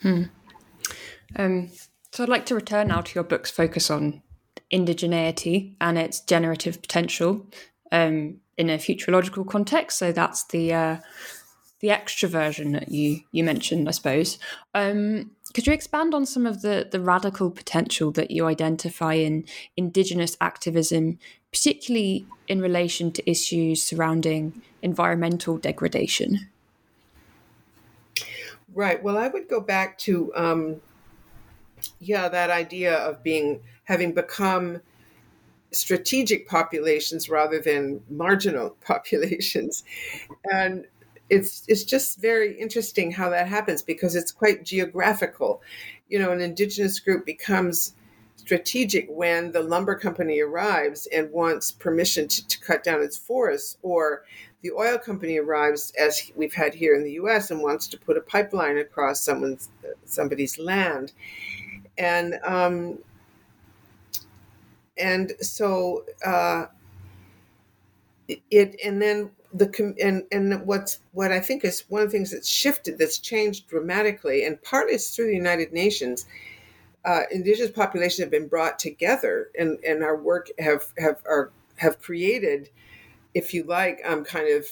Hmm. 0.00 0.24
Um, 1.36 1.70
so 2.10 2.24
I'd 2.24 2.28
like 2.28 2.46
to 2.46 2.56
return 2.56 2.88
now 2.88 3.00
to 3.00 3.14
your 3.14 3.22
book's 3.22 3.50
focus 3.50 3.92
on 3.92 4.22
indigeneity 4.72 5.76
and 5.80 5.96
its 5.96 6.18
generative 6.18 6.82
potential 6.82 7.46
um, 7.92 8.38
in 8.58 8.68
a 8.68 8.76
futurological 8.76 9.48
context. 9.48 9.98
So 9.98 10.10
that's 10.10 10.42
the 10.48 10.74
uh, 10.74 10.96
the 11.78 11.88
extroversion 11.90 12.72
that 12.72 12.90
you 12.90 13.20
you 13.30 13.44
mentioned, 13.44 13.88
I 13.88 13.92
suppose. 13.92 14.40
Um, 14.74 15.30
could 15.54 15.66
you 15.66 15.72
expand 15.72 16.14
on 16.14 16.26
some 16.26 16.46
of 16.46 16.62
the 16.62 16.88
the 16.90 17.00
radical 17.00 17.50
potential 17.50 18.10
that 18.12 18.30
you 18.30 18.46
identify 18.46 19.14
in 19.14 19.44
indigenous 19.76 20.36
activism, 20.40 21.18
particularly 21.52 22.26
in 22.48 22.60
relation 22.60 23.12
to 23.12 23.30
issues 23.30 23.82
surrounding 23.82 24.62
environmental 24.82 25.58
degradation? 25.58 26.48
Right. 28.74 29.02
Well, 29.02 29.18
I 29.18 29.28
would 29.28 29.48
go 29.48 29.60
back 29.60 29.98
to 29.98 30.32
um, 30.34 30.80
yeah 31.98 32.28
that 32.28 32.50
idea 32.50 32.96
of 32.96 33.22
being 33.22 33.60
having 33.84 34.12
become 34.12 34.80
strategic 35.72 36.46
populations 36.46 37.28
rather 37.28 37.58
than 37.58 38.02
marginal 38.10 38.70
populations 38.84 39.84
and 40.50 40.86
it's 41.32 41.64
it's 41.66 41.82
just 41.82 42.20
very 42.20 42.54
interesting 42.60 43.10
how 43.10 43.30
that 43.30 43.48
happens 43.48 43.82
because 43.82 44.14
it's 44.14 44.30
quite 44.30 44.64
geographical. 44.64 45.62
You 46.10 46.18
know, 46.18 46.30
an 46.30 46.42
indigenous 46.42 47.00
group 47.00 47.24
becomes 47.24 47.94
strategic 48.36 49.06
when 49.08 49.50
the 49.52 49.62
lumber 49.62 49.94
company 49.94 50.40
arrives 50.40 51.08
and 51.10 51.30
wants 51.32 51.72
permission 51.72 52.28
to, 52.28 52.46
to 52.46 52.60
cut 52.60 52.84
down 52.84 53.00
its 53.00 53.16
forests, 53.16 53.78
or 53.82 54.24
the 54.60 54.72
oil 54.72 54.98
company 54.98 55.38
arrives, 55.38 55.90
as 55.98 56.30
we've 56.36 56.52
had 56.52 56.74
here 56.74 56.94
in 56.94 57.02
the 57.02 57.12
U.S., 57.12 57.50
and 57.50 57.62
wants 57.62 57.86
to 57.88 57.98
put 57.98 58.18
a 58.18 58.20
pipeline 58.20 58.76
across 58.76 59.22
someone's 59.22 59.70
somebody's 60.04 60.58
land, 60.58 61.12
and 61.96 62.38
um, 62.44 62.98
and 64.98 65.32
so 65.40 66.04
uh, 66.26 66.66
it 68.28 68.78
and 68.84 69.00
then 69.00 69.30
the 69.54 69.94
and 70.00 70.24
and 70.32 70.66
what's 70.66 71.00
what 71.12 71.32
I 71.32 71.40
think 71.40 71.64
is 71.64 71.84
one 71.88 72.02
of 72.02 72.08
the 72.08 72.12
things 72.16 72.30
that's 72.30 72.48
shifted, 72.48 72.98
that's 72.98 73.18
changed 73.18 73.68
dramatically, 73.68 74.44
and 74.44 74.62
partly 74.62 74.94
it's 74.94 75.14
through 75.14 75.26
the 75.26 75.36
United 75.36 75.72
Nations. 75.72 76.26
Uh, 77.04 77.22
indigenous 77.32 77.70
populations 77.70 78.20
have 78.20 78.30
been 78.30 78.48
brought 78.48 78.78
together, 78.78 79.50
and 79.58 79.78
and 79.84 80.02
our 80.02 80.16
work 80.16 80.48
have 80.58 80.92
have 80.98 81.20
are 81.26 81.50
have 81.76 82.00
created, 82.00 82.70
if 83.34 83.52
you 83.52 83.64
like, 83.64 84.00
um, 84.04 84.24
kind 84.24 84.48
of 84.48 84.66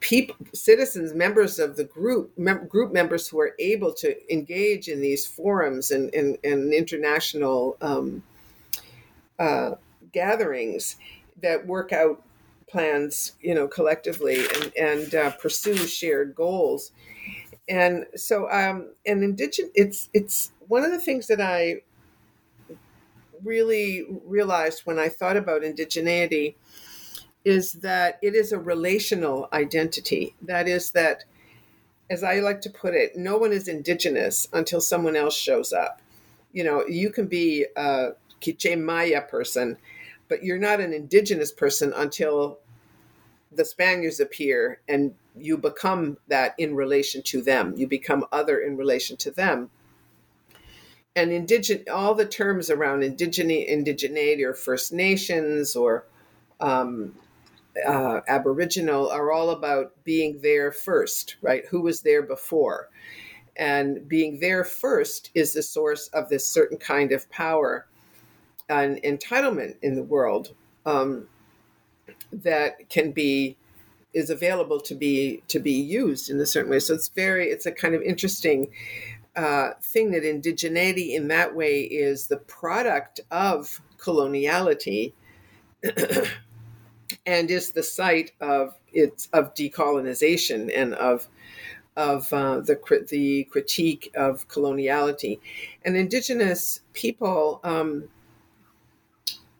people, 0.00 0.34
citizens, 0.52 1.14
members 1.14 1.58
of 1.58 1.76
the 1.76 1.84
group, 1.84 2.32
mem- 2.36 2.66
group 2.66 2.92
members 2.92 3.28
who 3.28 3.38
are 3.38 3.54
able 3.58 3.92
to 3.92 4.32
engage 4.32 4.88
in 4.88 5.00
these 5.00 5.26
forums 5.26 5.90
and 5.90 6.12
and, 6.14 6.36
and 6.44 6.74
international 6.74 7.76
um, 7.80 8.22
uh, 9.38 9.72
gatherings 10.12 10.96
that 11.40 11.66
work 11.66 11.92
out 11.92 12.22
plans, 12.70 13.32
you 13.40 13.54
know, 13.54 13.66
collectively 13.66 14.38
and, 14.54 14.72
and 14.76 15.14
uh, 15.14 15.30
pursue 15.32 15.76
shared 15.76 16.34
goals. 16.34 16.92
And 17.68 18.06
so, 18.16 18.50
um, 18.50 18.94
and 19.06 19.22
indigenous, 19.22 19.70
it's 19.74 20.08
it's 20.12 20.52
one 20.68 20.84
of 20.84 20.90
the 20.90 21.00
things 21.00 21.26
that 21.28 21.40
I 21.40 21.82
really 23.42 24.04
realized 24.24 24.82
when 24.84 24.98
I 24.98 25.08
thought 25.08 25.36
about 25.36 25.62
indigeneity 25.62 26.54
is 27.44 27.72
that 27.74 28.18
it 28.22 28.34
is 28.34 28.52
a 28.52 28.58
relational 28.58 29.48
identity. 29.52 30.34
That 30.42 30.68
is 30.68 30.90
that, 30.90 31.24
as 32.10 32.22
I 32.22 32.40
like 32.40 32.60
to 32.62 32.70
put 32.70 32.94
it, 32.94 33.16
no 33.16 33.38
one 33.38 33.52
is 33.52 33.68
indigenous 33.68 34.48
until 34.52 34.80
someone 34.80 35.16
else 35.16 35.36
shows 35.36 35.72
up. 35.72 36.02
You 36.52 36.64
know, 36.64 36.84
you 36.86 37.10
can 37.10 37.26
be 37.26 37.66
a 37.76 38.10
Quiche 38.42 38.76
Maya 38.76 39.22
person 39.22 39.78
but 40.30 40.44
you're 40.44 40.58
not 40.58 40.80
an 40.80 40.94
indigenous 40.94 41.52
person 41.52 41.92
until 41.94 42.60
the 43.52 43.64
Spaniards 43.64 44.20
appear 44.20 44.80
and 44.88 45.12
you 45.36 45.58
become 45.58 46.16
that 46.28 46.54
in 46.56 46.74
relation 46.74 47.20
to 47.22 47.42
them. 47.42 47.74
You 47.76 47.88
become 47.88 48.24
other 48.30 48.60
in 48.60 48.76
relation 48.76 49.16
to 49.18 49.32
them. 49.32 49.70
And 51.16 51.32
indigenous, 51.32 51.84
all 51.92 52.14
the 52.14 52.24
terms 52.24 52.70
around 52.70 53.02
indigene, 53.02 53.68
indigeneity 53.68 54.44
or 54.44 54.54
First 54.54 54.92
Nations 54.92 55.74
or 55.74 56.06
um, 56.60 57.16
uh, 57.84 58.20
Aboriginal 58.28 59.10
are 59.10 59.32
all 59.32 59.50
about 59.50 59.92
being 60.04 60.40
there 60.42 60.70
first, 60.70 61.36
right? 61.42 61.64
Who 61.70 61.80
was 61.80 62.02
there 62.02 62.22
before? 62.22 62.88
And 63.56 64.08
being 64.08 64.38
there 64.38 64.62
first 64.62 65.30
is 65.34 65.52
the 65.52 65.62
source 65.62 66.06
of 66.08 66.28
this 66.28 66.46
certain 66.46 66.78
kind 66.78 67.10
of 67.10 67.28
power 67.30 67.88
an 68.70 69.00
entitlement 69.04 69.74
in 69.82 69.96
the 69.96 70.02
world 70.02 70.54
um, 70.86 71.26
that 72.32 72.88
can 72.88 73.10
be 73.10 73.56
is 74.12 74.30
available 74.30 74.80
to 74.80 74.94
be 74.94 75.42
to 75.48 75.58
be 75.60 75.72
used 75.72 76.30
in 76.30 76.40
a 76.40 76.46
certain 76.46 76.70
way. 76.70 76.78
So 76.78 76.94
it's 76.94 77.08
very 77.08 77.48
it's 77.48 77.66
a 77.66 77.72
kind 77.72 77.94
of 77.94 78.02
interesting 78.02 78.68
uh, 79.36 79.70
thing 79.82 80.12
that 80.12 80.22
indigeneity 80.22 81.14
in 81.14 81.28
that 81.28 81.54
way 81.54 81.82
is 81.82 82.28
the 82.28 82.36
product 82.36 83.20
of 83.30 83.80
coloniality 83.98 85.12
and 87.26 87.50
is 87.50 87.70
the 87.70 87.82
site 87.82 88.32
of 88.40 88.74
its 88.92 89.28
of 89.32 89.54
decolonization 89.54 90.70
and 90.74 90.94
of 90.94 91.28
of 91.96 92.32
uh, 92.32 92.60
the 92.60 93.06
the 93.10 93.44
critique 93.44 94.10
of 94.16 94.48
coloniality 94.48 95.38
and 95.84 95.96
indigenous 95.96 96.80
people 96.92 97.60
um, 97.64 98.08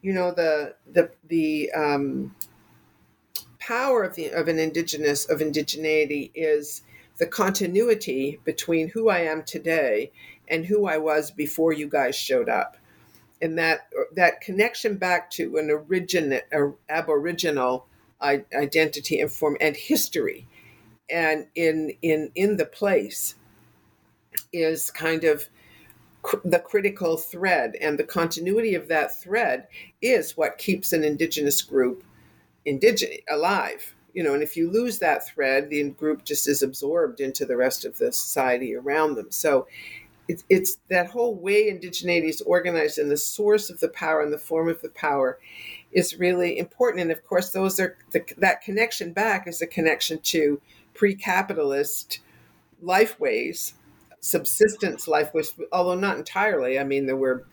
you 0.03 0.13
know 0.13 0.33
the 0.33 0.75
the 0.91 1.11
the 1.29 1.71
um, 1.73 2.35
power 3.59 4.03
of 4.03 4.15
the 4.15 4.31
of 4.31 4.49
an 4.49 4.59
indigenous 4.59 5.25
of 5.27 5.41
indigeneity 5.41 6.31
is 6.35 6.83
the 7.19 7.27
continuity 7.27 8.41
between 8.45 8.89
who 8.89 9.11
I 9.11 9.21
am 9.21 9.43
today 9.43 10.11
and 10.49 10.67
who 10.67 10.87
I 10.87 10.99
was 10.99 11.31
before 11.31 11.73
you 11.73 11.89
guys 11.89 12.17
showed 12.17 12.49
up, 12.49 12.77
and 13.41 13.59
that 13.59 13.89
that 14.15 14.41
connection 14.41 14.97
back 14.97 15.31
to 15.33 15.57
an 15.59 15.71
origin 15.71 16.41
aboriginal 16.89 17.87
identity 18.23 19.21
and 19.21 19.31
form 19.31 19.57
and 19.61 19.77
history, 19.77 20.47
and 21.11 21.47
in 21.55 21.93
in 22.03 22.31
in 22.35 22.57
the 22.57 22.67
place 22.67 23.35
is 24.53 24.91
kind 24.91 25.25
of 25.25 25.49
the 26.45 26.59
critical 26.59 27.17
thread 27.17 27.77
and 27.81 27.99
the 27.99 28.05
continuity 28.05 28.75
of 28.75 28.89
that 28.89 29.21
thread 29.21 29.67
is 30.03 30.37
what 30.37 30.59
keeps 30.59 30.93
an 30.93 31.03
indigenous 31.03 31.63
group 31.63 32.05
indigenous 32.67 33.19
alive 33.31 33.95
you 34.13 34.23
know 34.23 34.35
and 34.35 34.43
if 34.43 34.57
you 34.57 34.71
lose 34.71 34.99
that 34.99 35.27
thread 35.27 35.71
the 35.71 35.83
group 35.91 36.25
just 36.25 36.47
is 36.47 36.63
absorbed 36.63 37.21
into 37.21 37.47
the 37.47 37.57
rest 37.57 37.85
of 37.85 37.99
the 37.99 38.13
society 38.13 38.75
around 38.75 39.15
them. 39.15 39.31
So 39.31 39.67
it's, 40.31 40.45
it's 40.49 40.77
that 40.89 41.11
whole 41.11 41.35
way 41.35 41.73
indigeneity 41.73 42.29
is 42.29 42.41
organized 42.43 42.99
and 42.99 43.11
the 43.11 43.17
source 43.17 43.69
of 43.69 43.81
the 43.81 43.89
power 43.89 44.23
and 44.23 44.33
the 44.33 44.39
form 44.39 44.69
of 44.69 44.81
the 44.81 44.91
power 44.91 45.41
is 45.91 46.21
really 46.21 46.57
important. 46.57 47.03
And 47.03 47.11
of 47.11 47.25
course 47.27 47.51
those 47.51 47.81
are 47.81 47.97
the, 48.13 48.23
that 48.39 48.63
connection 48.63 49.13
back 49.13 49.49
is 49.49 49.61
a 49.61 49.67
connection 49.67 50.21
to 50.21 50.61
pre-capitalist 50.95 52.21
lifeways 52.83 53.73
subsistence 54.21 55.09
life 55.09 55.33
was, 55.35 55.53
although 55.73 55.95
not 55.95 56.19
entirely. 56.19 56.79
I 56.79 56.85
mean, 56.85 57.07
there 57.07 57.17
were 57.17 57.45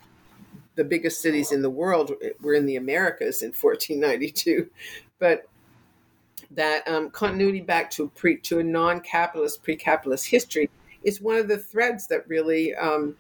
the 0.76 0.84
biggest 0.84 1.22
cities 1.22 1.52
in 1.52 1.62
the 1.62 1.70
world 1.70 2.12
were 2.42 2.54
in 2.54 2.66
the 2.66 2.76
Americas 2.76 3.42
in 3.42 3.50
1492, 3.50 4.70
but 5.20 5.48
that 6.52 6.88
um, 6.88 7.10
continuity 7.10 7.62
back 7.62 7.90
to 7.92 8.10
pre 8.10 8.38
to 8.38 8.60
a 8.60 8.64
non-capitalist 8.64 9.64
pre-capitalist 9.64 10.28
history 10.28 10.70
is 11.04 11.22
one 11.22 11.36
of 11.36 11.48
the 11.48 11.58
threads 11.58 12.08
that 12.08 12.28
really 12.28 12.74
um, 12.76 13.16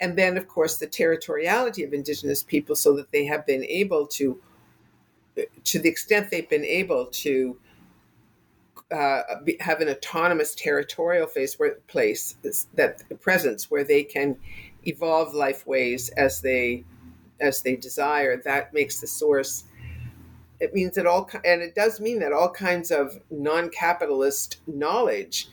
and 0.00 0.18
then 0.18 0.36
of 0.36 0.48
course 0.48 0.78
the 0.78 0.86
territoriality 0.86 1.86
of 1.86 1.92
indigenous 1.92 2.42
people 2.42 2.74
so 2.74 2.96
that 2.96 3.10
they 3.12 3.24
have 3.24 3.46
been 3.46 3.64
able 3.64 4.06
to 4.06 4.40
to 5.62 5.78
the 5.78 5.88
extent 5.88 6.30
they've 6.30 6.48
been 6.48 6.64
able 6.64 7.06
to 7.06 7.56
uh, 8.92 9.22
have 9.60 9.80
an 9.80 9.88
autonomous 9.88 10.54
territorial 10.54 11.26
phase 11.26 11.58
where, 11.58 11.76
place 11.86 12.36
that 12.74 13.02
presence 13.20 13.70
where 13.70 13.84
they 13.84 14.02
can 14.04 14.36
evolve 14.86 15.34
life 15.34 15.66
ways 15.66 16.10
as 16.10 16.40
they 16.40 16.84
as 17.40 17.62
they 17.62 17.76
desire. 17.76 18.40
That 18.44 18.72
makes 18.72 19.00
the 19.00 19.06
source. 19.06 19.64
It 20.60 20.72
means 20.74 20.94
that 20.94 21.06
all 21.06 21.28
and 21.44 21.62
it 21.62 21.74
does 21.74 22.00
mean 22.00 22.20
that 22.20 22.32
all 22.32 22.50
kinds 22.50 22.90
of 22.90 23.20
non-capitalist 23.30 24.60
knowledge 24.66 25.48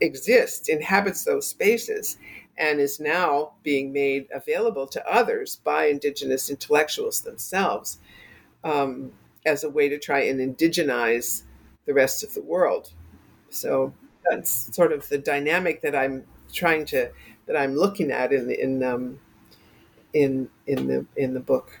exists, 0.00 0.68
inhabits 0.68 1.24
those 1.24 1.46
spaces, 1.46 2.18
and 2.56 2.80
is 2.80 3.00
now 3.00 3.52
being 3.62 3.92
made 3.92 4.26
available 4.32 4.86
to 4.86 5.06
others 5.08 5.56
by 5.64 5.86
indigenous 5.86 6.50
intellectuals 6.50 7.22
themselves 7.22 7.98
um, 8.64 9.12
as 9.46 9.64
a 9.64 9.70
way 9.70 9.88
to 9.88 9.98
try 9.98 10.20
and 10.20 10.40
indigenize 10.40 11.42
the 11.88 11.94
rest 11.94 12.24
of 12.24 12.34
the 12.34 12.42
world. 12.42 12.92
So 13.50 13.94
that's 14.30 14.74
sort 14.74 14.92
of 14.92 15.08
the 15.08 15.18
dynamic 15.18 15.82
that 15.82 15.96
I'm 15.96 16.24
trying 16.52 16.86
to 16.86 17.10
that 17.46 17.56
I'm 17.56 17.74
looking 17.76 18.10
at 18.12 18.32
in 18.32 18.50
in 18.50 18.82
um, 18.84 19.20
in 20.12 20.50
in 20.66 20.86
the 20.86 21.06
in 21.16 21.34
the 21.34 21.40
book. 21.40 21.80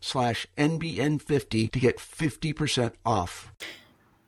slash 0.00 0.46
NBN50 0.56 1.70
to 1.70 1.78
get 1.78 1.98
50% 1.98 2.92
off. 3.04 3.52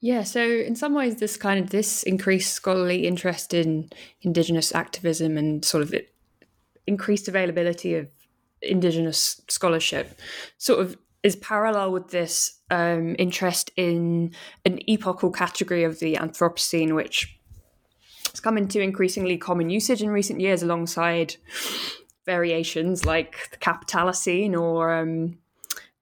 Yeah, 0.00 0.24
so 0.24 0.42
in 0.42 0.74
some 0.74 0.94
ways, 0.94 1.16
this 1.16 1.36
kind 1.36 1.60
of 1.60 1.70
this 1.70 2.02
increased 2.02 2.52
scholarly 2.54 3.06
interest 3.06 3.54
in 3.54 3.90
Indigenous 4.22 4.74
activism 4.74 5.38
and 5.38 5.64
sort 5.64 5.82
of 5.82 5.94
increased 6.86 7.28
availability 7.28 7.94
of 7.94 8.08
Indigenous 8.60 9.40
scholarship 9.48 10.18
sort 10.58 10.80
of 10.80 10.96
is 11.22 11.36
parallel 11.36 11.92
with 11.92 12.10
this 12.10 12.58
um, 12.70 13.14
interest 13.18 13.70
in 13.76 14.34
an 14.64 14.80
epochal 14.88 15.30
category 15.30 15.84
of 15.84 16.00
the 16.00 16.14
Anthropocene, 16.14 16.96
which 16.96 17.38
has 18.30 18.40
come 18.40 18.58
into 18.58 18.80
increasingly 18.80 19.36
common 19.36 19.70
usage 19.70 20.02
in 20.02 20.10
recent 20.10 20.40
years 20.40 20.62
alongside 20.62 21.36
variations 22.26 23.04
like 23.04 23.50
the 23.50 23.56
Capitalocene 23.56 24.58
or 24.58 24.92
um, 24.92 25.38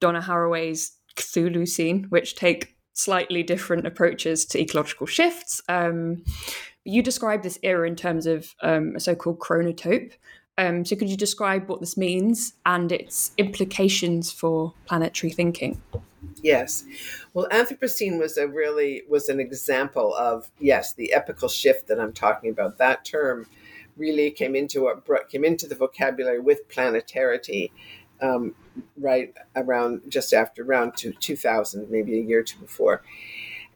Donna 0.00 0.20
Haraway's 0.20 0.92
Chthulucene, 1.16 2.10
which 2.10 2.34
take 2.34 2.76
slightly 2.92 3.42
different 3.42 3.86
approaches 3.86 4.44
to 4.46 4.60
ecological 4.60 5.06
shifts. 5.06 5.62
Um, 5.68 6.24
you 6.84 7.02
describe 7.02 7.42
this 7.42 7.58
era 7.62 7.86
in 7.86 7.96
terms 7.96 8.26
of 8.26 8.54
um, 8.62 8.94
a 8.96 9.00
so 9.00 9.14
called 9.14 9.38
chronotope. 9.38 10.12
Um, 10.58 10.84
so, 10.84 10.96
could 10.96 11.08
you 11.08 11.16
describe 11.16 11.68
what 11.68 11.80
this 11.80 11.96
means 11.96 12.54
and 12.66 12.92
its 12.92 13.32
implications 13.38 14.30
for 14.30 14.74
planetary 14.86 15.32
thinking? 15.32 15.80
Yes. 16.42 16.84
Well, 17.32 17.48
Anthropocene 17.50 18.18
was 18.18 18.36
a 18.36 18.46
really 18.46 19.02
was 19.08 19.28
an 19.28 19.40
example 19.40 20.14
of 20.14 20.50
yes, 20.58 20.92
the 20.92 21.12
epical 21.12 21.48
shift 21.48 21.88
that 21.88 22.00
I'm 22.00 22.12
talking 22.12 22.50
about. 22.50 22.78
That 22.78 23.04
term 23.04 23.46
really 23.96 24.30
came 24.30 24.54
into 24.54 24.82
what 24.82 25.04
brought, 25.04 25.28
came 25.28 25.44
into 25.44 25.66
the 25.66 25.74
vocabulary 25.74 26.40
with 26.40 26.68
planetarity 26.68 27.70
um, 28.22 28.54
right 28.96 29.34
around 29.56 30.02
just 30.08 30.32
after 30.32 30.62
around 30.62 30.96
two, 30.96 31.12
2000, 31.12 31.90
maybe 31.90 32.18
a 32.18 32.22
year 32.22 32.40
or 32.40 32.42
two 32.42 32.58
before. 32.58 33.02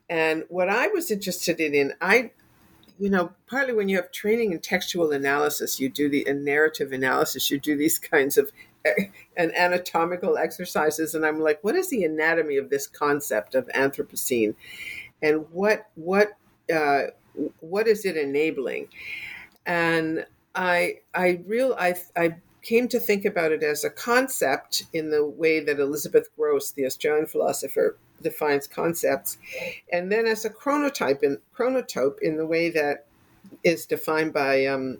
And 0.08 0.44
what 0.48 0.68
I 0.68 0.88
was 0.88 1.10
interested 1.10 1.60
in, 1.60 1.94
I, 2.00 2.30
you 2.98 3.10
know, 3.10 3.32
partly 3.46 3.72
when 3.72 3.88
you 3.88 3.96
have 3.96 4.12
training 4.12 4.52
in 4.52 4.60
textual 4.60 5.12
analysis, 5.12 5.80
you 5.80 5.88
do 5.88 6.08
the 6.08 6.26
narrative 6.32 6.92
analysis, 6.92 7.50
you 7.50 7.58
do 7.58 7.76
these 7.76 7.98
kinds 8.14 8.36
of 8.36 8.50
and 9.36 9.54
anatomical 9.56 10.36
exercises, 10.36 11.14
and 11.14 11.24
I'm 11.24 11.40
like, 11.40 11.62
what 11.64 11.74
is 11.74 11.88
the 11.88 12.04
anatomy 12.04 12.56
of 12.58 12.70
this 12.70 12.86
concept 12.86 13.54
of 13.54 13.66
Anthropocene, 13.68 14.54
and 15.22 15.46
what 15.52 15.86
what 15.94 16.36
uh, 16.72 17.04
what 17.60 17.88
is 17.88 18.04
it 18.04 18.16
enabling? 18.16 18.88
And 19.64 20.26
I 20.54 20.98
I 21.14 21.40
real 21.46 21.74
I 21.78 21.94
I 22.16 22.36
came 22.64 22.88
to 22.88 22.98
think 22.98 23.24
about 23.24 23.52
it 23.52 23.62
as 23.62 23.84
a 23.84 23.90
concept 23.90 24.84
in 24.92 25.10
the 25.10 25.24
way 25.24 25.60
that 25.60 25.78
Elizabeth 25.78 26.28
Grosz, 26.36 26.74
the 26.74 26.86
Australian 26.86 27.26
philosopher, 27.26 27.96
defines 28.22 28.66
concepts, 28.66 29.38
and 29.92 30.10
then 30.10 30.26
as 30.26 30.44
a 30.44 30.50
chronotype 30.50 31.22
in 31.22 31.38
chronotope 31.56 32.18
in 32.20 32.36
the 32.36 32.46
way 32.46 32.70
that 32.70 33.06
is 33.62 33.86
defined 33.86 34.32
by 34.32 34.64
um, 34.66 34.98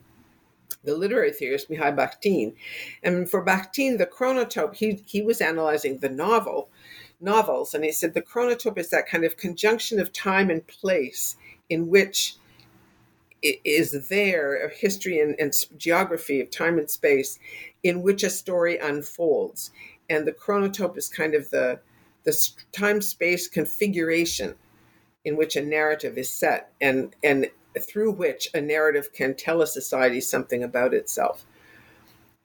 the 0.85 0.97
literary 0.97 1.33
theorist 1.33 1.71
Mikhail 1.71 1.93
Bakhtin. 1.93 2.55
And 3.03 3.29
for 3.29 3.45
Bakhtin, 3.45 3.99
the 3.99 4.07
chronotope, 4.07 4.75
he, 4.77 5.03
he 5.07 5.23
was 5.23 5.41
analyzing 5.41 5.99
the 5.99 6.09
novel, 6.11 6.69
novels, 7.21 7.75
and 7.75 7.85
he 7.85 7.93
said 7.93 8.15
the 8.15 8.23
chronotope 8.23 8.79
is 8.79 8.91
that 8.91 9.09
kind 9.09 9.25
of 9.25 9.37
conjunction 9.37 9.99
of 9.99 10.13
time 10.13 10.51
and 10.51 10.67
place 10.67 11.37
in 11.69 11.89
which 11.89 12.37
is 13.45 14.09
there 14.09 14.67
a 14.67 14.71
history 14.71 15.21
and, 15.21 15.37
and, 15.39 15.55
geography 15.77 16.41
of 16.41 16.51
time 16.51 16.79
and 16.79 16.91
space 16.91 17.39
in 17.83 18.03
which 18.03 18.23
a 18.23 18.31
story 18.31 18.79
unfolds? 18.79 19.71
And 20.09 20.27
the 20.27 20.33
chronotope 20.33 20.97
is 20.97 21.09
kind 21.09 21.35
of 21.35 21.51
the 21.51 21.81
the 22.25 22.49
time 22.73 23.03
space 23.03 23.47
configuration 23.49 24.55
in 25.27 25.37
which 25.37 25.57
a 25.57 25.65
narrative 25.65 26.17
is 26.17 26.33
set 26.33 26.73
and 26.81 27.15
and 27.23 27.51
through 27.79 28.13
which 28.13 28.49
a 28.55 28.61
narrative 28.61 29.13
can 29.13 29.35
tell 29.35 29.61
a 29.61 29.67
society 29.67 30.21
something 30.21 30.63
about 30.63 30.95
itself. 30.95 31.45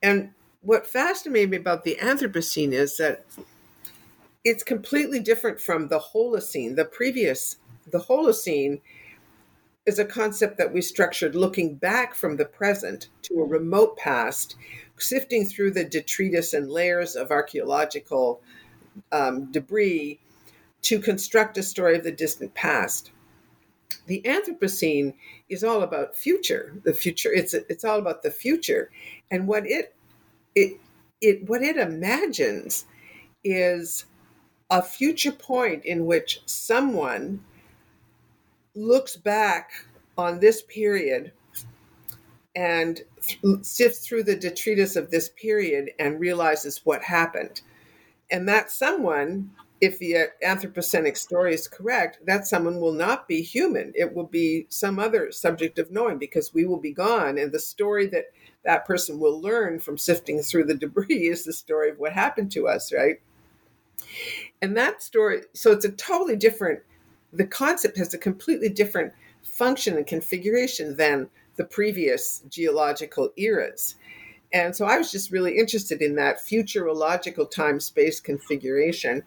And 0.01 0.31
what 0.61 0.87
fascinated 0.87 1.51
me 1.51 1.57
about 1.57 1.83
the 1.83 1.97
anthropocene 2.01 2.73
is 2.73 2.97
that 2.97 3.25
it's 4.43 4.63
completely 4.63 5.19
different 5.19 5.59
from 5.61 5.87
the 5.87 5.99
holocene. 5.99 6.75
The 6.75 6.85
previous 6.85 7.57
the 7.87 7.99
holocene 7.99 8.81
is 9.85 9.99
a 9.99 10.05
concept 10.05 10.57
that 10.57 10.73
we 10.73 10.81
structured 10.81 11.35
looking 11.35 11.75
back 11.75 12.13
from 12.13 12.37
the 12.37 12.45
present 12.45 13.09
to 13.23 13.35
a 13.35 13.45
remote 13.45 13.97
past, 13.97 14.55
sifting 14.97 15.45
through 15.45 15.71
the 15.71 15.83
detritus 15.83 16.53
and 16.53 16.69
layers 16.69 17.15
of 17.15 17.31
archaeological 17.31 18.41
um, 19.11 19.51
debris 19.51 20.19
to 20.81 20.99
construct 20.99 21.57
a 21.57 21.63
story 21.63 21.97
of 21.97 22.03
the 22.03 22.11
distant 22.11 22.53
past. 22.53 23.11
The 24.05 24.21
Anthropocene 24.25 25.13
is 25.49 25.63
all 25.63 25.81
about 25.81 26.15
future. 26.15 26.73
The 26.83 26.93
future. 26.93 27.31
It's 27.31 27.53
it's 27.53 27.83
all 27.83 27.99
about 27.99 28.23
the 28.23 28.31
future, 28.31 28.91
and 29.29 29.47
what 29.47 29.67
it 29.67 29.95
it 30.55 30.79
it 31.21 31.47
what 31.47 31.61
it 31.61 31.77
imagines 31.77 32.85
is 33.43 34.05
a 34.69 34.81
future 34.81 35.31
point 35.31 35.85
in 35.85 36.05
which 36.05 36.41
someone 36.45 37.43
looks 38.75 39.15
back 39.15 39.71
on 40.17 40.39
this 40.39 40.61
period 40.63 41.31
and 42.55 43.01
sifts 43.61 44.05
through 44.05 44.23
the 44.23 44.35
detritus 44.35 44.95
of 44.95 45.11
this 45.11 45.29
period 45.29 45.91
and 45.99 46.19
realizes 46.19 46.81
what 46.83 47.01
happened. 47.01 47.61
And 48.31 48.47
that 48.47 48.71
someone, 48.71 49.51
if 49.81 49.97
the 49.97 50.27
anthropocenic 50.45 51.17
story 51.17 51.53
is 51.53 51.67
correct, 51.67 52.19
that 52.25 52.47
someone 52.47 52.79
will 52.79 52.93
not 52.93 53.27
be 53.27 53.41
human. 53.41 53.93
It 53.95 54.13
will 54.13 54.25
be 54.25 54.65
some 54.69 54.99
other 54.99 55.31
subject 55.31 55.79
of 55.79 55.91
knowing 55.91 56.17
because 56.17 56.53
we 56.53 56.65
will 56.65 56.79
be 56.79 56.91
gone. 56.91 57.37
And 57.37 57.51
the 57.51 57.59
story 57.59 58.07
that 58.07 58.25
that 58.65 58.85
person 58.85 59.19
will 59.19 59.41
learn 59.41 59.79
from 59.79 59.97
sifting 59.97 60.41
through 60.41 60.65
the 60.65 60.75
debris 60.75 61.29
is 61.29 61.45
the 61.45 61.53
story 61.53 61.89
of 61.89 61.97
what 61.97 62.13
happened 62.13 62.51
to 62.51 62.67
us, 62.67 62.91
right? 62.91 63.21
And 64.61 64.75
that 64.75 65.01
story, 65.01 65.43
so 65.53 65.71
it's 65.71 65.85
a 65.85 65.91
totally 65.91 66.35
different 66.35 66.81
the 67.31 67.45
concept 67.45 67.97
has 67.97 68.13
a 68.13 68.17
completely 68.17 68.69
different 68.69 69.13
function 69.43 69.97
and 69.97 70.07
configuration 70.07 70.95
than 70.95 71.29
the 71.55 71.63
previous 71.65 72.41
geological 72.49 73.29
eras. 73.37 73.95
And 74.51 74.75
so 74.75 74.85
I 74.85 74.97
was 74.97 75.11
just 75.11 75.31
really 75.31 75.57
interested 75.57 76.01
in 76.01 76.15
that 76.15 76.39
futurological 76.39 77.49
time 77.49 77.79
space 77.79 78.19
configuration. 78.19 79.23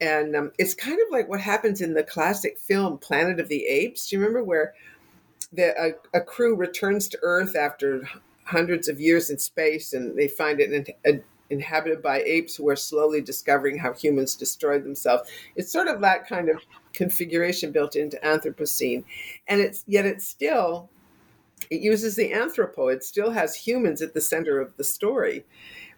And 0.00 0.34
um, 0.36 0.52
it's 0.58 0.74
kind 0.74 0.98
of 1.04 1.10
like 1.10 1.28
what 1.28 1.40
happens 1.40 1.80
in 1.80 1.94
the 1.94 2.02
classic 2.02 2.58
film 2.58 2.98
Planet 2.98 3.40
of 3.40 3.48
the 3.48 3.66
Apes. 3.66 4.08
Do 4.08 4.16
you 4.16 4.20
remember 4.20 4.44
where 4.44 4.74
the, 5.52 5.74
a, 6.14 6.18
a 6.18 6.20
crew 6.20 6.54
returns 6.54 7.08
to 7.08 7.18
Earth 7.22 7.54
after 7.56 8.08
hundreds 8.44 8.88
of 8.88 9.00
years 9.00 9.28
in 9.28 9.38
space 9.38 9.92
and 9.92 10.16
they 10.16 10.28
find 10.28 10.60
it 10.60 10.94
in, 11.04 11.22
inhabited 11.50 12.02
by 12.02 12.22
apes 12.22 12.56
who 12.56 12.68
are 12.68 12.76
slowly 12.76 13.20
discovering 13.20 13.78
how 13.78 13.92
humans 13.92 14.34
destroyed 14.34 14.84
themselves. 14.84 15.28
It's 15.54 15.72
sort 15.72 15.88
of 15.88 16.00
that 16.00 16.28
kind 16.28 16.48
of 16.48 16.58
configuration 16.96 17.70
built 17.70 17.94
into 17.94 18.18
Anthropocene, 18.24 19.04
and 19.46 19.60
it's 19.60 19.84
yet 19.86 20.06
it's 20.06 20.26
still 20.26 20.88
it 21.70 21.80
uses 21.80 22.16
the 22.16 22.32
anthropo. 22.32 22.92
It 22.92 23.04
still 23.04 23.30
has 23.30 23.54
humans 23.54 24.02
at 24.02 24.14
the 24.14 24.20
center 24.20 24.60
of 24.60 24.76
the 24.76 24.84
story, 24.84 25.44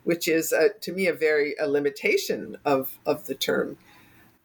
which 0.05 0.29
is 0.29 0.53
uh, 0.53 0.69
to 0.81 0.93
me 0.93 1.07
a 1.07 1.13
very 1.13 1.55
a 1.59 1.69
limitation 1.69 2.57
of 2.65 2.99
of 3.07 3.27
the 3.27 3.35
term. 3.35 3.77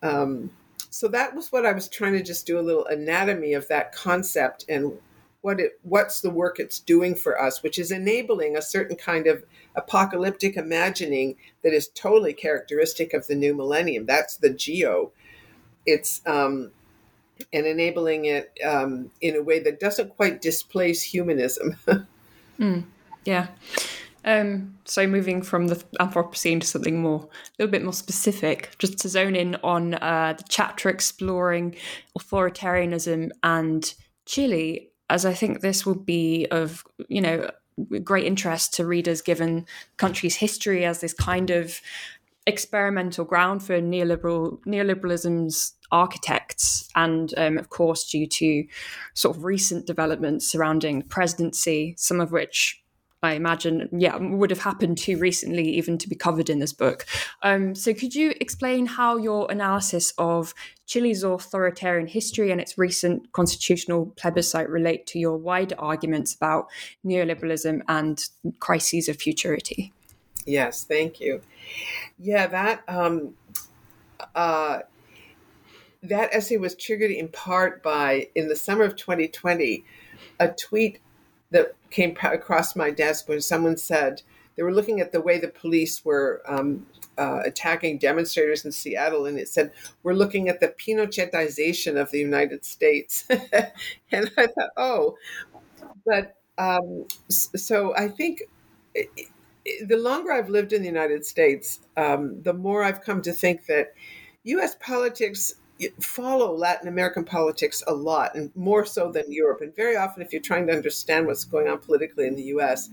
Um, 0.02 0.52
so 0.90 1.08
that 1.08 1.36
was 1.36 1.52
what 1.52 1.66
I 1.66 1.72
was 1.72 1.88
trying 1.88 2.14
to 2.14 2.24
just 2.24 2.46
do 2.46 2.60
a 2.60 2.62
little 2.62 2.86
anatomy 2.86 3.54
of 3.54 3.68
that 3.70 3.94
concept 3.94 4.66
and 4.70 4.94
what 5.42 5.60
it 5.60 5.80
what's 5.84 6.22
the 6.22 6.30
work 6.30 6.60
it's 6.60 6.80
doing 6.80 7.16
for 7.16 7.42
us, 7.42 7.64
which 7.64 7.80
is 7.80 7.92
enabling 7.92 8.56
a 8.56 8.62
certain 8.62 8.96
kind 8.96 9.28
of 9.28 9.44
apocalyptic 9.76 10.56
imagining 10.56 11.36
that 11.64 11.74
is 11.74 11.90
totally 11.90 12.34
characteristic 12.34 13.14
of 13.14 13.28
the 13.28 13.36
new 13.36 13.54
millennium. 13.54 14.06
That's 14.06 14.38
the 14.38 14.52
geo. 14.52 15.12
It's 15.86 16.22
um, 16.26 16.72
and 17.52 17.66
enabling 17.66 18.26
it 18.26 18.58
um, 18.66 19.12
in 19.22 19.36
a 19.36 19.42
way 19.42 19.60
that 19.60 19.80
doesn't 19.80 20.16
quite 20.16 20.42
displace 20.42 21.02
humanism. 21.02 21.76
mm, 22.60 22.84
yeah. 23.26 23.48
Um, 24.26 24.78
so 24.86 25.06
moving 25.06 25.42
from 25.42 25.68
the 25.68 25.84
Anthropocene 26.00 26.62
to 26.62 26.68
something 26.68 27.02
more, 27.02 27.22
a 27.24 27.50
little 27.60 27.72
bit 27.72 27.84
more 27.84 27.94
specific, 27.94 28.76
just 28.80 28.98
to 29.00 29.10
zone 29.10 29.36
in 29.36 29.56
on 29.64 29.96
uh, 29.96 30.36
the 30.38 30.44
chapter 30.48 30.90
exploring 30.90 31.76
authoritarianism 32.18 33.32
and 33.44 33.94
Chile, 34.26 34.90
as 35.10 35.26
I 35.26 35.34
think 35.34 35.60
this 35.60 35.86
will 35.86 35.96
be 35.96 36.48
of 36.52 36.86
you 37.10 37.22
know 37.22 37.52
great 38.04 38.26
interest 38.26 38.74
to 38.76 38.86
readers 38.86 39.22
given 39.22 39.66
country's 39.98 40.36
history 40.36 40.86
as 40.86 41.02
this 41.02 41.14
kind 41.14 41.50
of 41.50 41.82
experimental 42.46 43.26
ground 43.26 43.64
for 43.64 43.80
neoliberal 43.82 44.60
neoliberalism's 44.66 45.74
architects, 45.92 46.90
and 46.96 47.34
um, 47.38 47.58
of 47.58 47.70
course 47.70 48.10
due 48.10 48.28
to 48.28 48.66
sort 49.14 49.38
of 49.38 49.44
recent 49.44 49.86
developments 49.86 50.48
surrounding 50.48 51.00
the 51.00 51.06
presidency, 51.06 51.96
some 51.98 52.20
of 52.20 52.32
which 52.32 52.84
I 53.24 53.34
imagine, 53.34 53.88
yeah, 53.98 54.18
would 54.18 54.50
have 54.50 54.60
happened 54.60 54.98
too 54.98 55.18
recently, 55.18 55.64
even 55.70 55.98
to 56.00 56.10
be 56.10 56.16
covered 56.16 56.50
in 56.50 56.60
this 56.60 56.74
book. 56.74 57.06
Um, 57.42 57.74
so, 57.74 57.94
could 57.94 58.14
you 58.14 58.34
explain 58.42 58.86
how 58.86 59.16
your 59.16 59.50
analysis 59.50 60.14
of 60.18 60.54
Chile's 60.86 61.24
authoritarian 61.24 62.08
history 62.08 62.52
and 62.52 62.60
its 62.60 62.78
recent 62.78 63.32
constitutional 63.32 64.08
plebiscite 64.18 64.70
relate 64.70 65.08
to 65.08 65.20
your 65.20 65.38
wider 65.38 65.76
arguments 65.80 66.36
about 66.36 66.68
neoliberalism 67.06 67.82
and 67.88 68.26
crises 68.60 69.08
of 69.08 69.16
futurity? 69.16 69.94
Yes, 70.46 70.84
thank 70.84 71.20
you. 71.20 71.42
Yeah, 72.20 72.48
that 72.48 72.84
um, 72.88 73.36
uh, 74.36 74.80
that 76.02 76.34
essay 76.34 76.58
was 76.58 76.76
triggered 76.76 77.12
in 77.12 77.28
part 77.30 77.82
by 77.82 78.28
in 78.36 78.48
the 78.48 78.56
summer 78.56 78.84
of 78.84 78.96
2020 78.96 79.84
a 80.40 80.50
tweet 80.50 81.00
that 81.52 81.76
came 81.90 82.18
across 82.24 82.76
my 82.76 82.90
desk 82.92 83.30
when 83.30 83.42
someone 83.42 83.78
said 83.78 84.22
they 84.56 84.64
were 84.64 84.74
looking 84.74 85.00
at 85.00 85.12
the 85.12 85.22
way 85.22 85.40
the 85.40 85.48
police 85.48 86.04
were 86.04 86.42
um, 86.48 86.86
uh, 87.18 87.40
attacking 87.46 87.98
demonstrators 87.98 88.66
in 88.66 88.72
Seattle, 88.72 89.26
and 89.26 89.40
it 89.40 89.48
said, 89.50 89.72
We're 90.04 90.14
looking 90.14 90.48
at 90.48 90.60
the 90.60 90.68
Pinochetization 90.68 92.00
of 92.00 92.12
the 92.12 92.20
United 92.20 92.64
States. 92.64 93.26
and 94.12 94.32
I 94.38 94.46
thought, 94.48 94.70
Oh, 94.78 95.18
but 96.06 96.36
um, 96.58 97.06
so 97.30 97.96
I 97.96 98.08
think 98.10 98.44
the 99.86 99.98
longer 99.98 100.32
I've 100.32 100.50
lived 100.50 100.74
in 100.74 100.82
the 100.82 100.88
United 100.88 101.26
States, 101.26 101.80
um, 101.98 102.42
the 102.42 102.54
more 102.54 102.84
I've 102.84 103.02
come 103.02 103.22
to 103.22 103.32
think 103.32 103.66
that 103.68 103.94
US 104.44 104.76
politics 104.80 105.56
follow 106.00 106.56
Latin 106.56 106.88
American 106.88 107.24
politics 107.24 107.84
a 107.88 107.94
lot, 107.94 108.36
and 108.36 108.52
more 108.56 108.86
so 108.86 109.12
than 109.12 109.32
Europe. 109.32 109.62
And 109.62 109.76
very 109.76 109.96
often, 109.96 110.22
if 110.22 110.32
you're 110.32 110.42
trying 110.42 110.68
to 110.68 110.74
understand 110.74 111.28
what's 111.28 111.46
going 111.46 111.68
on 111.68 111.80
politically 111.80 112.28
in 112.28 112.36
the 112.36 112.44
US, 112.44 112.90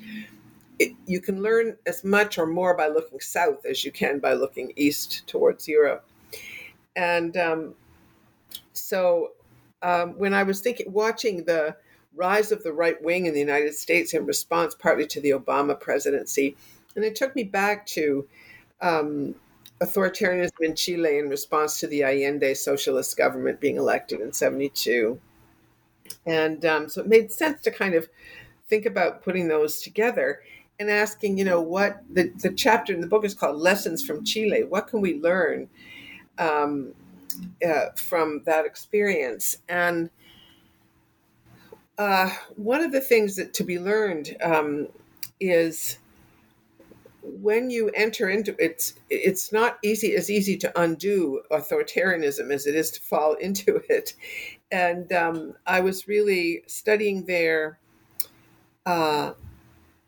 it, 0.78 0.92
you 1.06 1.20
can 1.20 1.42
learn 1.42 1.76
as 1.86 2.04
much 2.04 2.38
or 2.38 2.46
more 2.46 2.74
by 2.74 2.88
looking 2.88 3.20
south 3.20 3.66
as 3.66 3.84
you 3.84 3.92
can 3.92 4.18
by 4.18 4.32
looking 4.32 4.72
east 4.76 5.26
towards 5.26 5.68
Europe. 5.68 6.06
And 6.96 7.36
um, 7.36 7.74
so, 8.72 9.32
um, 9.82 10.18
when 10.18 10.34
I 10.34 10.42
was 10.42 10.60
thinking, 10.60 10.92
watching 10.92 11.44
the 11.44 11.76
rise 12.14 12.52
of 12.52 12.62
the 12.62 12.72
right 12.72 13.00
wing 13.02 13.26
in 13.26 13.34
the 13.34 13.40
United 13.40 13.74
States 13.74 14.14
in 14.14 14.26
response 14.26 14.74
partly 14.74 15.06
to 15.06 15.20
the 15.20 15.30
Obama 15.30 15.78
presidency, 15.78 16.56
and 16.96 17.04
it 17.04 17.14
took 17.14 17.34
me 17.36 17.44
back 17.44 17.86
to 17.86 18.26
um, 18.80 19.34
authoritarianism 19.80 20.60
in 20.60 20.74
Chile 20.74 21.18
in 21.18 21.28
response 21.28 21.80
to 21.80 21.86
the 21.86 22.02
Allende 22.02 22.54
socialist 22.54 23.16
government 23.16 23.60
being 23.60 23.76
elected 23.76 24.20
in 24.20 24.32
72. 24.32 25.18
And 26.26 26.64
um, 26.64 26.88
so 26.88 27.00
it 27.00 27.08
made 27.08 27.32
sense 27.32 27.62
to 27.62 27.70
kind 27.70 27.94
of 27.94 28.08
think 28.68 28.84
about 28.84 29.22
putting 29.22 29.48
those 29.48 29.80
together 29.80 30.42
and 30.78 30.90
asking, 30.90 31.38
you 31.38 31.44
know, 31.44 31.60
what 31.60 32.02
the, 32.10 32.32
the 32.38 32.52
chapter 32.52 32.92
in 32.92 33.00
the 33.00 33.06
book 33.06 33.24
is 33.24 33.34
called 33.34 33.56
Lessons 33.56 34.04
from 34.04 34.24
Chile. 34.24 34.64
What 34.64 34.86
can 34.86 35.00
we 35.00 35.20
learn 35.20 35.68
um, 36.38 36.92
uh, 37.66 37.90
from 37.96 38.42
that 38.44 38.66
experience? 38.66 39.58
And 39.68 40.10
uh, 42.00 42.30
one 42.56 42.80
of 42.80 42.92
the 42.92 43.00
things 43.00 43.36
that 43.36 43.52
to 43.52 43.62
be 43.62 43.78
learned 43.78 44.34
um, 44.42 44.88
is 45.38 45.98
when 47.22 47.68
you 47.68 47.90
enter 47.90 48.30
into 48.30 48.56
it, 48.58 48.94
it's 49.10 49.52
not 49.52 49.78
easy 49.84 50.14
as 50.14 50.30
easy 50.30 50.56
to 50.56 50.80
undo 50.80 51.42
authoritarianism 51.50 52.50
as 52.50 52.66
it 52.66 52.74
is 52.74 52.90
to 52.90 53.02
fall 53.02 53.34
into 53.40 53.82
it. 53.90 54.14
And 54.72 55.12
um, 55.12 55.52
I 55.66 55.82
was 55.82 56.08
really 56.08 56.62
studying 56.66 57.26
there. 57.26 57.78
Uh, 58.86 59.32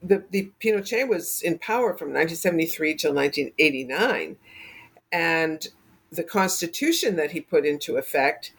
the, 0.03 0.25
the 0.31 0.51
Pinochet 0.65 1.07
was 1.07 1.43
in 1.43 1.59
power 1.59 1.91
from 1.91 2.09
1973 2.09 2.95
till 2.95 3.13
1989, 3.13 4.37
and 5.13 5.69
the 6.11 6.25
constitution 6.25 7.17
that 7.17 7.33
he 7.33 7.41
put 7.43 7.67
into 7.67 7.99
effect 7.99 8.53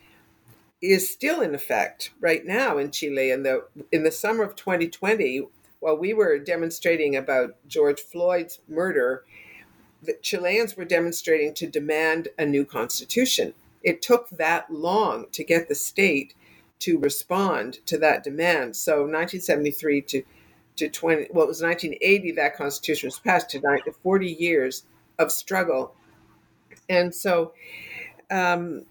is 0.84 1.10
still 1.10 1.40
in 1.40 1.56
effect 1.56 2.12
right 2.20 2.46
now 2.46 2.78
in 2.78 2.92
Chile. 2.92 3.32
In 3.32 3.44
the 3.44 3.66
in 3.92 4.04
the 4.04 4.12
summer 4.12 4.44
of 4.44 4.56
2020, 4.56 5.48
while 5.80 5.98
we 5.98 6.14
were 6.14 6.38
demonstrating 6.38 7.16
about 7.16 7.56
George 7.68 8.02
Floyd's 8.02 8.60
murder, 8.68 9.24
the 10.02 10.18
Chileans 10.22 10.76
were 10.76 10.84
demonstrating 10.84 11.54
to 11.54 11.68
demand 11.68 12.28
a 12.38 12.46
new 12.46 12.66
constitution. 12.66 13.54
It 13.82 14.02
took 14.02 14.30
that 14.32 14.72
long 14.72 15.28
to 15.32 15.44
get 15.46 15.70
the 15.70 15.76
state 15.76 16.34
to 16.80 17.00
respond 17.00 17.80
to 17.86 17.98
that 18.00 18.24
demand. 18.26 18.76
So 18.76 19.04
1973 19.04 20.02
to 20.02 20.24
to 20.76 20.90
20 20.90 21.28
well 21.32 21.46
it 21.46 21.48
was 21.48 21.62
1980 21.62 22.32
that 22.34 22.58
constitution 22.58 23.08
was 23.08 23.20
passed 23.20 23.50
to 23.52 23.62
40 24.04 24.28
years 24.28 24.84
of 25.18 25.32
struggle. 25.32 25.96
And 26.90 27.16
so 27.16 27.54
um, 28.30 28.86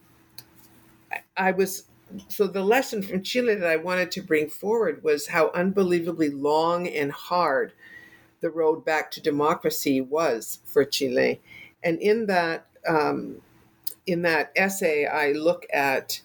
I 1.37 1.53
was 1.53 1.85
so 2.29 2.47
the 2.47 2.63
lesson 2.63 3.03
from 3.03 3.23
Chile 3.23 3.55
that 3.55 3.69
I 3.69 3.77
wanted 3.77 4.11
to 4.13 4.23
bring 4.23 4.49
forward 4.51 5.03
was 5.03 5.29
how 5.29 5.51
unbelievably 5.55 6.31
long 6.31 6.87
and 6.87 7.11
hard 7.11 7.73
the 8.41 8.51
road 8.51 8.85
back 8.85 9.11
to 9.13 9.21
democracy 9.21 10.01
was 10.01 10.59
for 10.65 10.85
Chile, 10.85 11.41
and 11.83 11.99
in 12.01 12.27
that 12.27 12.67
um, 12.87 13.41
in 14.07 14.23
that 14.23 14.53
essay, 14.57 15.07
I 15.07 15.33
look 15.33 15.67
at 15.73 16.21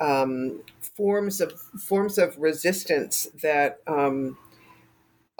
um, 0.00 0.62
forms 0.80 1.40
of 1.40 1.52
forms 1.60 2.18
of 2.18 2.36
resistance 2.38 3.28
that 3.42 3.80
um, 3.86 4.38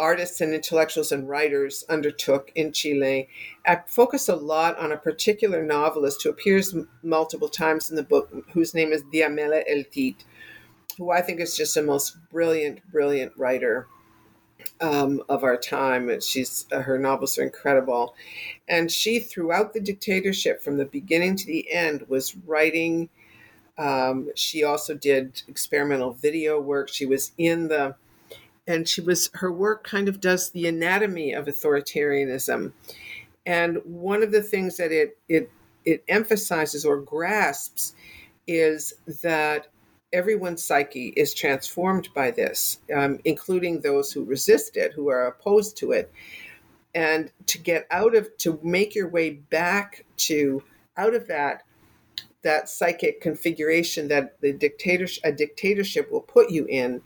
artists 0.03 0.40
and 0.40 0.53
intellectuals 0.53 1.12
and 1.12 1.28
writers 1.28 1.84
undertook 1.88 2.50
in 2.57 2.72
Chile. 2.72 3.28
I 3.64 3.82
focus 3.86 4.28
a 4.28 4.34
lot 4.34 4.76
on 4.76 4.90
a 4.90 4.96
particular 4.96 5.62
novelist 5.62 6.24
who 6.24 6.30
appears 6.30 6.74
m- 6.74 6.88
multiple 7.05 7.48
times 7.48 7.88
in 7.88 7.94
the 7.94 8.03
book, 8.03 8.28
whose 8.53 8.74
name 8.74 8.92
is 8.92 9.05
Diamela 9.05 9.62
Eltit, 9.70 10.16
who 10.98 11.12
I 11.12 11.20
think 11.22 11.38
is 11.38 11.57
just 11.57 11.76
the 11.76 11.84
most 11.84 12.16
brilliant, 12.30 12.80
brilliant 12.90 13.32
writer 13.36 13.86
um, 14.80 15.22
of 15.28 15.44
our 15.44 15.57
time. 15.57 16.20
She's 16.20 16.66
uh, 16.72 16.82
her 16.82 16.98
novels 16.98 17.38
are 17.38 17.44
incredible, 17.44 18.16
and 18.66 18.90
she, 18.90 19.20
throughout 19.20 19.72
the 19.72 19.80
dictatorship, 19.80 20.64
from 20.64 20.78
the 20.78 20.84
beginning 20.84 21.36
to 21.36 21.46
the 21.46 21.72
end, 21.72 22.07
was 22.09 22.36
writing. 22.44 23.09
Um, 23.78 24.30
she 24.34 24.64
also 24.64 24.94
did 24.94 25.42
experimental 25.46 26.12
video 26.12 26.61
work. 26.61 26.88
She 26.88 27.07
was 27.07 27.30
in 27.38 27.68
the 27.68 27.94
and 28.66 28.88
she 28.88 29.00
was 29.00 29.30
her 29.34 29.52
work 29.52 29.84
kind 29.84 30.08
of 30.08 30.20
does 30.20 30.50
the 30.50 30.66
anatomy 30.66 31.32
of 31.32 31.46
authoritarianism. 31.46 32.72
And 33.44 33.78
one 33.84 34.22
of 34.22 34.30
the 34.30 34.42
things 34.42 34.76
that 34.76 34.92
it 34.92 35.18
it 35.28 35.50
it 35.84 36.04
emphasizes 36.08 36.84
or 36.84 36.98
grasps 36.98 37.94
is 38.46 38.94
that 39.22 39.68
everyone's 40.12 40.62
psyche 40.62 41.08
is 41.16 41.32
transformed 41.32 42.08
by 42.14 42.30
this 42.30 42.78
um, 42.94 43.18
including 43.24 43.80
those 43.80 44.12
who 44.12 44.24
resist 44.24 44.76
it 44.76 44.92
who 44.92 45.08
are 45.08 45.26
opposed 45.26 45.76
to 45.78 45.92
it. 45.92 46.12
And 46.94 47.32
to 47.46 47.58
get 47.58 47.86
out 47.90 48.14
of 48.14 48.36
to 48.38 48.60
make 48.62 48.94
your 48.94 49.08
way 49.08 49.30
back 49.30 50.04
to 50.18 50.62
out 50.96 51.14
of 51.14 51.26
that 51.28 51.62
that 52.42 52.68
psychic 52.68 53.20
configuration 53.20 54.08
that 54.08 54.40
the 54.40 54.52
dictatorship 54.52 55.24
a 55.24 55.32
dictatorship 55.32 56.12
will 56.12 56.20
put 56.20 56.50
you 56.50 56.66
in 56.66 57.00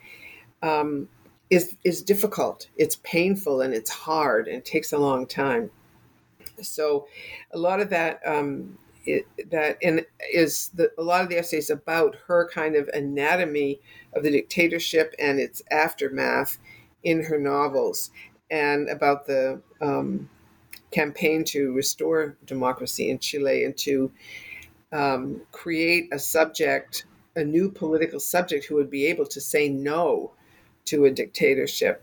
um, 0.63 1.09
is 1.51 1.77
is 1.85 2.03
difficult. 2.03 2.69
It's 2.77 2.97
painful 3.03 3.61
and 3.61 3.73
it's 3.73 3.91
hard 3.91 4.49
and 4.49 4.59
it 4.59 4.65
takes 4.65 4.93
a 4.93 4.99
long 4.99 5.27
time. 5.27 5.71
So, 6.63 7.07
a 7.53 7.59
lot 7.59 7.81
of 7.81 7.91
that 7.91 8.21
um, 8.27 8.79
it, 9.05 9.27
that 9.51 9.79
and 9.83 10.05
is 10.33 10.71
the, 10.75 10.91
a 10.99 11.03
lot 11.03 11.23
of 11.23 11.29
the 11.29 11.39
essays 11.39 11.71
about 11.71 12.17
her 12.27 12.49
kind 12.53 12.75
of 12.75 12.89
anatomy 12.89 13.81
of 14.15 14.23
the 14.23 14.31
dictatorship 14.31 15.15
and 15.19 15.39
its 15.39 15.63
aftermath 15.71 16.59
in 17.05 17.23
her 17.23 17.39
novels, 17.39 18.11
and 18.51 18.89
about 18.89 19.27
the 19.27 19.61
um, 19.81 20.29
campaign 20.91 21.45
to 21.45 21.73
restore 21.73 22.37
democracy 22.47 23.11
in 23.11 23.19
Chile 23.19 23.65
and 23.65 23.77
to 23.77 24.11
um, 24.93 25.43
create 25.53 26.09
a 26.13 26.19
subject, 26.19 27.05
a 27.37 27.45
new 27.45 27.71
political 27.71 28.19
subject 28.19 28.65
who 28.65 28.75
would 28.75 28.91
be 28.91 29.07
able 29.07 29.27
to 29.27 29.41
say 29.41 29.69
no 29.69 30.33
to 30.87 31.05
a 31.05 31.11
dictatorship. 31.11 32.03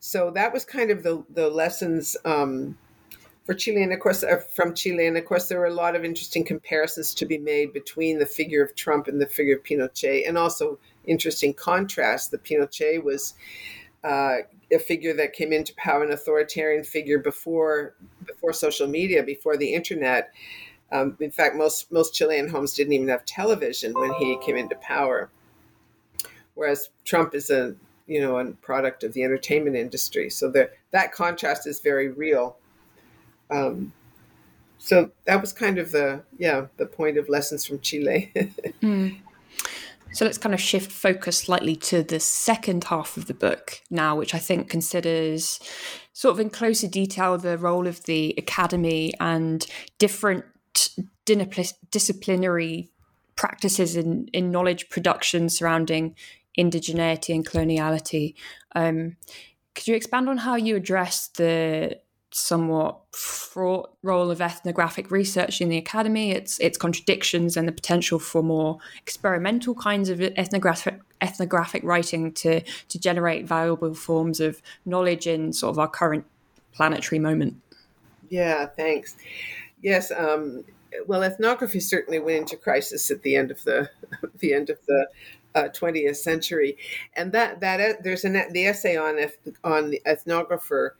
So 0.00 0.30
that 0.32 0.52
was 0.52 0.64
kind 0.64 0.90
of 0.90 1.02
the 1.02 1.24
the 1.34 1.48
lessons 1.48 2.16
um, 2.24 2.78
for 3.44 3.54
Chile, 3.54 3.82
and 3.82 3.92
of 3.92 4.00
course 4.00 4.22
uh, 4.22 4.38
from 4.54 4.74
Chile, 4.74 5.06
and 5.06 5.16
of 5.16 5.24
course 5.24 5.48
there 5.48 5.58
were 5.58 5.66
a 5.66 5.74
lot 5.74 5.94
of 5.94 6.04
interesting 6.04 6.44
comparisons 6.44 7.14
to 7.14 7.26
be 7.26 7.38
made 7.38 7.72
between 7.72 8.18
the 8.18 8.26
figure 8.26 8.62
of 8.62 8.74
Trump 8.74 9.08
and 9.08 9.20
the 9.20 9.26
figure 9.26 9.56
of 9.56 9.62
Pinochet, 9.62 10.26
and 10.26 10.38
also 10.38 10.78
interesting 11.04 11.52
contrast. 11.52 12.30
The 12.30 12.38
Pinochet 12.38 13.02
was 13.02 13.34
uh, 14.02 14.38
a 14.72 14.78
figure 14.78 15.14
that 15.14 15.32
came 15.32 15.52
into 15.52 15.74
power, 15.74 16.02
an 16.02 16.12
authoritarian 16.12 16.84
figure 16.84 17.18
before 17.18 17.94
before 18.24 18.52
social 18.52 18.86
media, 18.86 19.22
before 19.22 19.56
the 19.56 19.74
internet. 19.74 20.32
Um, 20.92 21.16
in 21.20 21.30
fact, 21.30 21.56
most 21.56 21.92
most 21.92 22.14
Chilean 22.14 22.48
homes 22.48 22.74
didn't 22.74 22.94
even 22.94 23.08
have 23.08 23.24
television 23.24 23.92
when 23.92 24.12
he 24.14 24.38
came 24.44 24.56
into 24.56 24.76
power. 24.76 25.30
Whereas 26.54 26.88
Trump 27.04 27.34
is 27.34 27.50
a 27.50 27.74
you 28.10 28.20
know 28.20 28.38
a 28.38 28.44
product 28.50 29.04
of 29.04 29.12
the 29.12 29.22
entertainment 29.22 29.76
industry, 29.76 30.28
so 30.28 30.50
the, 30.50 30.68
that 30.90 31.12
contrast 31.12 31.66
is 31.66 31.78
very 31.80 32.08
real. 32.08 32.56
Um, 33.50 33.92
so 34.78 35.12
that 35.26 35.40
was 35.40 35.52
kind 35.52 35.78
of 35.78 35.92
the 35.92 36.22
yeah 36.36 36.66
the 36.76 36.86
point 36.86 37.16
of 37.16 37.28
lessons 37.28 37.64
from 37.64 37.78
Chile. 37.78 38.32
mm. 38.82 39.16
So 40.12 40.24
let's 40.24 40.38
kind 40.38 40.54
of 40.54 40.60
shift 40.60 40.90
focus 40.90 41.38
slightly 41.38 41.76
to 41.76 42.02
the 42.02 42.18
second 42.18 42.82
half 42.84 43.16
of 43.16 43.26
the 43.26 43.34
book 43.34 43.80
now, 43.90 44.16
which 44.16 44.34
I 44.34 44.38
think 44.38 44.68
considers 44.68 45.60
sort 46.12 46.32
of 46.32 46.40
in 46.40 46.50
closer 46.50 46.88
detail 46.88 47.38
the 47.38 47.56
role 47.56 47.86
of 47.86 48.02
the 48.04 48.34
academy 48.36 49.14
and 49.20 49.64
different 49.98 50.44
disciplinary 51.90 52.90
practices 53.36 53.94
in, 53.96 54.28
in 54.32 54.50
knowledge 54.50 54.88
production 54.88 55.48
surrounding 55.48 56.16
indigeneity 56.60 57.34
and 57.34 57.46
coloniality. 57.46 58.34
Um, 58.74 59.16
could 59.74 59.88
you 59.88 59.94
expand 59.94 60.28
on 60.28 60.38
how 60.38 60.56
you 60.56 60.76
address 60.76 61.28
the 61.28 61.98
somewhat 62.32 63.00
fraught 63.12 63.90
role 64.02 64.30
of 64.30 64.40
ethnographic 64.40 65.10
research 65.10 65.60
in 65.60 65.68
the 65.68 65.76
academy, 65.76 66.30
its 66.30 66.58
its 66.60 66.78
contradictions 66.78 67.56
and 67.56 67.66
the 67.66 67.72
potential 67.72 68.18
for 68.18 68.42
more 68.42 68.78
experimental 68.98 69.74
kinds 69.74 70.08
of 70.08 70.20
ethnographic 70.20 71.00
ethnographic 71.20 71.82
writing 71.82 72.32
to 72.32 72.60
to 72.88 72.98
generate 72.98 73.46
valuable 73.46 73.94
forms 73.94 74.38
of 74.40 74.62
knowledge 74.84 75.26
in 75.26 75.52
sort 75.52 75.70
of 75.70 75.78
our 75.78 75.88
current 75.88 76.24
planetary 76.72 77.18
moment. 77.18 77.56
Yeah, 78.28 78.66
thanks. 78.66 79.16
Yes, 79.82 80.12
um, 80.12 80.64
well, 81.06 81.22
ethnography 81.22 81.80
certainly 81.80 82.20
went 82.20 82.38
into 82.38 82.56
crisis 82.56 83.10
at 83.10 83.22
the 83.22 83.36
end 83.36 83.50
of 83.50 83.62
the 83.64 83.90
the 84.38 84.54
end 84.54 84.70
of 84.70 84.78
the 84.86 85.08
uh, 85.54 85.68
20th 85.74 86.16
century, 86.16 86.76
and 87.14 87.32
that 87.32 87.60
that 87.60 88.02
there's 88.02 88.24
an 88.24 88.40
the 88.52 88.66
essay 88.66 88.96
on 88.96 89.18
on 89.64 89.90
the 89.90 90.00
ethnographer 90.06 90.90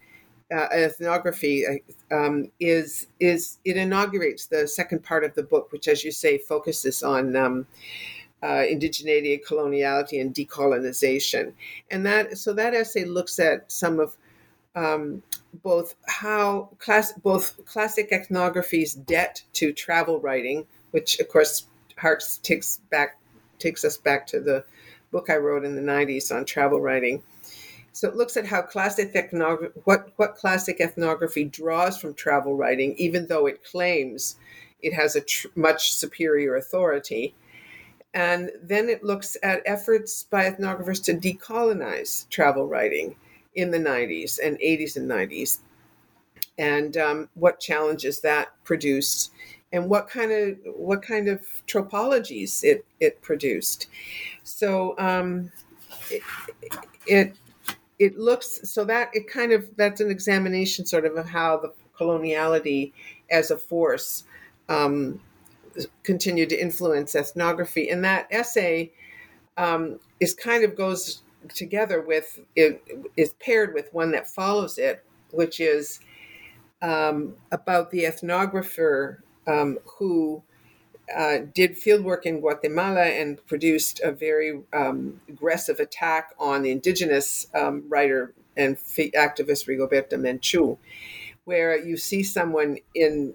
uh, 0.53 0.67
ethnography 0.73 1.65
uh, 1.67 2.15
um, 2.15 2.51
is 2.59 3.07
is 3.21 3.59
it 3.65 3.77
inaugurates 3.77 4.47
the 4.47 4.67
second 4.67 5.03
part 5.03 5.25
of 5.25 5.35
the 5.35 5.43
book, 5.43 5.71
which, 5.73 5.87
as 5.89 6.05
you 6.05 6.11
say, 6.11 6.39
focuses 6.39 7.03
on 7.03 7.37
um, 7.37 7.67
uh, 8.43 8.65
indigeneity, 8.69 9.39
coloniality, 9.45 10.21
and 10.21 10.35
decolonization. 10.35 11.53
And 11.91 12.05
that 12.07 12.39
so 12.39 12.53
that 12.55 12.75
essay 12.75 13.05
looks 13.05 13.39
at 13.39 13.71
some 13.71 14.01
of 14.01 14.17
um, 14.75 15.23
both 15.63 15.95
how 16.07 16.71
class 16.79 17.13
both 17.13 17.65
classic 17.65 18.09
ethnography's 18.11 18.95
debt 18.95 19.43
to 19.55 19.73
travel 19.73 20.21
writing, 20.21 20.67
which 20.91 21.21
of 21.21 21.29
course 21.29 21.67
harks 21.97 22.39
takes 22.39 22.79
back 22.91 23.20
takes 23.61 23.85
us 23.85 23.97
back 23.97 24.27
to 24.29 24.41
the 24.41 24.65
book 25.13 25.31
I 25.31 25.37
wrote 25.37 25.65
in 25.65 25.77
the 25.77 25.83
'90s 25.83 26.35
on 26.35 26.45
travel 26.45 26.81
writing 26.81 27.23
so 27.93 28.09
it 28.09 28.17
looks 28.17 28.37
at 28.37 28.47
how 28.47 28.63
classic 28.63 29.15
ethnography, 29.15 29.81
what, 29.85 30.11
what 30.17 30.37
classic 30.37 30.81
ethnography 30.81 31.45
draws 31.45 31.99
from 31.99 32.15
travel 32.15 32.57
writing, 32.57 32.95
even 32.97 33.27
though 33.27 33.47
it 33.47 33.65
claims 33.65 34.37
it 34.81 34.95
has 34.95 35.17
a 35.17 35.21
tr- 35.21 35.49
much 35.55 35.93
superior 35.93 36.57
authority. 36.57 37.35
And 38.15 38.51
then 38.63 38.89
it 38.89 39.05
looks 39.05 39.37
at 39.43 39.63
efforts 39.67 40.25
by 40.25 40.49
ethnographers 40.49 41.03
to 41.05 41.15
decolonize 41.15 42.29
travel 42.29 42.67
writing 42.67 43.17
in 43.55 43.71
the 43.71 43.79
90s 43.79 44.39
and 44.43 44.59
80s 44.59 44.97
and 44.97 45.11
90s, 45.11 45.59
and 46.57 46.97
um, 46.97 47.29
what 47.35 47.59
challenges 47.59 48.21
that 48.21 48.51
produced, 48.65 49.33
and 49.73 49.89
what 49.89 50.09
kind 50.09 50.33
of 50.33 50.59
what 50.77 51.03
kind 51.03 51.29
of 51.29 51.41
tropologies 51.67 52.65
it 52.65 52.85
it 52.99 53.21
produced. 53.23 53.89
So 54.43 54.95
um, 54.99 55.51
it, 56.11 56.23
it 57.07 57.37
it 57.99 58.19
looks 58.19 58.61
so 58.69 58.85
that 58.85 59.11
it 59.13 59.29
kind 59.29 59.53
of 59.53 59.69
that's 59.77 60.01
an 60.01 60.11
examination 60.11 60.87
sort 60.87 61.05
of 61.05 61.17
of 61.17 61.29
how 61.29 61.59
the 61.59 61.73
coloniality 61.97 62.93
as 63.31 63.51
a 63.51 63.59
force 63.59 64.25
um, 64.69 65.21
continued 66.03 66.49
to 66.49 66.61
influence 66.61 67.15
ethnography 67.15 67.91
and 67.91 68.03
that 68.03 68.27
essay 68.31 68.91
um, 69.59 70.01
is 70.19 70.35
kind 70.35 70.65
of 70.65 70.75
goes 70.75 71.23
together 71.55 72.01
with 72.01 72.41
it 72.57 72.83
is 73.17 73.35
paired 73.35 73.75
with 73.75 73.93
one 73.93 74.11
that 74.11 74.29
follows 74.29 74.79
it 74.79 75.05
which 75.31 75.61
is 75.61 76.01
um, 76.83 77.35
about 77.53 77.91
the 77.91 78.05
ethnographer 78.05 79.19
um, 79.47 79.79
who 79.99 80.43
uh, 81.15 81.39
did 81.55 81.77
field 81.77 82.05
work 82.05 82.27
in 82.27 82.41
Guatemala 82.41 83.03
and 83.03 83.45
produced 83.47 84.01
a 84.01 84.13
very 84.13 84.63
um, 84.73 85.21
aggressive 85.29 85.81
attack 85.81 86.35
on 86.39 86.63
the 86.63 86.71
indigenous 86.71 87.47
um, 87.55 87.85
writer 87.89 88.33
and 88.57 88.77
activist 88.77 89.67
Rigoberta 89.67 90.15
Menchú, 90.15 90.79
where 91.45 91.77
you 91.77 91.97
see 91.97 92.23
someone 92.23 92.79
in 92.95 93.35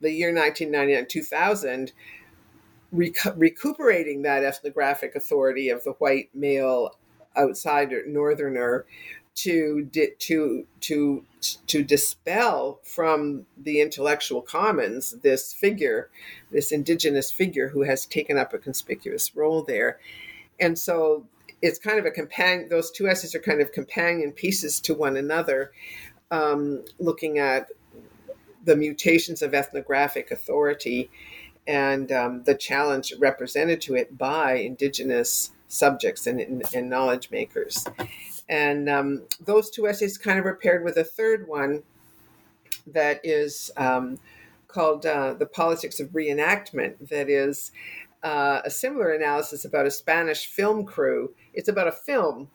the 0.00 0.12
year 0.12 0.32
1999 0.34 1.06
2000 1.08 1.92
rec- 2.92 3.36
recuperating 3.36 4.22
that 4.22 4.44
ethnographic 4.44 5.16
authority 5.16 5.68
of 5.68 5.82
the 5.84 5.92
white 5.92 6.28
male 6.34 6.96
outsider 7.36 8.04
northerner 8.06 8.86
to 9.36 9.88
to 10.18 10.66
to 10.80 11.24
to 11.66 11.82
dispel 11.84 12.80
from 12.82 13.46
the 13.56 13.80
intellectual 13.80 14.42
commons 14.42 15.12
this 15.22 15.52
figure, 15.52 16.10
this 16.50 16.72
indigenous 16.72 17.30
figure 17.30 17.68
who 17.68 17.82
has 17.82 18.06
taken 18.06 18.38
up 18.38 18.52
a 18.52 18.58
conspicuous 18.58 19.36
role 19.36 19.62
there, 19.62 20.00
and 20.58 20.78
so 20.78 21.26
it's 21.62 21.78
kind 21.78 21.98
of 21.98 22.06
a 22.06 22.10
companion. 22.10 22.68
Those 22.68 22.90
two 22.90 23.08
essays 23.08 23.34
are 23.34 23.40
kind 23.40 23.60
of 23.60 23.72
companion 23.72 24.32
pieces 24.32 24.80
to 24.80 24.94
one 24.94 25.16
another, 25.16 25.72
um, 26.30 26.84
looking 26.98 27.38
at 27.38 27.68
the 28.64 28.76
mutations 28.76 29.42
of 29.42 29.54
ethnographic 29.54 30.30
authority 30.30 31.08
and 31.66 32.12
um, 32.12 32.42
the 32.44 32.54
challenge 32.54 33.12
represented 33.18 33.80
to 33.82 33.94
it 33.94 34.16
by 34.16 34.54
indigenous 34.54 35.52
subjects 35.68 36.26
and, 36.26 36.40
and, 36.40 36.62
and 36.74 36.88
knowledge 36.90 37.30
makers. 37.30 37.84
And 38.48 38.88
um, 38.88 39.22
those 39.44 39.70
two 39.70 39.86
essays 39.88 40.18
kind 40.18 40.38
of 40.38 40.46
are 40.46 40.54
paired 40.54 40.84
with 40.84 40.96
a 40.96 41.04
third 41.04 41.48
one 41.48 41.82
that 42.86 43.20
is 43.24 43.70
um, 43.76 44.18
called 44.68 45.04
uh, 45.04 45.34
The 45.34 45.46
Politics 45.46 46.00
of 46.00 46.08
Reenactment, 46.10 47.08
that 47.08 47.28
is 47.28 47.72
uh, 48.22 48.60
a 48.64 48.70
similar 48.70 49.12
analysis 49.12 49.64
about 49.64 49.86
a 49.86 49.90
Spanish 49.90 50.46
film 50.46 50.84
crew. 50.84 51.34
It's 51.54 51.68
about 51.68 51.88
a 51.88 51.92
film 51.92 52.48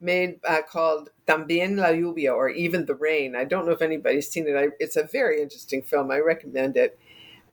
made 0.00 0.38
uh, 0.46 0.62
called 0.62 1.10
También 1.26 1.76
la 1.76 1.88
lluvia 1.88 2.34
or 2.34 2.48
Even 2.48 2.86
the 2.86 2.94
Rain. 2.94 3.34
I 3.34 3.44
don't 3.44 3.66
know 3.66 3.72
if 3.72 3.82
anybody's 3.82 4.30
seen 4.30 4.46
it. 4.46 4.56
I, 4.56 4.68
it's 4.78 4.96
a 4.96 5.04
very 5.04 5.42
interesting 5.42 5.82
film. 5.82 6.10
I 6.10 6.18
recommend 6.18 6.76
it. 6.76 6.98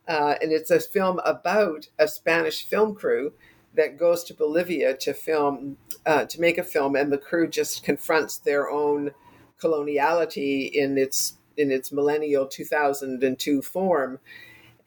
Uh, 0.06 0.34
and 0.40 0.52
it's 0.52 0.70
a 0.70 0.78
film 0.78 1.20
about 1.24 1.88
a 1.98 2.06
Spanish 2.06 2.64
film 2.64 2.94
crew 2.94 3.32
that 3.74 3.98
goes 3.98 4.22
to 4.24 4.34
Bolivia 4.34 4.96
to 4.96 5.12
film, 5.12 5.76
uh, 6.06 6.24
to 6.24 6.40
make 6.40 6.56
a 6.56 6.62
film, 6.62 6.96
and 6.96 7.12
the 7.12 7.18
crew 7.18 7.48
just 7.48 7.82
confronts 7.82 8.38
their 8.38 8.70
own 8.70 9.10
coloniality 9.60 10.70
in 10.70 10.96
its 10.96 11.34
in 11.56 11.70
its 11.70 11.90
millennial 11.90 12.46
2002 12.46 13.62
form, 13.62 14.18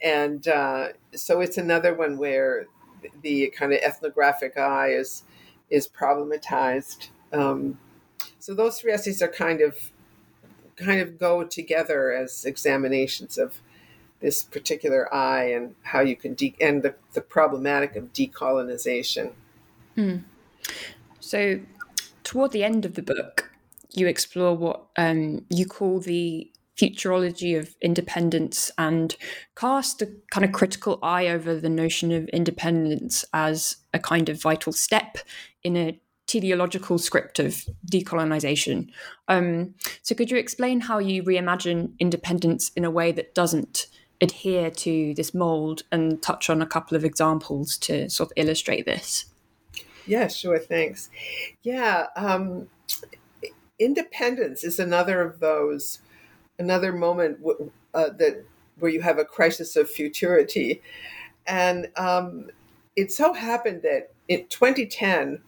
and 0.01 0.47
uh, 0.47 0.89
so 1.13 1.41
it's 1.41 1.57
another 1.57 1.93
one 1.93 2.17
where 2.17 2.67
the 3.21 3.49
kind 3.55 3.73
of 3.73 3.79
ethnographic 3.79 4.57
eye 4.57 4.89
is 4.89 5.23
is 5.69 5.87
problematized. 5.87 7.09
Um, 7.31 7.79
so 8.39 8.53
those 8.53 8.79
three 8.79 8.91
essays 8.91 9.21
are 9.21 9.27
kind 9.27 9.61
of 9.61 9.91
kind 10.75 11.01
of 11.01 11.19
go 11.19 11.43
together 11.43 12.11
as 12.11 12.45
examinations 12.45 13.37
of 13.37 13.61
this 14.21 14.43
particular 14.43 15.13
eye 15.13 15.45
and 15.45 15.75
how 15.83 16.01
you 16.01 16.15
can 16.15 16.33
de- 16.33 16.55
and 16.59 16.83
the, 16.83 16.95
the 17.13 17.21
problematic 17.21 17.95
of 17.95 18.11
decolonization. 18.13 19.31
Mm. 19.97 20.23
So, 21.19 21.59
toward 22.23 22.51
the 22.51 22.63
end 22.63 22.85
of 22.85 22.95
the 22.95 23.01
book, 23.01 23.51
you 23.91 24.07
explore 24.07 24.55
what 24.55 24.85
um, 24.97 25.45
you 25.49 25.65
call 25.65 25.99
the 25.99 26.51
futurology 26.79 27.59
of 27.59 27.75
independence 27.81 28.71
and 28.77 29.15
cast 29.55 30.01
a 30.01 30.09
kind 30.31 30.45
of 30.45 30.53
critical 30.53 30.97
eye 31.03 31.27
over 31.27 31.55
the 31.55 31.69
notion 31.69 32.11
of 32.11 32.27
independence 32.29 33.25
as 33.33 33.77
a 33.93 33.99
kind 33.99 34.29
of 34.29 34.41
vital 34.41 34.71
step 34.71 35.17
in 35.63 35.75
a 35.75 35.99
teleological 36.27 36.97
script 36.97 37.39
of 37.39 37.65
decolonization. 37.91 38.89
Um, 39.27 39.73
so, 40.03 40.15
could 40.15 40.31
you 40.31 40.37
explain 40.37 40.81
how 40.81 40.99
you 40.99 41.23
reimagine 41.23 41.91
independence 41.99 42.71
in 42.75 42.85
a 42.85 42.91
way 42.91 43.11
that 43.11 43.35
doesn't 43.35 43.87
adhere 44.21 44.69
to 44.69 45.13
this 45.15 45.33
mold 45.33 45.83
and 45.91 46.21
touch 46.21 46.49
on 46.49 46.61
a 46.61 46.67
couple 46.67 46.95
of 46.95 47.03
examples 47.03 47.77
to 47.79 48.09
sort 48.09 48.29
of 48.29 48.33
illustrate 48.37 48.85
this? 48.85 49.25
Yeah, 50.09 50.27
sure. 50.27 50.57
Thanks. 50.57 51.09
Yeah, 51.61 52.07
um, 52.15 52.69
independence 53.77 54.63
is 54.63 54.79
another 54.79 55.21
of 55.21 55.39
those, 55.39 55.99
another 56.59 56.91
moment 56.93 57.39
uh, 57.93 58.09
that 58.17 58.45
where 58.79 58.91
you 58.91 59.01
have 59.01 59.19
a 59.19 59.25
crisis 59.25 59.75
of 59.75 59.89
futurity, 59.89 60.81
and 61.47 61.89
um, 61.97 62.49
it 62.95 63.11
so 63.11 63.33
happened 63.33 63.83
that 63.83 64.11
in 64.27 64.47
2010 64.47 65.41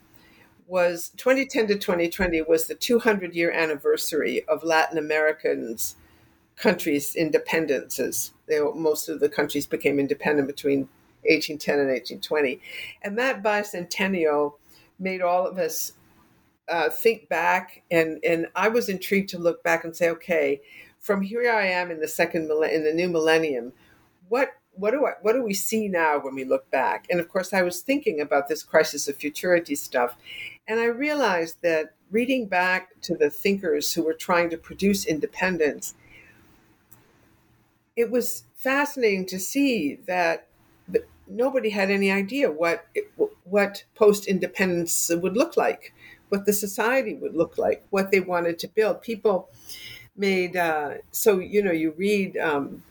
was 0.68 1.12
2010 1.18 1.68
to 1.68 1.78
2020 1.78 2.41
was 2.43 2.68
the 2.68 2.76
200 2.76 3.36
year 3.36 3.51
anniversary 3.51 4.43
of 4.47 4.64
Latin 4.64 4.97
Americans 4.97 5.95
countries' 6.57 7.16
independences. 7.16 8.32
They, 8.47 8.59
most 8.76 9.09
of 9.09 9.20
the 9.20 9.30
countries 9.30 9.68
became 9.68 9.99
independent 9.99 10.47
between 10.47 10.89
1810 11.24 11.80
and 11.80 11.89
1820. 11.89 12.59
And 13.03 13.17
that 13.17 13.43
bicentennial 13.43 14.53
made 14.99 15.22
all 15.22 15.47
of 15.47 15.57
us 15.57 15.93
uh, 16.69 16.89
think 16.89 17.28
back, 17.28 17.84
and, 17.91 18.24
and 18.24 18.47
I 18.55 18.69
was 18.69 18.88
intrigued 18.88 19.30
to 19.30 19.39
look 19.39 19.63
back 19.63 19.84
and 19.84 19.95
say, 19.95 20.09
okay, 20.09 20.61
from 20.99 21.22
here 21.22 21.51
I 21.51 21.67
am 21.67 21.91
in 21.91 21.99
the 21.99 22.07
second 22.07 22.43
in 22.43 22.84
the 22.84 22.93
new 22.93 23.09
millennium, 23.09 23.74
what 24.30 24.49
what 24.74 24.91
do 24.91 25.05
I, 25.05 25.11
what 25.22 25.34
do 25.34 25.43
we 25.43 25.53
see 25.53 25.89
now 25.89 26.17
when 26.17 26.34
we 26.34 26.45
look 26.45 26.72
back? 26.72 27.05
And 27.09 27.19
of 27.19 27.28
course, 27.28 27.51
I 27.51 27.61
was 27.61 27.82
thinking 27.82 28.22
about 28.22 28.47
this 28.47 28.63
crisis 28.63 29.09
of 29.09 29.17
futurity 29.17 29.76
stuff, 29.76 30.15
and 30.65 30.80
I 30.80 30.86
realized 30.86 31.57
that 31.61 31.93
reading 32.09 32.47
back 32.47 33.01
to 33.01 33.15
the 33.15 33.30
thinkers 33.30 33.93
who 33.93 34.03
were 34.03 34.13
trying 34.13 34.49
to 34.49 34.57
produce 34.57 35.05
independence, 35.05 35.95
it 37.97 38.09
was 38.09 38.45
fascinating 38.55 39.26
to 39.28 39.39
see 39.39 39.95
that 40.07 40.47
nobody 41.32 41.69
had 41.69 41.89
any 41.89 42.11
idea 42.11 42.51
what 42.51 42.86
what 43.43 43.84
post 43.95 44.27
independence 44.27 45.11
would 45.13 45.36
look 45.36 45.57
like, 45.57 45.93
what 46.29 46.45
the 46.45 46.53
society 46.53 47.15
would 47.15 47.36
look 47.36 47.57
like, 47.57 47.86
what 47.89 48.11
they 48.11 48.19
wanted 48.19 48.59
to 48.59 48.67
build. 48.67 49.01
People 49.01 49.49
made 50.15 50.55
uh, 50.55 50.91
so 51.11 51.39
you 51.39 51.63
know 51.63 51.71
you 51.71 51.93
read 51.97 52.38
um, 52.38 52.84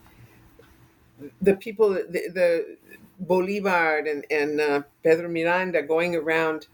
the 1.41 1.55
people 1.55 1.89
the, 1.89 2.03
the 2.33 2.77
Bolivar 3.19 3.99
and, 3.99 4.25
and 4.31 4.59
uh, 4.59 4.81
Pedro 5.03 5.29
Miranda 5.29 5.83
going 5.83 6.15
around 6.15 6.67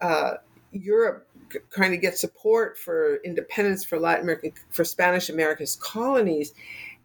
uh, 0.00 0.34
Europe 0.72 1.28
trying 1.70 1.90
to 1.90 1.96
get 1.96 2.18
support 2.18 2.78
for 2.78 3.16
independence 3.16 3.84
for 3.84 3.98
Latin 4.00 4.24
American 4.24 4.52
for 4.70 4.84
Spanish 4.84 5.28
America's 5.28 5.76
colonies 5.76 6.52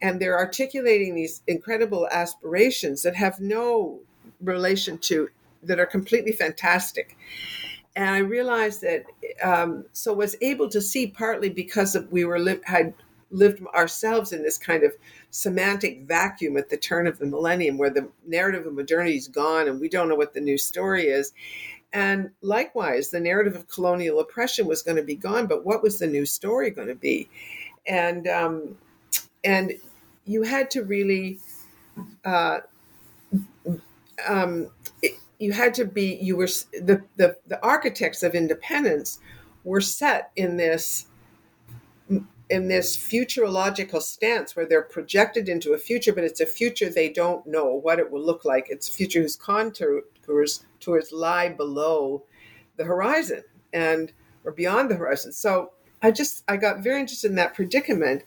and 0.01 0.19
they're 0.19 0.37
articulating 0.37 1.15
these 1.15 1.41
incredible 1.47 2.07
aspirations 2.11 3.03
that 3.03 3.15
have 3.15 3.39
no 3.39 3.99
relation 4.41 4.97
to 4.97 5.29
that 5.63 5.79
are 5.79 5.85
completely 5.85 6.31
fantastic. 6.31 7.17
And 7.95 8.09
i 8.09 8.19
realized 8.19 8.81
that 8.81 9.03
um, 9.43 9.85
so 9.91 10.13
was 10.13 10.35
able 10.41 10.69
to 10.69 10.81
see 10.81 11.07
partly 11.07 11.49
because 11.49 11.95
of 11.95 12.11
we 12.11 12.25
were 12.25 12.39
li- 12.39 12.61
had 12.63 12.93
lived 13.31 13.65
ourselves 13.67 14.33
in 14.33 14.43
this 14.43 14.57
kind 14.57 14.83
of 14.83 14.93
semantic 15.29 16.01
vacuum 16.01 16.57
at 16.57 16.69
the 16.69 16.77
turn 16.77 17.07
of 17.07 17.17
the 17.19 17.25
millennium 17.25 17.77
where 17.77 17.89
the 17.89 18.09
narrative 18.25 18.65
of 18.65 18.73
modernity 18.73 19.15
is 19.15 19.27
gone 19.27 19.67
and 19.67 19.79
we 19.79 19.87
don't 19.87 20.09
know 20.09 20.15
what 20.15 20.33
the 20.33 20.41
new 20.41 20.57
story 20.57 21.07
is. 21.07 21.33
And 21.93 22.31
likewise 22.41 23.09
the 23.09 23.19
narrative 23.19 23.55
of 23.55 23.67
colonial 23.67 24.19
oppression 24.19 24.67
was 24.67 24.81
going 24.81 24.97
to 24.97 25.03
be 25.03 25.15
gone 25.15 25.47
but 25.47 25.65
what 25.65 25.83
was 25.83 25.99
the 25.99 26.07
new 26.07 26.25
story 26.25 26.71
going 26.71 26.87
to 26.87 26.95
be? 26.95 27.29
And 27.87 28.27
um, 28.27 28.77
and 29.43 29.73
you 30.25 30.43
had 30.43 30.69
to 30.71 30.83
really 30.83 31.39
uh, 32.25 32.59
um, 34.27 34.69
it, 35.01 35.19
you 35.39 35.53
had 35.53 35.73
to 35.73 35.85
be 35.85 36.15
you 36.21 36.35
were 36.35 36.47
the, 36.73 37.03
the 37.17 37.37
the 37.47 37.63
architects 37.63 38.23
of 38.23 38.35
independence 38.35 39.19
were 39.63 39.81
set 39.81 40.31
in 40.35 40.57
this 40.57 41.07
in 42.49 42.67
this 42.67 42.97
futurological 42.97 44.01
stance 44.01 44.55
where 44.55 44.65
they're 44.65 44.81
projected 44.81 45.47
into 45.47 45.73
a 45.73 45.77
future 45.77 46.11
but 46.11 46.23
it's 46.23 46.41
a 46.41 46.45
future 46.45 46.89
they 46.89 47.09
don't 47.09 47.47
know 47.47 47.73
what 47.73 47.97
it 47.99 48.11
will 48.11 48.23
look 48.23 48.45
like. 48.45 48.67
It's 48.69 48.89
a 48.89 48.93
future 48.93 49.21
whose 49.21 49.35
contours 49.35 50.65
towards 50.79 51.11
lie 51.11 51.49
below 51.49 52.23
the 52.77 52.83
horizon 52.83 53.43
and 53.73 54.11
or 54.43 54.51
beyond 54.51 54.91
the 54.91 54.95
horizon. 54.95 55.31
So 55.31 55.71
i 56.03 56.11
just 56.11 56.43
i 56.47 56.57
got 56.57 56.83
very 56.83 56.99
interested 56.99 57.29
in 57.29 57.35
that 57.37 57.53
predicament 57.53 58.23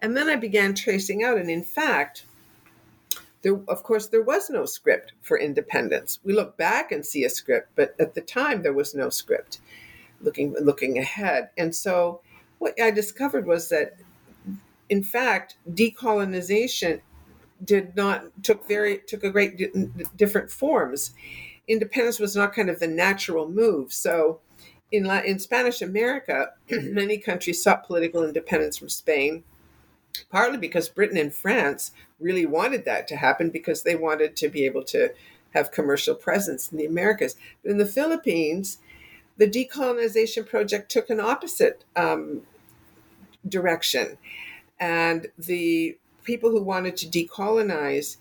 and 0.00 0.16
then 0.16 0.28
I 0.28 0.36
began 0.36 0.74
tracing 0.74 1.22
out, 1.24 1.38
and 1.38 1.50
in 1.50 1.64
fact, 1.64 2.24
there, 3.42 3.60
of 3.68 3.82
course, 3.82 4.08
there 4.08 4.22
was 4.22 4.50
no 4.50 4.64
script 4.64 5.12
for 5.22 5.38
independence. 5.38 6.18
We 6.24 6.32
look 6.32 6.56
back 6.56 6.92
and 6.92 7.04
see 7.04 7.24
a 7.24 7.30
script, 7.30 7.70
but 7.76 7.94
at 7.98 8.14
the 8.14 8.20
time 8.20 8.62
there 8.62 8.72
was 8.72 8.94
no 8.94 9.10
script. 9.10 9.60
Looking 10.20 10.54
looking 10.60 10.98
ahead, 10.98 11.50
and 11.56 11.74
so 11.74 12.20
what 12.58 12.74
I 12.80 12.90
discovered 12.90 13.46
was 13.46 13.68
that, 13.68 13.94
in 14.88 15.04
fact, 15.04 15.56
decolonization 15.70 17.00
did 17.64 17.94
not 17.96 18.24
took 18.42 18.66
very 18.66 18.98
took 19.06 19.22
a 19.22 19.30
great 19.30 20.16
different 20.16 20.50
forms. 20.50 21.14
Independence 21.68 22.18
was 22.18 22.34
not 22.34 22.52
kind 22.52 22.68
of 22.68 22.80
the 22.80 22.88
natural 22.88 23.48
move. 23.48 23.92
So, 23.92 24.40
in 24.90 25.06
in 25.06 25.38
Spanish 25.38 25.82
America, 25.82 26.50
many 26.70 27.18
countries 27.18 27.62
sought 27.62 27.86
political 27.86 28.24
independence 28.24 28.76
from 28.76 28.88
Spain 28.88 29.44
partly 30.30 30.58
because 30.58 30.88
Britain 30.88 31.16
and 31.16 31.32
France 31.32 31.92
really 32.18 32.46
wanted 32.46 32.84
that 32.84 33.08
to 33.08 33.16
happen 33.16 33.50
because 33.50 33.82
they 33.82 33.96
wanted 33.96 34.36
to 34.36 34.48
be 34.48 34.64
able 34.64 34.84
to 34.84 35.12
have 35.54 35.70
commercial 35.70 36.14
presence 36.14 36.70
in 36.70 36.78
the 36.78 36.86
Americas. 36.86 37.36
But 37.62 37.70
in 37.70 37.78
the 37.78 37.86
Philippines, 37.86 38.78
the 39.36 39.48
decolonization 39.48 40.46
project 40.46 40.90
took 40.90 41.10
an 41.10 41.20
opposite 41.20 41.84
um, 41.96 42.42
direction. 43.48 44.18
And 44.78 45.28
the 45.38 45.96
people 46.24 46.50
who 46.50 46.62
wanted 46.62 46.96
to 46.98 47.06
decolonize 47.06 48.18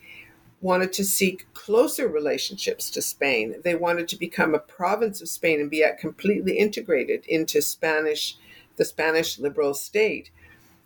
wanted 0.62 0.92
to 0.92 1.06
seek 1.06 1.52
closer 1.54 2.08
relationships 2.08 2.90
to 2.90 3.02
Spain. 3.02 3.56
They 3.64 3.76
wanted 3.76 4.08
to 4.10 4.16
become 4.16 4.56
a 4.56 4.60
province 4.60 5.22
of 5.22 5.30
Spain 5.30 5.60
and 5.60 5.70
be 5.70 5.86
completely 6.00 6.58
integrated 6.58 7.26
into 7.28 7.62
Spanish, 7.62 8.38
the 8.78 8.86
Spanish 8.86 9.38
liberal 9.38 9.74
state. 9.74 10.32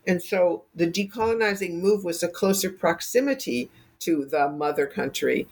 And 0.08 0.22
so 0.22 0.64
the 0.74 0.88
decolonizing 0.88 1.74
move 1.74 2.04
was 2.04 2.24
a 2.24 2.28
closer 2.28 2.70
proximity 2.70 3.70
to 4.00 4.26
the 4.26 4.50
mother 4.50 4.88
country, 4.88 5.48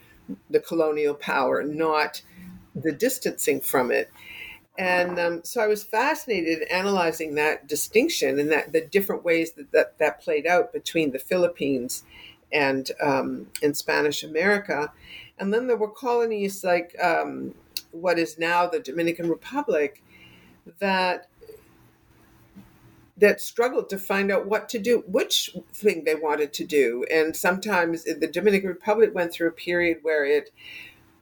the 0.49 0.59
colonial 0.59 1.13
power, 1.13 1.63
not 1.63 2.21
the 2.75 2.91
distancing 2.91 3.61
from 3.61 3.91
it. 3.91 4.09
And 4.77 5.19
um, 5.19 5.41
so 5.43 5.61
I 5.61 5.67
was 5.67 5.83
fascinated 5.83 6.63
analyzing 6.69 7.35
that 7.35 7.67
distinction 7.67 8.39
and 8.39 8.49
that 8.51 8.71
the 8.71 8.81
different 8.81 9.25
ways 9.25 9.51
that 9.53 9.71
that, 9.73 9.97
that 9.99 10.21
played 10.21 10.47
out 10.47 10.71
between 10.71 11.11
the 11.11 11.19
Philippines 11.19 12.05
and 12.51 12.89
um, 13.01 13.47
in 13.61 13.73
Spanish 13.73 14.23
America. 14.23 14.91
And 15.37 15.53
then 15.53 15.67
there 15.67 15.77
were 15.77 15.89
colonies 15.89 16.63
like 16.63 16.95
um, 17.01 17.53
what 17.91 18.17
is 18.17 18.39
now 18.39 18.67
the 18.67 18.79
Dominican 18.79 19.29
Republic 19.29 20.01
that 20.79 21.27
that 23.19 23.41
struggled 23.41 23.89
to 23.89 23.97
find 23.97 24.31
out 24.31 24.47
what 24.47 24.69
to 24.69 24.79
do, 24.79 25.03
which 25.07 25.55
thing 25.73 26.03
they 26.03 26.15
wanted 26.15 26.53
to 26.53 26.65
do. 26.65 27.05
And 27.11 27.35
sometimes 27.35 28.03
the 28.03 28.27
Dominican 28.27 28.69
Republic 28.69 29.13
went 29.13 29.33
through 29.33 29.49
a 29.49 29.53
period 29.53 29.99
where 30.01 30.25
it 30.25 30.51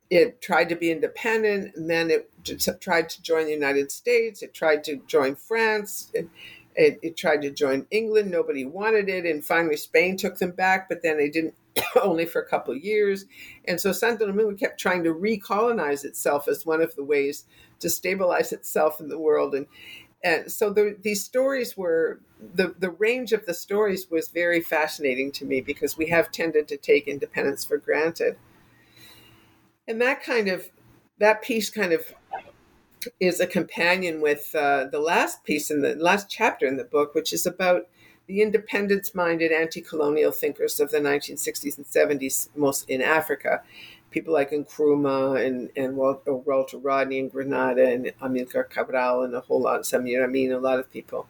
it 0.09 0.41
tried 0.41 0.69
to 0.69 0.75
be 0.75 0.91
independent, 0.91 1.75
and 1.75 1.89
then 1.89 2.09
it 2.09 2.31
tried 2.79 3.09
to 3.09 3.21
join 3.21 3.45
the 3.45 3.51
United 3.51 3.91
States. 3.91 4.41
It 4.41 4.53
tried 4.53 4.83
to 4.85 5.01
join 5.07 5.35
France. 5.35 6.09
It, 6.13 6.29
it, 6.75 6.99
it 7.01 7.17
tried 7.17 7.41
to 7.41 7.51
join 7.51 7.87
England. 7.91 8.31
Nobody 8.31 8.63
wanted 8.63 9.09
it, 9.09 9.25
and 9.25 9.43
finally 9.43 9.75
Spain 9.75 10.15
took 10.15 10.37
them 10.37 10.51
back. 10.51 10.87
But 10.87 11.01
then 11.01 11.17
they 11.17 11.29
didn't, 11.29 11.55
only 12.01 12.25
for 12.25 12.41
a 12.41 12.47
couple 12.47 12.73
of 12.73 12.83
years. 12.83 13.25
And 13.67 13.81
so 13.81 13.91
Santo 13.91 14.25
Domingo 14.25 14.55
kept 14.55 14.79
trying 14.79 15.03
to 15.03 15.13
recolonize 15.13 16.05
itself 16.05 16.47
as 16.47 16.65
one 16.65 16.81
of 16.81 16.95
the 16.95 17.03
ways 17.03 17.43
to 17.79 17.89
stabilize 17.89 18.53
itself 18.53 19.01
in 19.01 19.09
the 19.09 19.19
world. 19.19 19.55
And 19.55 19.65
and 20.23 20.51
so 20.51 20.71
the, 20.71 20.97
these 21.01 21.23
stories 21.23 21.77
were 21.77 22.19
the 22.55 22.75
the 22.79 22.89
range 22.89 23.33
of 23.33 23.45
the 23.45 23.53
stories 23.53 24.09
was 24.09 24.29
very 24.29 24.61
fascinating 24.61 25.31
to 25.31 25.45
me 25.45 25.61
because 25.61 25.97
we 25.97 26.07
have 26.07 26.31
tended 26.31 26.67
to 26.67 26.77
take 26.77 27.07
independence 27.07 27.63
for 27.63 27.77
granted 27.77 28.37
and 29.87 30.01
that 30.01 30.23
kind 30.23 30.47
of 30.47 30.69
that 31.19 31.41
piece 31.41 31.69
kind 31.69 31.93
of 31.93 32.13
is 33.19 33.39
a 33.39 33.47
companion 33.47 34.21
with 34.21 34.53
uh, 34.55 34.85
the 34.91 34.99
last 34.99 35.43
piece 35.43 35.69
in 35.71 35.81
the 35.81 35.95
last 35.95 36.29
chapter 36.29 36.65
in 36.65 36.77
the 36.77 36.83
book 36.83 37.13
which 37.13 37.31
is 37.31 37.45
about 37.45 37.87
the 38.27 38.41
independence 38.41 39.15
minded 39.15 39.51
anti 39.51 39.81
colonial 39.81 40.31
thinkers 40.31 40.79
of 40.79 40.91
the 40.91 40.99
1960s 40.99 41.77
and 41.77 41.85
70s, 41.85 42.49
most 42.55 42.89
in 42.89 43.01
Africa. 43.01 43.63
People 44.11 44.33
like 44.33 44.51
Nkrumah 44.51 45.45
and, 45.45 45.69
and 45.75 45.99
uh, 45.99 46.33
Walter 46.33 46.77
Rodney 46.77 47.19
in 47.19 47.29
Grenada 47.29 47.87
and 47.87 48.05
Amilcar 48.21 48.69
Cabral 48.69 49.23
and 49.23 49.35
a 49.35 49.41
whole 49.41 49.61
lot, 49.61 49.81
Samir 49.81 50.23
Amin, 50.23 50.51
a 50.51 50.59
lot 50.59 50.79
of 50.79 50.91
people, 50.91 51.27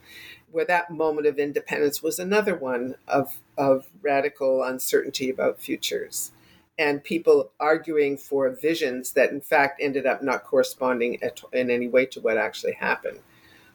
where 0.52 0.66
that 0.66 0.92
moment 0.92 1.28
of 1.28 1.40
independence 1.40 2.04
was 2.04 2.20
another 2.20 2.56
one 2.56 2.96
of, 3.08 3.40
of 3.58 3.90
radical 4.02 4.64
uncertainty 4.64 5.30
about 5.30 5.60
futures 5.60 6.32
and 6.78 7.04
people 7.04 7.52
arguing 7.60 8.18
for 8.18 8.50
visions 8.50 9.14
that 9.14 9.32
in 9.32 9.42
fact 9.42 9.82
ended 9.82 10.06
up 10.06 10.22
not 10.22 10.44
corresponding 10.44 11.22
at, 11.24 11.42
in 11.52 11.72
any 11.72 11.88
way 11.88 12.06
to 12.06 12.22
what 12.22 12.38
actually 12.38 12.74
happened. 12.74 13.20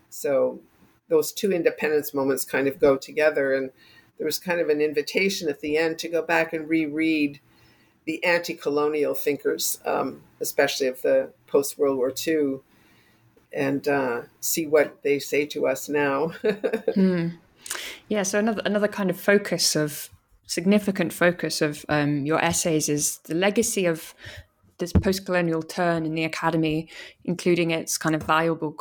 So 0.09 0.61
those 1.09 1.33
two 1.33 1.53
independence 1.53 2.15
moments 2.15 2.45
kind 2.45 2.69
of 2.69 2.79
go 2.79 2.97
together 2.97 3.55
and 3.55 3.71
there 4.19 4.27
was 4.27 4.39
kind 4.39 4.61
of 4.61 4.69
an 4.69 4.81
invitation 4.81 5.49
at 5.49 5.61
the 5.61 5.77
end 5.77 5.99
to 5.99 6.09
go 6.09 6.23
back 6.23 6.53
and 6.53 6.69
reread 6.69 7.41
the 8.05 8.23
anti-colonial 8.25 9.15
thinkers, 9.15 9.81
um, 9.85 10.23
especially 10.41 10.89
of 10.89 11.03
the 11.03 11.31
post 11.47 11.79
World 11.79 11.97
War 11.97 12.13
II, 12.27 12.61
and 13.53 13.87
uh, 13.87 14.23
see 14.41 14.67
what 14.67 15.03
they 15.03 15.19
say 15.19 15.47
to 15.47 15.67
us 15.67 15.89
now. 15.89 16.29
hmm. 16.95 17.29
Yeah, 18.09 18.23
so 18.23 18.39
another 18.39 18.63
another 18.65 18.89
kind 18.89 19.11
of 19.11 19.21
focus 19.21 19.77
of 19.77 20.11
significant 20.47 21.13
focus 21.13 21.63
of 21.63 21.85
um, 21.89 22.27
your 22.27 22.43
essays 22.45 22.89
is 22.89 23.19
the 23.25 23.35
legacy 23.35 23.87
of 23.87 24.15
this 24.79 24.93
post-colonial 24.93 25.63
turn 25.63 26.05
in 26.05 26.15
the 26.15 26.25
academy, 26.25 26.89
including 27.25 27.71
its 27.71 27.97
kind 27.97 28.15
of 28.15 28.23
valuable 28.23 28.73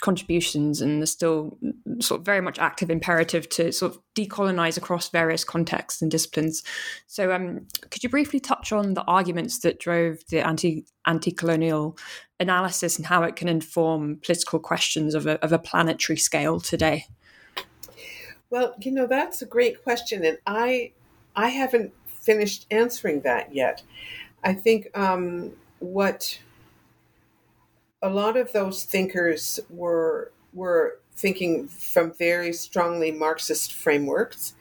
contributions 0.00 0.80
and 0.80 1.02
the 1.02 1.06
still 1.06 1.58
sort 2.00 2.20
of 2.20 2.24
very 2.24 2.40
much 2.40 2.58
active 2.58 2.90
imperative 2.90 3.48
to 3.50 3.72
sort 3.72 3.92
of 3.92 4.00
decolonize 4.14 4.76
across 4.76 5.08
various 5.08 5.44
contexts 5.44 6.02
and 6.02 6.10
disciplines. 6.10 6.62
So, 7.06 7.32
um, 7.32 7.66
could 7.90 8.02
you 8.02 8.08
briefly 8.08 8.40
touch 8.40 8.72
on 8.72 8.94
the 8.94 9.04
arguments 9.04 9.58
that 9.60 9.78
drove 9.78 10.18
the 10.30 10.44
anti 10.46 10.84
anti-colonial 11.06 11.96
analysis 12.38 12.96
and 12.96 13.06
how 13.06 13.22
it 13.22 13.36
can 13.36 13.48
inform 13.48 14.16
political 14.16 14.58
questions 14.58 15.14
of 15.14 15.26
a, 15.26 15.42
of 15.44 15.52
a 15.52 15.58
planetary 15.58 16.16
scale 16.16 16.60
today? 16.60 17.06
Well, 18.50 18.74
you 18.80 18.90
know 18.90 19.06
that's 19.06 19.42
a 19.42 19.46
great 19.46 19.82
question, 19.82 20.24
and 20.24 20.38
I 20.46 20.92
I 21.36 21.48
haven't 21.48 21.92
finished 22.06 22.66
answering 22.70 23.20
that 23.22 23.54
yet. 23.54 23.82
I 24.42 24.54
think 24.54 24.96
um, 24.98 25.52
what 25.78 26.38
a 28.02 28.08
lot 28.08 28.36
of 28.36 28.52
those 28.52 28.84
thinkers 28.84 29.60
were 29.68 30.32
were 30.52 30.98
thinking 31.14 31.68
from 31.68 32.12
very 32.12 32.52
strongly 32.52 33.12
Marxist 33.12 33.72
frameworks 33.72 34.54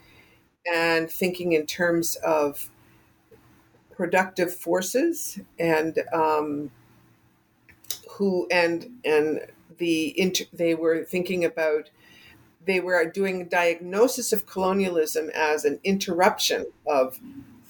and 0.71 1.09
thinking 1.09 1.53
in 1.53 1.65
terms 1.65 2.15
of 2.17 2.69
productive 3.95 4.53
forces 4.53 5.39
and 5.57 5.99
um, 6.13 6.71
who 8.11 8.47
and 8.51 8.89
and 9.05 9.47
the 9.77 10.19
inter, 10.19 10.45
they 10.51 10.75
were 10.75 11.03
thinking 11.03 11.45
about 11.45 11.89
they 12.65 12.79
were 12.79 13.05
doing 13.05 13.47
diagnosis 13.47 14.33
of 14.33 14.45
colonialism 14.45 15.29
as 15.33 15.63
an 15.63 15.79
interruption 15.83 16.65
of 16.85 17.19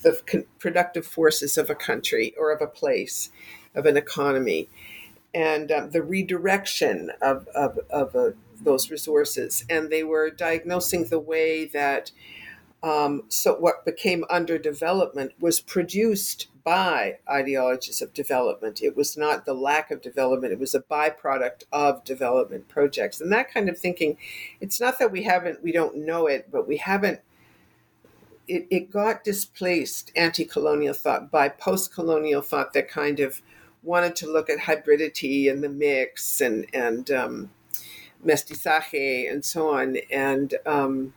the 0.01 0.45
productive 0.57 1.05
forces 1.05 1.57
of 1.57 1.69
a 1.69 1.75
country 1.75 2.33
or 2.37 2.51
of 2.51 2.61
a 2.61 2.67
place 2.67 3.31
of 3.75 3.85
an 3.85 3.97
economy 3.97 4.67
and 5.33 5.71
um, 5.71 5.91
the 5.91 6.01
redirection 6.01 7.11
of, 7.21 7.47
of, 7.49 7.79
of 7.89 8.15
uh, 8.15 8.31
those 8.61 8.89
resources. 8.89 9.65
And 9.69 9.89
they 9.89 10.03
were 10.03 10.29
diagnosing 10.29 11.05
the 11.05 11.19
way 11.19 11.65
that 11.65 12.11
um, 12.81 13.23
so 13.27 13.55
what 13.55 13.83
became 13.83 14.23
underdevelopment 14.29 15.31
was 15.39 15.59
produced 15.59 16.47
by 16.63 17.17
ideologies 17.29 18.01
of 18.01 18.13
development. 18.13 18.81
It 18.81 18.95
was 18.95 19.17
not 19.17 19.45
the 19.45 19.53
lack 19.53 19.91
of 19.91 20.01
development, 20.01 20.53
it 20.53 20.59
was 20.59 20.75
a 20.75 20.81
byproduct 20.81 21.63
of 21.73 22.03
development 22.05 22.67
projects. 22.67 23.19
And 23.19 23.31
that 23.33 23.51
kind 23.51 23.67
of 23.69 23.77
thinking, 23.77 24.17
it's 24.61 24.79
not 24.79 24.99
that 24.99 25.11
we 25.11 25.23
haven't, 25.23 25.63
we 25.63 25.71
don't 25.71 25.97
know 25.97 26.27
it, 26.27 26.49
but 26.51 26.67
we 26.67 26.77
haven't 26.77 27.19
it, 28.47 28.65
it, 28.71 28.91
got 28.91 29.23
displaced 29.23 30.11
anti-colonial 30.15 30.93
thought 30.93 31.29
by 31.29 31.49
post-colonial 31.49 32.41
thought 32.41 32.73
that 32.73 32.89
kind 32.89 33.19
of 33.19 33.43
wanted 33.83 34.15
to 34.17 34.31
look 34.31 34.49
at 34.49 34.59
hybridity 34.59 35.49
and 35.49 35.63
the 35.63 35.69
mix 35.69 36.41
and 36.41 36.65
and 36.73 37.09
um, 37.11 37.49
mestizaje 38.25 39.31
and 39.31 39.43
so 39.43 39.69
on. 39.69 39.97
And 40.11 40.53
um, 40.65 41.13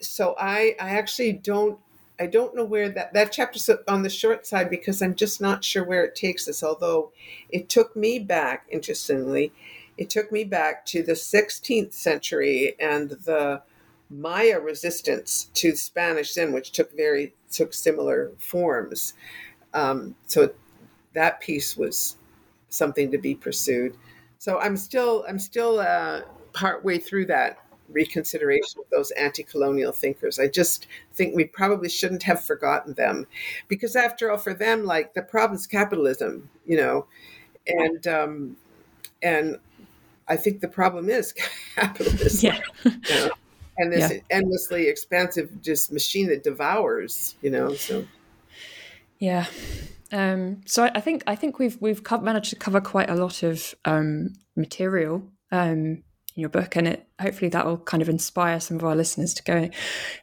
so 0.00 0.34
I 0.38 0.76
I 0.80 0.90
actually 0.90 1.32
don't 1.32 1.78
I 2.18 2.26
don't 2.26 2.54
know 2.54 2.64
where 2.64 2.88
that 2.88 3.12
that 3.12 3.32
chapter's 3.32 3.68
on 3.88 4.02
the 4.02 4.10
short 4.10 4.46
side 4.46 4.70
because 4.70 5.02
I'm 5.02 5.14
just 5.14 5.40
not 5.40 5.64
sure 5.64 5.84
where 5.84 6.04
it 6.04 6.14
takes 6.14 6.48
us. 6.48 6.62
Although 6.62 7.12
it 7.50 7.68
took 7.68 7.94
me 7.94 8.18
back, 8.18 8.66
interestingly, 8.70 9.52
it 9.98 10.10
took 10.10 10.32
me 10.32 10.44
back 10.44 10.84
to 10.86 11.02
the 11.02 11.12
16th 11.12 11.92
century 11.92 12.74
and 12.80 13.10
the 13.10 13.62
Maya 14.08 14.60
resistance 14.60 15.50
to 15.54 15.74
Spanish 15.74 16.34
then, 16.34 16.52
which 16.52 16.70
took 16.70 16.96
very 16.96 17.34
took 17.50 17.74
similar 17.74 18.32
forms. 18.38 19.14
Um, 19.74 20.14
so 20.26 20.52
that 21.16 21.40
piece 21.40 21.76
was 21.76 22.16
something 22.68 23.10
to 23.10 23.18
be 23.18 23.34
pursued. 23.34 23.96
So 24.38 24.60
I'm 24.60 24.76
still 24.76 25.24
I'm 25.28 25.38
still 25.38 25.80
uh, 25.80 26.22
partway 26.52 26.98
through 26.98 27.26
that 27.26 27.58
reconsideration 27.88 28.80
of 28.80 28.90
those 28.90 29.10
anti-colonial 29.12 29.92
thinkers. 29.92 30.38
I 30.38 30.48
just 30.48 30.86
think 31.14 31.34
we 31.34 31.44
probably 31.44 31.88
shouldn't 31.88 32.22
have 32.24 32.44
forgotten 32.44 32.94
them, 32.94 33.26
because 33.68 33.96
after 33.96 34.30
all, 34.30 34.38
for 34.38 34.54
them, 34.54 34.84
like 34.84 35.14
the 35.14 35.22
problem's 35.22 35.66
capitalism, 35.66 36.48
you 36.66 36.76
know, 36.76 37.06
and 37.66 38.06
um, 38.06 38.56
and 39.22 39.58
I 40.28 40.36
think 40.36 40.60
the 40.60 40.68
problem 40.68 41.08
is 41.08 41.34
capitalism. 41.74 42.52
Yeah. 42.52 42.60
You 42.84 43.14
know? 43.14 43.30
And 43.78 43.92
this 43.92 44.10
yeah. 44.10 44.20
endlessly 44.30 44.88
expansive 44.88 45.60
just 45.60 45.92
machine 45.92 46.28
that 46.28 46.42
devours, 46.42 47.34
you 47.42 47.50
know. 47.50 47.74
So 47.74 48.06
yeah, 49.18 49.46
um, 50.12 50.60
so 50.66 50.84
I, 50.84 50.92
I, 50.94 51.00
think 51.00 51.22
I 51.26 51.34
think 51.34 51.58
we've 51.58 51.76
we've 51.80 52.02
co- 52.02 52.20
managed 52.20 52.50
to 52.50 52.56
cover 52.56 52.80
quite 52.80 53.10
a 53.10 53.14
lot 53.14 53.42
of 53.42 53.74
um, 53.84 54.34
material 54.54 55.22
um, 55.50 55.76
in 55.76 56.02
your 56.34 56.48
book, 56.48 56.76
and 56.76 56.88
it 56.88 57.08
hopefully 57.20 57.48
that 57.50 57.66
will 57.66 57.78
kind 57.78 58.02
of 58.02 58.08
inspire 58.08 58.60
some 58.60 58.76
of 58.76 58.84
our 58.84 58.94
listeners 58.94 59.34
to 59.34 59.42
go 59.42 59.70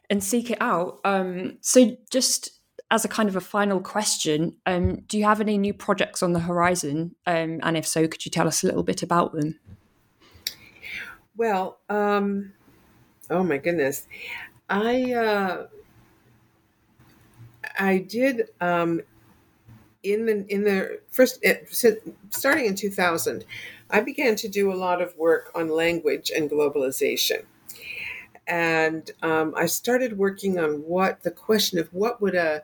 and 0.08 0.24
seek 0.24 0.50
it 0.50 0.58
out. 0.60 1.00
Um, 1.04 1.58
so 1.60 1.96
just 2.10 2.50
as 2.90 3.04
a 3.04 3.08
kind 3.08 3.28
of 3.28 3.36
a 3.36 3.40
final 3.40 3.80
question, 3.80 4.56
um, 4.66 4.96
do 5.06 5.18
you 5.18 5.24
have 5.24 5.40
any 5.40 5.58
new 5.58 5.74
projects 5.74 6.22
on 6.22 6.32
the 6.32 6.40
horizon? 6.40 7.14
Um, 7.26 7.60
and 7.62 7.76
if 7.76 7.86
so, 7.86 8.06
could 8.06 8.24
you 8.24 8.30
tell 8.30 8.46
us 8.46 8.62
a 8.62 8.66
little 8.66 8.82
bit 8.82 9.02
about 9.02 9.32
them? 9.32 9.58
Well, 11.36 11.78
oh 11.90 13.42
my 13.42 13.58
goodness, 13.58 14.06
I. 14.68 15.12
Uh, 15.12 15.66
I 17.78 17.98
did 17.98 18.50
in 20.04 20.26
the 20.26 20.46
in 20.48 20.64
the 20.64 21.00
first 21.10 21.38
eh, 21.42 21.56
starting 22.30 22.66
in 22.66 22.74
2000 22.74 23.44
i 23.90 24.00
began 24.00 24.36
to 24.36 24.48
do 24.48 24.72
a 24.72 24.74
lot 24.74 25.02
of 25.02 25.16
work 25.16 25.50
on 25.54 25.68
language 25.68 26.30
and 26.34 26.50
globalization 26.50 27.44
and 28.46 29.10
um, 29.22 29.54
i 29.56 29.66
started 29.66 30.18
working 30.18 30.58
on 30.58 30.82
what 30.82 31.22
the 31.22 31.30
question 31.30 31.78
of 31.78 31.92
what 31.92 32.20
would 32.20 32.34
a, 32.34 32.62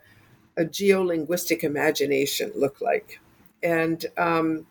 a 0.56 0.64
geolinguistic 0.64 1.64
imagination 1.64 2.52
look 2.54 2.80
like 2.80 3.20
and 3.62 4.06
um, 4.18 4.66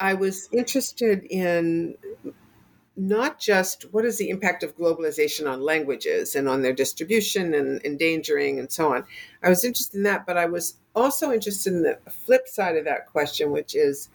i 0.00 0.14
was 0.14 0.48
interested 0.52 1.24
in 1.30 1.96
not 2.98 3.38
just 3.38 3.84
what 3.92 4.04
is 4.04 4.18
the 4.18 4.28
impact 4.28 4.64
of 4.64 4.76
globalization 4.76 5.50
on 5.50 5.62
languages 5.62 6.34
and 6.34 6.48
on 6.48 6.62
their 6.62 6.72
distribution 6.72 7.54
and 7.54 7.80
endangering 7.84 8.58
and 8.58 8.70
so 8.72 8.92
on. 8.92 9.04
I 9.42 9.48
was 9.48 9.64
interested 9.64 9.96
in 9.98 10.02
that, 10.02 10.26
but 10.26 10.36
I 10.36 10.46
was 10.46 10.74
also 10.98 11.32
interested 11.32 11.72
in 11.72 11.82
the 11.82 11.98
flip 12.10 12.48
side 12.48 12.76
of 12.76 12.84
that 12.84 13.06
question, 13.06 13.50
which 13.50 13.74
is 13.74 14.08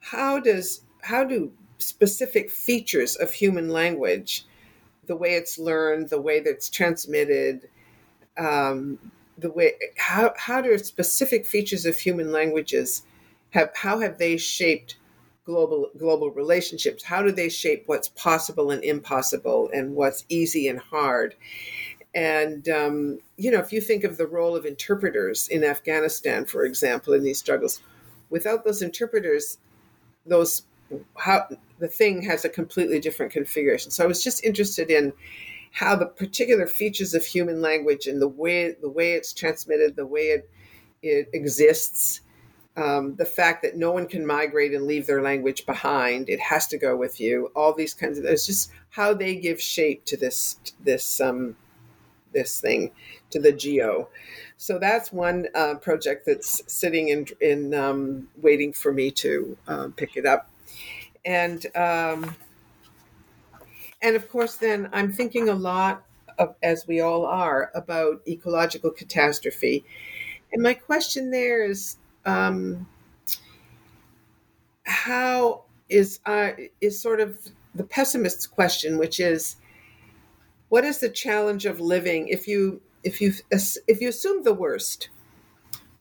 how 0.00 0.40
does 0.40 0.82
how 1.02 1.24
do 1.24 1.52
specific 1.78 2.50
features 2.50 3.16
of 3.16 3.32
human 3.32 3.68
language, 3.68 4.44
the 5.06 5.16
way 5.16 5.34
it's 5.34 5.58
learned, 5.58 6.08
the 6.08 6.20
way 6.20 6.40
that 6.40 6.50
it's 6.50 6.70
transmitted, 6.70 7.68
um, 8.38 8.98
the 9.38 9.50
way 9.50 9.72
how 9.96 10.32
how 10.36 10.60
do 10.60 10.76
specific 10.78 11.46
features 11.46 11.86
of 11.86 11.96
human 11.98 12.32
languages 12.32 13.02
have 13.50 13.70
how 13.74 13.98
have 14.00 14.18
they 14.18 14.36
shaped 14.36 14.96
global 15.44 15.90
global 15.98 16.30
relationships? 16.30 17.02
How 17.02 17.22
do 17.22 17.32
they 17.32 17.48
shape 17.48 17.84
what's 17.86 18.08
possible 18.08 18.70
and 18.70 18.84
impossible 18.84 19.70
and 19.74 19.94
what's 19.94 20.24
easy 20.28 20.68
and 20.68 20.78
hard 20.78 21.34
and 22.14 22.68
um, 22.68 23.18
you 23.36 23.50
know 23.50 23.60
if 23.60 23.72
you 23.72 23.80
think 23.80 24.04
of 24.04 24.16
the 24.16 24.26
role 24.26 24.56
of 24.56 24.64
interpreters 24.66 25.48
in 25.48 25.62
afghanistan 25.62 26.44
for 26.44 26.64
example 26.64 27.12
in 27.12 27.22
these 27.22 27.38
struggles 27.38 27.80
without 28.30 28.64
those 28.64 28.82
interpreters 28.82 29.58
those 30.26 30.62
how 31.16 31.46
the 31.78 31.88
thing 31.88 32.22
has 32.22 32.44
a 32.44 32.48
completely 32.48 32.98
different 32.98 33.32
configuration 33.32 33.90
so 33.90 34.02
i 34.02 34.06
was 34.06 34.24
just 34.24 34.44
interested 34.44 34.90
in 34.90 35.12
how 35.72 35.94
the 35.94 36.06
particular 36.06 36.66
features 36.66 37.14
of 37.14 37.24
human 37.24 37.62
language 37.62 38.06
and 38.06 38.20
the 38.20 38.28
way 38.28 38.72
the 38.80 38.90
way 38.90 39.12
it's 39.12 39.32
transmitted 39.32 39.94
the 39.94 40.06
way 40.06 40.22
it 40.22 40.50
it 41.02 41.28
exists. 41.32 42.20
Um, 42.76 43.16
the 43.16 43.26
fact 43.26 43.62
that 43.62 43.76
no 43.76 43.90
one 43.90 44.06
can 44.06 44.24
migrate 44.24 44.72
and 44.72 44.86
leave 44.86 45.06
their 45.06 45.20
language 45.20 45.66
behind 45.66 46.30
it 46.30 46.38
has 46.38 46.68
to 46.68 46.78
go 46.78 46.96
with 46.96 47.20
you 47.20 47.50
all 47.56 47.74
these 47.74 47.94
kinds 47.94 48.16
of 48.16 48.24
it's 48.24 48.46
just 48.46 48.70
how 48.90 49.12
they 49.12 49.34
give 49.34 49.60
shape 49.60 50.04
to 50.04 50.16
this 50.16 50.56
this 50.78 51.20
um, 51.20 51.56
this 52.32 52.60
thing 52.60 52.90
to 53.30 53.40
the 53.40 53.52
geo 53.52 54.08
so 54.56 54.78
that's 54.78 55.10
one 55.10 55.46
uh, 55.54 55.74
project 55.76 56.26
that's 56.26 56.62
sitting 56.70 57.08
in 57.08 57.26
in 57.40 57.72
um, 57.72 58.28
waiting 58.42 58.72
for 58.74 58.92
me 58.92 59.10
to 59.12 59.56
um, 59.66 59.92
pick 59.92 60.18
it 60.18 60.26
up. 60.26 60.50
And 61.24 61.64
um, 61.74 62.36
and 64.02 64.16
of 64.16 64.28
course 64.28 64.56
then 64.56 64.88
i'm 64.92 65.12
thinking 65.12 65.48
a 65.48 65.54
lot 65.54 66.04
of, 66.40 66.54
as 66.62 66.86
we 66.86 67.00
all 67.00 67.26
are 67.26 67.70
about 67.74 68.22
ecological 68.26 68.90
catastrophe. 68.90 69.84
And 70.52 70.62
my 70.62 70.74
question 70.74 71.30
there 71.30 71.64
is 71.64 71.98
um, 72.24 72.88
how 74.84 75.62
is 75.88 76.18
uh, 76.26 76.50
is 76.80 76.98
sort 77.00 77.20
of 77.20 77.38
the 77.74 77.84
pessimist's 77.84 78.46
question, 78.46 78.98
which 78.98 79.20
is, 79.20 79.56
what 80.70 80.84
is 80.84 80.98
the 80.98 81.10
challenge 81.10 81.66
of 81.66 81.80
living 81.80 82.28
if 82.28 82.48
you 82.48 82.80
if 83.04 83.20
you 83.20 83.34
if 83.52 84.00
you 84.00 84.08
assume 84.08 84.42
the 84.42 84.54
worst? 84.54 85.10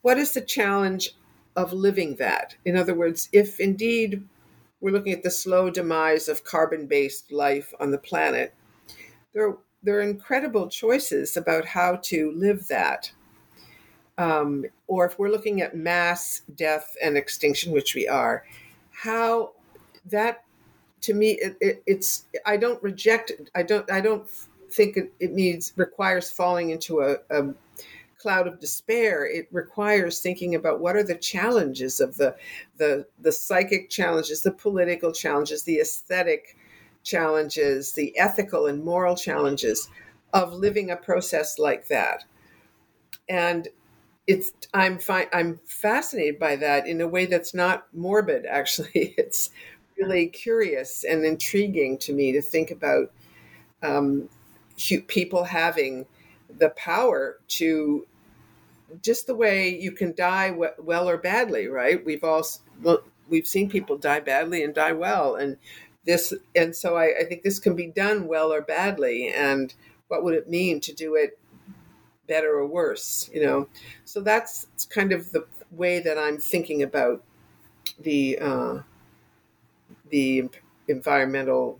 What 0.01 0.17
is 0.17 0.33
the 0.33 0.41
challenge 0.41 1.17
of 1.57 1.73
living 1.73 2.15
that? 2.15 2.55
In 2.63 2.77
other 2.77 2.93
words, 2.93 3.27
if 3.33 3.59
indeed 3.59 4.23
we're 4.79 4.93
looking 4.93 5.11
at 5.11 5.23
the 5.23 5.31
slow 5.31 5.69
demise 5.69 6.29
of 6.29 6.45
carbon-based 6.45 7.33
life 7.33 7.73
on 7.81 7.91
the 7.91 7.97
planet, 7.97 8.55
there 9.33 9.57
there 9.83 9.97
are 9.97 10.01
incredible 10.01 10.69
choices 10.69 11.35
about 11.35 11.65
how 11.65 11.97
to 12.03 12.31
live 12.31 12.69
that 12.69 13.11
um, 14.19 14.65
or 14.87 15.05
if 15.05 15.17
we're 15.17 15.31
looking 15.31 15.61
at 15.61 15.77
mass 15.77 16.41
death 16.55 16.95
and 17.01 17.17
extinction, 17.17 17.71
which 17.71 17.95
we 17.95 18.05
are, 18.07 18.43
how 18.91 19.53
that 20.05 20.43
to 21.01 21.13
me 21.13 21.31
it, 21.31 21.55
it, 21.61 21.83
it's 21.87 22.25
I 22.45 22.57
don't 22.57 22.83
reject. 22.83 23.31
I 23.55 23.63
don't 23.63 23.89
I 23.89 24.01
don't 24.01 24.27
think 24.73 24.97
it, 24.97 25.13
it 25.19 25.31
needs 25.31 25.73
requires 25.75 26.31
falling 26.31 26.69
into 26.71 27.01
a, 27.01 27.15
a 27.29 27.53
cloud 28.17 28.47
of 28.47 28.59
despair 28.59 29.25
it 29.25 29.47
requires 29.51 30.19
thinking 30.19 30.55
about 30.55 30.79
what 30.79 30.95
are 30.95 31.03
the 31.03 31.15
challenges 31.15 31.99
of 31.99 32.17
the 32.17 32.35
the 32.77 33.05
the 33.19 33.31
psychic 33.31 33.89
challenges 33.89 34.41
the 34.41 34.51
political 34.51 35.11
challenges 35.11 35.63
the 35.63 35.79
aesthetic 35.79 36.57
challenges 37.03 37.93
the 37.93 38.17
ethical 38.19 38.67
and 38.67 38.83
moral 38.83 39.15
challenges 39.15 39.89
of 40.33 40.53
living 40.53 40.91
a 40.91 40.95
process 40.97 41.57
like 41.57 41.87
that 41.87 42.25
and 43.29 43.69
it's 44.27 44.51
I'm 44.73 44.99
fi- 44.99 45.29
I'm 45.33 45.59
fascinated 45.65 46.39
by 46.39 46.55
that 46.57 46.87
in 46.87 47.01
a 47.01 47.07
way 47.07 47.25
that's 47.25 47.53
not 47.53 47.87
morbid. 47.93 48.45
Actually, 48.45 48.89
it's 49.17 49.49
really 49.97 50.27
curious 50.27 51.03
and 51.03 51.25
intriguing 51.25 51.97
to 51.99 52.13
me 52.13 52.31
to 52.33 52.41
think 52.41 52.71
about 52.71 53.11
um, 53.81 54.29
people 55.07 55.43
having 55.43 56.05
the 56.57 56.69
power 56.71 57.39
to 57.47 58.07
just 59.01 59.27
the 59.27 59.35
way 59.35 59.69
you 59.69 59.91
can 59.91 60.15
die 60.15 60.55
well 60.77 61.09
or 61.09 61.17
badly. 61.17 61.67
Right? 61.67 62.03
We've 62.03 62.23
all 62.23 62.43
we've 63.27 63.47
seen 63.47 63.69
people 63.69 63.97
die 63.97 64.19
badly 64.19 64.63
and 64.63 64.73
die 64.73 64.93
well, 64.93 65.35
and 65.35 65.57
this 66.05 66.33
and 66.55 66.75
so 66.75 66.97
I, 66.97 67.19
I 67.21 67.23
think 67.25 67.43
this 67.43 67.59
can 67.59 67.75
be 67.75 67.87
done 67.87 68.27
well 68.27 68.51
or 68.51 68.61
badly. 68.61 69.29
And 69.29 69.73
what 70.07 70.23
would 70.23 70.33
it 70.33 70.49
mean 70.49 70.79
to 70.81 70.93
do 70.93 71.15
it 71.15 71.37
better 72.29 72.51
or 72.51 72.65
worse, 72.65 73.29
you 73.33 73.43
know. 73.43 73.67
So 74.05 74.21
that's 74.21 74.67
kind 74.89 75.11
of 75.11 75.31
the 75.33 75.45
way 75.71 75.99
that 75.99 76.17
I'm 76.17 76.37
thinking 76.37 76.83
about 76.83 77.23
the 77.99 78.39
uh, 78.39 78.79
the 80.09 80.49
environmental 80.87 81.79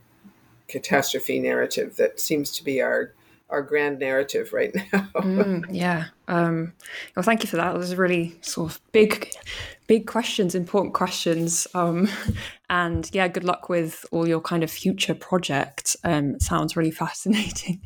catastrophe 0.69 1.39
narrative 1.39 1.95
that 1.97 2.19
seems 2.19 2.51
to 2.51 2.63
be 2.63 2.81
our 2.81 3.13
our 3.49 3.61
grand 3.61 3.99
narrative 3.99 4.53
right 4.53 4.73
now. 4.75 5.09
mm, 5.15 5.65
yeah. 5.71 6.05
Um, 6.27 6.73
well, 7.15 7.23
thank 7.23 7.43
you 7.43 7.49
for 7.49 7.55
that. 7.57 7.73
Those 7.73 7.93
are 7.93 7.97
really 7.97 8.37
sort 8.41 8.71
of 8.71 8.81
big, 8.91 9.31
big 9.87 10.05
questions, 10.05 10.53
important 10.55 10.93
questions. 10.93 11.67
Um, 11.73 12.07
and 12.69 13.09
yeah, 13.13 13.27
good 13.27 13.43
luck 13.43 13.69
with 13.69 14.05
all 14.11 14.27
your 14.27 14.41
kind 14.41 14.63
of 14.63 14.69
future 14.69 15.15
projects. 15.15 15.97
Um, 16.03 16.39
sounds 16.39 16.77
really 16.77 16.91
fascinating. 17.05 17.81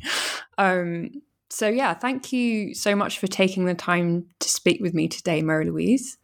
Um, 0.58 1.22
so, 1.50 1.68
yeah, 1.68 1.94
thank 1.94 2.32
you 2.32 2.74
so 2.74 2.96
much 2.96 3.18
for 3.18 3.26
taking 3.26 3.64
the 3.64 3.74
time 3.74 4.26
to 4.40 4.48
speak 4.48 4.80
with 4.80 4.92
me 4.92 5.08
today, 5.08 5.40
Mary 5.40 5.66
Louise. 5.66 6.18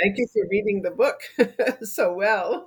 Thank 0.00 0.16
you 0.16 0.26
for 0.32 0.48
reading 0.50 0.82
the 0.82 0.90
book 0.90 1.20
so 1.82 2.12
well. 2.14 2.66